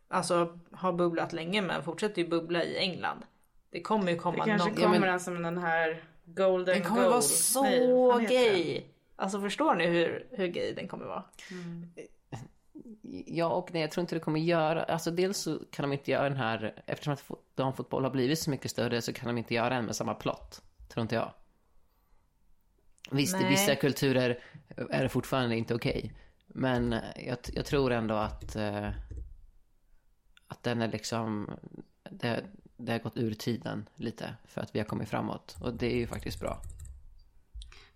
alltså 0.09 0.59
har 0.73 0.93
bubblat 0.93 1.33
länge 1.33 1.63
men 1.63 1.83
fortsätter 1.83 2.23
ju 2.23 2.29
bubbla 2.29 2.65
i 2.65 2.77
England. 2.79 3.23
Det 3.73 3.81
kommer 3.81 4.07
ju 4.09 4.13
Det 4.15 4.19
komma 4.19 4.45
kanske 4.45 4.69
någon 4.69 4.77
kommer 4.77 4.99
men- 5.01 5.09
en 5.09 5.21
som 5.21 5.43
den 5.43 5.59
här 5.59 6.03
Golden 6.25 6.75
Den 6.79 6.85
kommer 6.89 7.01
Goal. 7.03 7.11
vara 7.11 7.23
så 7.23 7.63
Nej, 8.19 8.27
gay. 8.29 8.83
Alltså 9.21 9.41
förstår 9.41 9.75
ni 9.75 9.87
hur, 9.87 10.27
hur 10.31 10.47
gay 10.47 10.73
den 10.75 10.89
kommer 10.89 11.05
vara? 11.07 11.25
Ja 13.27 13.47
och 13.47 13.73
nej, 13.73 13.83
jag 13.83 13.91
tror 13.91 14.01
inte 14.03 14.15
det 14.17 14.21
kommer 14.21 14.41
göra, 14.41 14.83
alltså 14.85 15.11
dels 15.11 15.39
så 15.39 15.59
kan 15.71 15.83
de 15.83 15.93
inte 15.93 16.11
göra 16.11 16.29
den 16.29 16.39
här, 16.39 16.83
eftersom 16.87 17.13
att 17.13 17.21
fo- 17.23 17.39
damfotboll 17.55 18.05
har 18.05 18.11
blivit 18.11 18.39
så 18.39 18.51
mycket 18.51 18.71
större 18.71 19.03
så 19.03 19.13
kan 19.13 19.27
de 19.27 19.39
inte 19.39 19.55
göra 19.55 19.69
den 19.75 19.85
med 19.85 19.97
samma 19.97 20.15
plott. 20.15 20.63
tror 20.89 21.03
inte 21.03 21.15
jag. 21.15 21.33
Visst, 23.11 23.35
i 23.37 23.41
Nej. 23.41 23.51
vissa 23.51 23.75
kulturer 23.75 24.39
är 24.91 25.03
det 25.03 25.09
fortfarande 25.09 25.57
inte 25.57 25.75
okej. 25.75 26.13
Men 26.47 26.95
jag, 27.27 27.39
jag 27.53 27.65
tror 27.67 27.93
ändå 27.93 28.15
att, 28.15 28.57
eh, 28.57 28.89
att 30.47 30.63
den 30.63 30.83
är 30.83 30.89
liksom, 30.89 31.51
det, 32.11 32.45
det 32.77 32.93
har 32.93 32.99
gått 32.99 33.17
ur 33.17 33.35
tiden 33.35 33.89
lite 33.95 34.35
för 34.45 34.61
att 34.61 34.75
vi 34.75 34.79
har 34.79 34.87
kommit 34.87 35.09
framåt. 35.09 35.57
Och 35.61 35.75
det 35.75 35.87
är 35.93 35.97
ju 35.97 36.07
faktiskt 36.07 36.41
bra. 36.41 36.63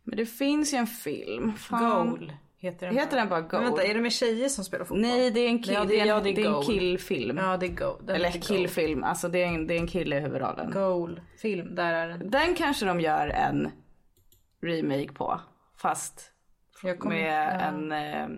Men 0.02 0.16
det 0.16 0.26
finns 0.26 0.74
ju 0.74 0.78
en 0.78 0.86
film. 0.86 1.52
Fan. 1.56 2.06
Goal 2.08 2.32
heter 2.56 2.86
den. 2.86 2.96
Heter 2.96 3.16
den 3.16 3.28
bara 3.28 3.40
Men 3.40 3.48
Goal? 3.48 3.62
vänta, 3.62 3.82
är 3.84 3.94
det 3.94 4.00
med 4.00 4.12
tjejer 4.12 4.48
som 4.48 4.64
spelar 4.64 4.84
fotboll? 4.84 5.00
Nej, 5.02 5.30
det 5.30 5.40
är 5.40 5.48
en, 5.48 5.62
kill, 5.62 5.74
Ja, 5.74 5.84
det 5.84 5.96
är 5.98 6.02
en, 6.02 6.08
ja, 6.08 6.20
det 6.20 6.30
är 6.30 6.34
det 6.34 6.42
är 6.42 6.56
en 6.56 6.62
killfilm. 6.62 7.38
Ja, 7.38 7.56
det 7.56 7.66
är 7.66 7.70
Goal. 7.74 7.96
Den 8.06 8.16
Eller 8.16 8.30
killfilm, 8.30 9.04
alltså 9.04 9.28
det 9.28 9.42
är, 9.42 9.46
en, 9.46 9.66
det 9.66 9.74
är 9.74 9.78
en 9.78 9.86
kille 9.86 10.16
i 10.16 10.20
huvudrollen. 10.20 10.70
Goal. 10.70 10.82
Goal. 11.10 11.20
Film, 11.38 11.74
där 11.74 11.92
är 11.94 12.08
den. 12.08 12.30
Den 12.30 12.54
kanske 12.54 12.86
de 12.86 13.00
gör 13.00 13.28
en 13.28 13.70
remake 14.62 15.12
på. 15.12 15.40
Fast 15.76 16.32
Jag 16.82 16.98
kommer- 16.98 17.14
med 17.16 17.60
ja. 17.60 17.60
en 17.60 17.92
eh, 17.92 18.28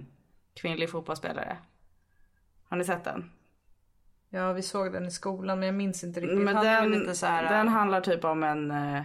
kvinnlig 0.60 0.90
fotbollsspelare. 0.90 1.56
Har 2.68 2.76
ni 2.76 2.84
sett 2.84 3.04
den? 3.04 3.30
Ja, 4.30 4.52
vi 4.52 4.62
såg 4.62 4.92
den 4.92 5.06
i 5.06 5.10
skolan 5.10 5.58
men 5.58 5.66
jag 5.66 5.74
minns 5.74 6.04
inte 6.04 6.20
riktigt. 6.20 6.38
Men 6.38 6.56
den, 6.64 7.14
så 7.16 7.26
här, 7.26 7.56
den 7.56 7.68
handlar 7.68 8.00
typ 8.00 8.24
om 8.24 8.42
en 8.42 8.70
eh, 8.70 9.02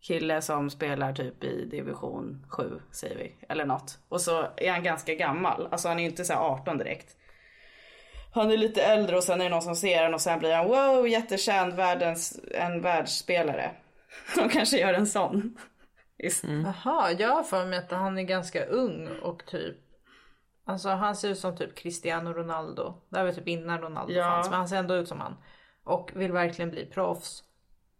kille 0.00 0.42
som 0.42 0.70
spelar 0.70 1.12
typ 1.12 1.44
i 1.44 1.64
division 1.64 2.46
7 2.48 2.80
säger 2.90 3.16
vi. 3.16 3.36
Eller 3.48 3.64
något. 3.64 3.98
Och 4.08 4.20
så 4.20 4.46
är 4.56 4.70
han 4.70 4.82
ganska 4.82 5.14
gammal. 5.14 5.68
Alltså 5.70 5.88
han 5.88 5.98
är 5.98 6.02
ju 6.02 6.08
inte 6.10 6.24
så 6.24 6.32
här 6.32 6.40
18 6.40 6.78
direkt. 6.78 7.16
Han 8.34 8.50
är 8.50 8.56
lite 8.56 8.82
äldre 8.82 9.16
och 9.16 9.24
sen 9.24 9.40
är 9.40 9.44
det 9.44 9.50
någon 9.50 9.62
som 9.62 9.76
ser 9.76 10.02
den 10.02 10.14
och 10.14 10.20
sen 10.20 10.38
blir 10.38 10.54
han 10.54 10.68
wow 10.68 11.08
jättekänd 11.08 11.74
världens, 11.74 12.40
en 12.54 12.82
världsspelare. 12.82 13.70
De 14.36 14.48
kanske 14.48 14.78
gör 14.78 14.94
en 14.94 15.06
sån. 15.06 15.58
Jaha, 16.64 17.12
jag 17.12 17.28
har 17.28 17.42
för 17.42 17.64
mig 17.66 17.78
att 17.78 17.90
han 17.90 18.18
är 18.18 18.22
ganska 18.22 18.64
ung 18.64 19.08
och 19.22 19.46
typ 19.46 19.76
Alltså 20.64 20.88
han 20.88 21.16
ser 21.16 21.28
ut 21.30 21.38
som 21.38 21.56
typ 21.56 21.74
Cristiano 21.74 22.32
Ronaldo. 22.32 22.94
Det 23.08 23.18
här 23.18 23.24
var 23.24 23.32
typ 23.32 23.48
innan 23.48 23.80
Ronaldo 23.80 24.12
Ja. 24.12 24.24
fanns 24.24 24.50
men 24.50 24.58
han 24.58 24.68
ser 24.68 24.76
ändå 24.76 24.94
ut 24.94 25.08
som 25.08 25.20
han. 25.20 25.36
Och 25.84 26.10
vill 26.14 26.32
verkligen 26.32 26.70
bli 26.70 26.86
proffs. 26.86 27.42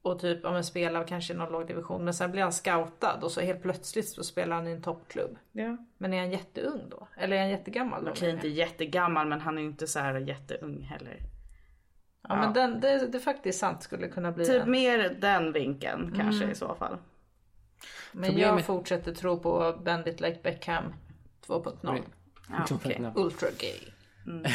Och 0.08 0.20
typ 0.20 0.44
om 0.44 0.54
en 0.54 0.64
spelar 0.64 1.06
kanske 1.06 1.32
i 1.32 1.36
någon 1.36 1.52
låg 1.52 1.66
division 1.66 2.04
men 2.04 2.14
sen 2.14 2.32
blir 2.32 2.42
han 2.42 2.52
scoutad 2.52 3.18
och 3.22 3.30
så 3.32 3.40
helt 3.40 3.62
plötsligt 3.62 4.08
så 4.08 4.24
spelar 4.24 4.56
han 4.56 4.68
i 4.68 4.70
en 4.70 4.82
toppklubb. 4.82 5.36
Ja. 5.52 5.76
Men 5.98 6.14
är 6.14 6.18
han 6.20 6.30
jätteung 6.30 6.80
då? 6.90 7.08
Eller 7.16 7.36
är 7.36 7.40
han 7.40 7.50
jättegammal 7.50 8.04
då? 8.04 8.10
Okej 8.10 8.30
inte 8.30 8.48
jättegammal 8.48 9.26
men 9.28 9.40
han 9.40 9.58
är 9.58 9.62
ju 9.62 9.68
inte 9.68 9.86
så 9.86 9.98
här 9.98 10.14
jätteung 10.14 10.82
heller. 10.82 11.16
Ja 12.28 12.36
men 12.36 12.52
den, 12.52 12.80
det, 12.80 13.06
det 13.06 13.18
är 13.18 13.22
faktiskt 13.22 13.58
sant 13.58 13.82
skulle 13.82 14.08
kunna 14.08 14.32
bli 14.32 14.44
Typ 14.44 14.62
en. 14.62 14.70
mer 14.70 15.16
den 15.20 15.52
vinkeln 15.52 16.12
kanske 16.16 16.50
i 16.50 16.54
så 16.54 16.74
fall. 16.74 16.96
Men 18.12 18.24
jag 18.24 18.32
Problemet- 18.34 18.64
fortsätter 18.64 19.14
tro 19.14 19.38
på 19.38 19.80
Bandit 19.84 20.20
like 20.20 20.38
Beckham 20.42 20.84
2.0. 21.46 22.02
Ja, 22.50 22.66
okej. 22.70 23.10
Ultra 23.14 23.48
gay. 23.58 23.78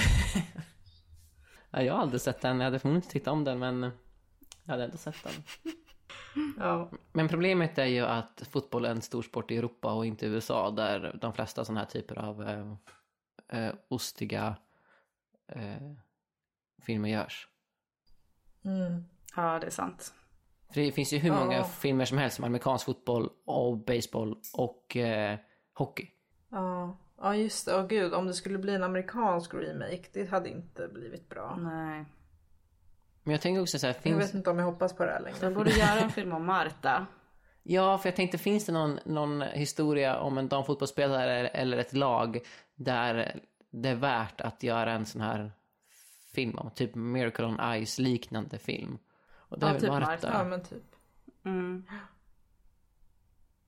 Ja, 1.75 1.81
jag 1.81 1.93
har 1.93 2.01
aldrig 2.01 2.21
sett 2.21 2.41
den. 2.41 2.57
Jag 2.57 2.63
hade 2.65 2.79
förmodligen 2.79 3.03
inte 3.03 3.11
tittat 3.13 3.31
om 3.31 3.43
den, 3.43 3.59
men 3.59 3.91
jag 4.63 4.71
hade 4.73 4.83
ändå 4.83 4.97
sett 4.97 5.23
den. 5.23 5.33
Ja. 6.57 6.89
Men 7.11 7.27
problemet 7.27 7.77
är 7.77 7.85
ju 7.85 7.99
att 8.01 8.41
fotboll 8.51 8.85
är 8.85 8.89
en 8.89 9.01
stor 9.01 9.21
sport 9.21 9.51
i 9.51 9.57
Europa 9.57 9.93
och 9.93 10.05
inte 10.05 10.25
i 10.25 10.29
USA 10.29 10.71
där 10.71 11.17
de 11.21 11.33
flesta 11.33 11.65
sådana 11.65 11.79
här 11.79 11.87
typer 11.87 12.15
av 12.19 12.43
eh, 12.43 12.73
eh, 13.59 13.73
ostiga 13.87 14.55
eh, 15.47 15.91
filmer 16.81 17.09
görs. 17.09 17.47
Ja 19.35 19.59
det 19.59 19.65
är 19.67 19.71
sant. 19.71 20.13
För 20.73 20.81
det 20.81 20.91
finns 20.91 21.13
ju 21.13 21.17
hur 21.17 21.31
många 21.31 21.57
Ja. 21.57 21.63
filmer 21.63 22.05
som 22.05 22.17
helst 22.17 22.39
om 22.39 22.45
amerikansk 22.45 22.85
fotboll 22.85 23.29
och 23.45 23.77
baseball 23.77 24.37
och 24.53 24.97
eh, 24.97 25.39
hockey. 25.73 26.07
Ja, 26.49 26.97
ja 27.17 27.35
just 27.35 27.65
det. 27.65 27.75
Åh 27.79 27.87
gud, 27.87 28.13
om 28.13 28.27
det 28.27 28.33
skulle 28.33 28.57
bli 28.57 28.75
en 28.75 28.83
amerikansk 28.83 29.53
remake, 29.53 30.03
det 30.13 30.25
hade 30.25 30.49
inte 30.49 30.87
blivit 30.87 31.29
bra. 31.29 31.55
Nej. 31.55 32.05
Men 33.23 33.31
jag 33.31 33.41
tänker 33.41 33.61
också 33.61 33.79
så 33.79 33.87
här, 33.87 33.93
Jag 33.93 34.03
finns... 34.03 34.19
vet 34.23 34.33
inte 34.33 34.49
om 34.49 34.59
jag 34.59 34.65
hoppas 34.65 34.93
på 34.95 35.05
det 35.05 35.11
här 35.11 35.19
De 35.19 35.23
längre. 35.41 35.55
borde 35.55 35.71
göra 35.71 35.99
en 35.99 36.09
film 36.09 36.33
om 36.33 36.45
Marta. 36.45 37.05
Ja, 37.65 37.97
för 37.97 38.09
jag 38.09 38.15
tänkte, 38.15 38.37
finns 38.37 38.65
det 38.65 38.71
någon, 38.71 38.99
någon 39.05 39.41
historia 39.41 40.19
om 40.19 40.37
en 40.37 40.47
damfotbollsspelare 40.47 41.47
eller 41.47 41.77
ett 41.77 41.93
lag 41.93 42.39
där 42.75 43.39
det 43.71 43.89
är 43.89 43.95
värt 43.95 44.41
att 44.41 44.63
göra 44.63 44.91
en 44.91 45.05
sån 45.05 45.21
här 45.21 45.51
film 46.33 46.55
om? 46.57 46.71
Typ 46.71 46.95
Miracle 46.95 47.45
on 47.45 47.85
Ice 47.85 47.99
liknande 47.99 48.57
film. 48.57 48.97
Och 49.35 49.59
det 49.59 49.65
Ja, 49.65 49.73
är 49.75 49.79
typ 49.79 49.89
Marta. 49.89 50.05
Marta. 50.11 50.29
Ja 50.33 50.43
men 50.43 50.63
typ. 50.63 50.83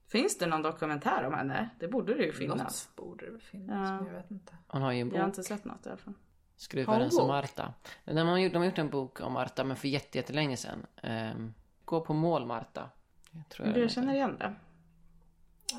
Finns 0.08 0.38
det 0.38 0.46
någon 0.48 0.62
dokumentär 0.62 1.24
om 1.28 1.34
henne? 1.34 1.70
Det 1.80 1.88
borde 1.88 2.14
det 2.14 2.24
ju 2.24 2.32
finnas. 2.34 2.60
Något 2.60 2.96
borde 2.96 3.32
det 3.32 3.40
finnas, 3.40 3.90
Ja. 3.90 3.96
men 3.96 4.06
jag 4.06 4.14
vet 4.14 4.32
inte. 4.32 4.58
Hon 4.68 4.82
har 4.82 4.92
ju 4.92 5.00
en 5.02 5.08
Jag 5.10 5.16
har 5.16 5.22
bok, 5.28 5.38
inte 5.38 5.44
sett 5.44 5.66
något 5.66 5.86
i 5.86 5.90
alla 5.90 5.98
fall. 5.98 6.14
Skruvaren 6.58 7.12
som? 7.12 7.28
Marta. 7.28 7.74
De 8.06 8.18
har, 8.28 8.38
gjort, 8.38 8.54
de 8.54 8.58
har 8.60 8.66
gjort 8.66 8.78
en 8.78 8.90
bok 8.90 9.22
om 9.22 9.34
Marta, 9.34 9.64
men 9.64 9.78
för 9.78 9.88
jätte- 9.88 10.18
jättelänge 10.18 10.58
sedan. 10.58 10.86
Ehm, 11.04 11.54
Gå 11.86 12.02
på 12.02 12.14
mål, 12.14 12.46
Marta. 12.46 12.90
Jag 13.32 13.50
tror 13.50 13.68
jag 13.68 13.78
Jag 13.78 13.92
känner 13.92 14.14
igen 14.14 14.38
det. 14.40 14.54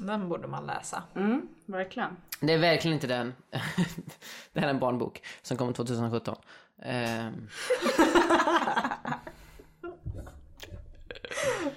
Den 0.01 0.29
borde 0.29 0.49
man 0.49 0.67
läsa. 0.67 1.03
Mm, 1.15 1.49
verkligen. 1.67 2.17
Det 2.41 2.53
är 2.53 2.59
verkligen 2.59 2.95
inte 2.95 3.07
den. 3.07 3.35
det 4.53 4.61
här 4.61 4.67
är 4.67 4.71
en 4.71 4.79
barnbok 4.79 5.23
som 5.43 5.57
kom 5.57 5.73
2017. 5.75 6.37
Ehm, 6.83 7.49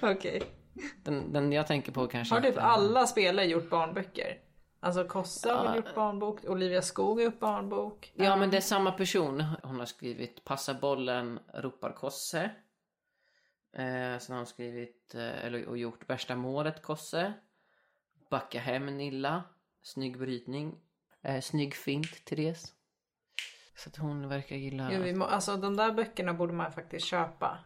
Okej. 0.02 0.42
den, 1.02 1.32
den 1.32 1.52
jag 1.52 1.66
tänker 1.66 1.92
på 1.92 2.06
kanske 2.06 2.34
Har 2.34 2.40
typ 2.40 2.48
inte- 2.48 2.62
alla 2.62 3.06
spelare 3.06 3.46
gjort 3.46 3.70
barnböcker? 3.70 4.38
Alltså 4.82 5.04
Kossa 5.04 5.54
har 5.54 5.64
väl 5.64 5.76
gjort 5.76 5.94
barnbok, 5.94 6.44
Olivia 6.44 6.82
Skog 6.82 7.18
har 7.18 7.24
gjort 7.24 7.40
barnbok. 7.40 8.12
Ja, 8.14 8.36
men 8.36 8.50
det 8.50 8.56
är 8.56 8.60
samma 8.60 8.92
person. 8.92 9.44
Hon 9.62 9.78
har 9.78 9.86
skrivit 9.86 10.44
Passa 10.44 10.74
bollen, 10.74 11.40
ropar 11.54 11.92
Kosse. 11.92 12.50
Eh, 13.72 14.18
sen 14.18 14.32
har 14.32 14.36
hon 14.36 14.46
skrivit, 14.46 15.14
eh, 15.14 15.44
eller 15.44 15.68
och 15.68 15.78
gjort 15.78 16.10
Värsta 16.10 16.36
målet 16.36 16.82
Kosse. 16.82 17.32
Backa 18.30 18.60
hem 18.60 18.86
Nilla. 18.86 19.42
Snygg 19.82 20.18
brytning. 20.18 20.78
Eh, 21.22 21.40
snygg 21.40 21.74
fint 21.74 22.24
Therese. 22.24 22.72
Så 23.76 23.88
att 23.88 23.96
hon 23.96 24.28
verkar 24.28 24.56
gilla... 24.56 24.92
Jo, 24.92 25.02
vi 25.02 25.14
må, 25.14 25.24
alltså 25.24 25.56
de 25.56 25.76
där 25.76 25.92
böckerna 25.92 26.34
borde 26.34 26.52
man 26.52 26.72
faktiskt 26.72 27.06
köpa. 27.06 27.58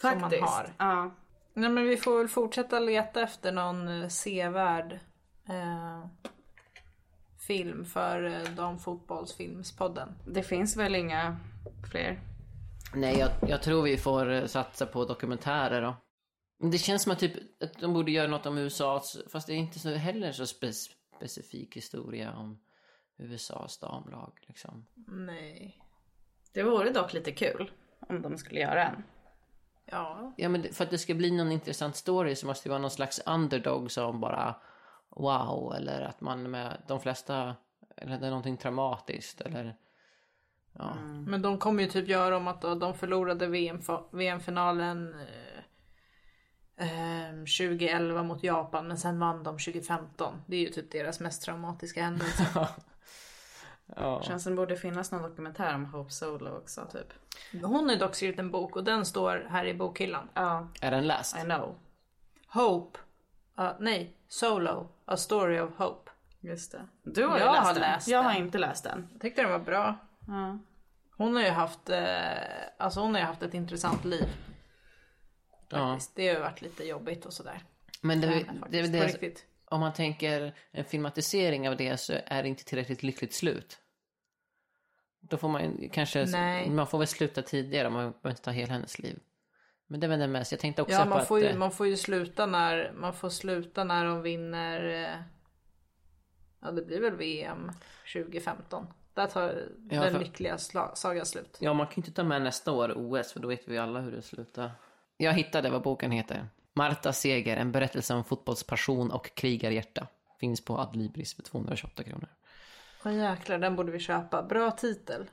Som 0.00 0.20
Faktiskt. 0.20 0.42
man 0.42 0.50
har. 0.50 0.74
Ja. 0.78 1.14
Nej 1.54 1.70
men 1.70 1.84
vi 1.84 1.96
får 1.96 2.18
väl 2.18 2.28
fortsätta 2.28 2.78
leta 2.78 3.22
efter 3.22 3.52
någon 3.52 3.88
eh, 3.88 4.08
sevärd 4.08 4.92
eh, 5.48 6.06
film 7.48 7.84
för 7.84 8.24
eh, 8.24 8.54
Damfotbollsfilmspodden. 8.56 10.08
Det 10.26 10.42
finns 10.42 10.76
väl 10.76 10.94
inga 10.94 11.36
fler? 11.90 12.20
Nej, 12.94 13.18
jag, 13.18 13.30
jag 13.48 13.62
tror 13.62 13.82
vi 13.82 13.96
får 13.96 14.30
eh, 14.30 14.46
satsa 14.46 14.86
på 14.86 15.04
dokumentärer 15.04 15.82
då. 15.82 15.96
Men 16.58 16.70
det 16.70 16.78
känns 16.78 17.02
som 17.02 17.12
att, 17.12 17.18
typ, 17.18 17.62
att 17.62 17.80
de 17.80 17.94
borde 17.94 18.10
göra 18.10 18.28
något 18.28 18.46
om 18.46 18.58
USA, 18.58 19.02
fast 19.32 19.46
det 19.46 19.52
är 19.52 19.56
inte 19.56 19.78
så 19.78 19.94
heller 19.94 20.32
så 20.32 20.46
spe, 20.46 20.72
specifik 21.16 21.76
historia 21.76 22.32
om 22.32 22.58
USAs 23.18 23.78
damlag 23.78 24.32
liksom. 24.40 24.86
Nej. 25.06 25.82
Det 26.52 26.62
vore 26.62 26.90
dock 26.90 27.12
lite 27.12 27.32
kul 27.32 27.70
om 28.00 28.22
de 28.22 28.38
skulle 28.38 28.60
göra 28.60 28.84
en. 28.84 29.02
Ja. 29.84 30.32
Ja, 30.36 30.48
men 30.48 30.72
för 30.72 30.84
att 30.84 30.90
det 30.90 30.98
ska 30.98 31.14
bli 31.14 31.30
någon 31.30 31.52
intressant 31.52 31.96
story 31.96 32.36
så 32.36 32.46
måste 32.46 32.68
det 32.68 32.70
vara 32.70 32.82
någon 32.82 32.90
slags 32.90 33.20
underdog 33.26 33.90
som 33.90 34.20
bara 34.20 34.56
wow, 35.10 35.74
eller 35.76 36.00
att 36.00 36.20
man 36.20 36.50
med 36.50 36.82
de 36.86 37.00
flesta, 37.00 37.56
eller 37.96 38.18
det 38.18 38.26
är 38.26 38.30
någonting 38.30 38.56
traumatiskt 38.56 39.40
eller 39.40 39.76
ja. 40.72 40.94
Men 41.26 41.42
de 41.42 41.58
kommer 41.58 41.82
ju 41.82 41.88
typ 41.88 42.08
göra 42.08 42.36
om 42.36 42.48
att 42.48 42.60
de 42.60 42.94
förlorade 42.94 43.46
VM, 43.46 43.80
VM-finalen 44.10 45.14
eh, 46.76 47.28
eh, 47.28 47.30
2011 47.34 48.22
mot 48.22 48.42
Japan 48.42 48.88
men 48.88 48.98
sen 48.98 49.18
vann 49.18 49.42
de 49.42 49.58
2015. 49.58 50.42
Det 50.46 50.56
är 50.56 50.60
ju 50.60 50.68
typ 50.68 50.90
deras 50.90 51.20
mest 51.20 51.42
traumatiska 51.42 52.02
händelse. 52.02 52.46
ja. 53.96 54.22
Känns 54.22 54.42
som 54.42 54.52
det 54.52 54.56
borde 54.56 54.76
finnas 54.76 55.12
någon 55.12 55.22
dokumentär 55.22 55.74
om 55.74 55.84
Hope 55.84 56.10
Solo 56.10 56.50
också 56.50 56.86
typ. 56.92 57.12
Hon 57.62 57.88
har 57.88 57.96
dock 57.96 58.14
skrivit 58.14 58.38
en 58.38 58.50
bok 58.50 58.76
och 58.76 58.84
den 58.84 59.04
står 59.04 59.46
här 59.50 59.64
i 59.64 59.74
bokhyllan. 59.74 60.28
Ja, 60.34 60.68
Är 60.80 60.90
den 60.90 61.06
läst? 61.06 61.36
I 61.36 61.40
know. 61.40 61.74
Hope. 62.48 62.98
Uh, 63.58 63.70
nej, 63.78 64.17
Solo. 64.28 64.88
A 65.04 65.16
story 65.16 65.60
of 65.60 65.70
hope. 65.76 66.10
Just 66.40 66.72
det. 66.72 66.88
Du 67.02 67.26
har 67.26 67.38
ju 67.38 67.44
Jag 67.44 67.52
läst 67.52 67.66
har 67.66 67.74
den. 67.74 67.82
läst 67.82 68.08
Jag 68.08 68.22
har 68.22 68.34
inte 68.34 68.58
läst 68.58 68.84
den. 68.84 69.08
Jag 69.12 69.20
tyckte 69.20 69.42
den 69.42 69.50
var 69.50 69.58
bra. 69.58 69.96
Ja. 70.26 70.58
Hon 71.16 71.34
har 71.36 71.42
ju 71.42 71.48
haft, 71.50 71.88
eh, 71.90 72.02
alltså 72.78 73.00
hon 73.00 73.14
har 73.14 73.20
ju 73.20 73.26
haft 73.26 73.42
ett 73.42 73.54
intressant 73.54 74.04
liv. 74.04 74.28
Ja. 75.68 75.98
Det 76.14 76.26
har 76.28 76.34
ju 76.34 76.40
varit 76.40 76.62
lite 76.62 76.84
jobbigt 76.84 77.26
och 77.26 77.32
sådär. 77.32 77.62
Men 78.00 78.20
det, 78.20 78.26
det, 78.26 78.82
det, 78.82 78.88
det, 78.88 79.06
riktigt. 79.06 79.46
om 79.64 79.80
man 79.80 79.92
tänker 79.92 80.54
en 80.70 80.84
filmatisering 80.84 81.68
av 81.68 81.76
det 81.76 81.96
så 81.96 82.14
är 82.26 82.42
det 82.42 82.48
inte 82.48 82.64
tillräckligt 82.64 83.02
lyckligt 83.02 83.34
slut. 83.34 83.78
Då 85.20 85.36
får 85.36 85.48
man 85.48 85.88
kanske, 85.92 86.24
Nej. 86.24 86.70
man 86.70 86.86
får 86.86 86.98
väl 86.98 87.06
sluta 87.06 87.42
tidigare, 87.42 87.90
man 87.90 88.00
behöver 88.02 88.30
inte 88.30 88.42
ta 88.42 88.50
hela 88.50 88.72
hennes 88.72 88.98
liv. 88.98 89.18
Men 89.90 90.00
det 90.00 90.08
var 90.08 90.16
det 90.16 90.26
mest. 90.28 90.52
Jag 90.52 90.60
tänkte 90.60 90.82
också 90.82 90.94
Ja 90.94 91.02
på 91.02 91.08
man 91.08 91.18
att... 91.18 91.28
får, 91.28 91.40
ju, 91.40 91.46
eh, 91.46 91.56
man 91.56 91.70
får 91.70 91.86
ju 91.86 91.96
sluta 91.96 92.46
när, 92.46 92.92
man 92.92 93.12
får 93.12 93.28
sluta 93.28 93.84
när 93.84 94.04
de 94.04 94.22
vinner 94.22 95.04
eh, 95.04 95.20
Ja 96.60 96.70
det 96.70 96.82
blir 96.82 97.00
väl 97.00 97.16
VM 97.16 97.70
2015. 98.12 98.86
Där 99.14 99.26
tar 99.26 99.68
Ja, 99.90 100.00
den 100.02 100.12
för- 100.12 100.18
lyckliga 100.18 100.58
sagan 100.94 101.26
slut. 101.26 101.56
Ja, 101.60 101.74
man 101.74 101.86
kan 101.86 101.94
ju 101.96 102.00
inte 102.00 102.12
ta 102.12 102.22
med 102.24 102.42
nästa 102.42 102.72
år 102.72 102.92
OS 102.96 103.32
för 103.32 103.40
då 103.40 103.48
vet 103.48 103.68
vi 103.68 103.78
alla 103.78 104.00
hur 104.00 104.12
det 104.12 104.22
slutar. 104.22 104.70
Jag 105.16 105.32
hittade 105.32 105.70
vad 105.70 105.82
boken 105.82 106.10
heter. 106.10 106.48
Marta 106.74 107.12
Seger, 107.12 107.56
en 107.56 107.72
berättelse 107.72 108.14
om 108.14 108.24
fotbollspassion 108.24 109.10
och 109.10 109.34
krigarhjärta. 109.34 110.06
Finns 110.40 110.64
på 110.64 110.78
Adlibris 110.78 111.34
för 111.34 111.42
228 111.42 112.02
kronor. 112.02 112.28
Åh 113.04 113.16
jäklar 113.16 113.58
den 113.58 113.76
borde 113.76 113.92
vi 113.92 113.98
köpa. 113.98 114.42
Bra 114.42 114.70
titel. 114.70 115.26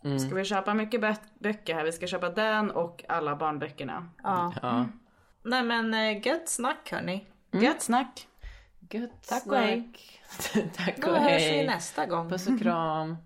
Ska 0.00 0.34
vi 0.34 0.44
köpa 0.44 0.74
mycket 0.74 1.00
bö- 1.00 1.16
böcker 1.38 1.74
här? 1.74 1.84
Vi 1.84 1.92
ska 1.92 2.06
köpa 2.06 2.28
den 2.28 2.70
och 2.70 3.04
alla 3.08 3.36
barnböckerna. 3.36 4.08
Ja. 4.22 4.52
Ja. 4.62 4.86
Nej 5.42 5.62
men 5.62 5.94
eh, 5.94 6.26
gött 6.26 6.48
snack 6.48 6.90
hörni. 6.92 7.26
Gött 7.52 7.82
snack! 7.82 8.26
Gött 8.90 9.28
Tack 9.28 9.46
och 9.46 9.56
hej. 9.56 9.92
snack. 10.28 10.72
Tack 10.76 10.96
Då 11.02 11.10
och 11.10 11.16
hörs 11.16 11.42
vi 11.42 11.48
hej. 11.48 11.66
nästa 11.66 12.06
gång. 12.06 12.30
Puss 12.30 12.46
och 12.46 12.58
kram. 12.60 13.16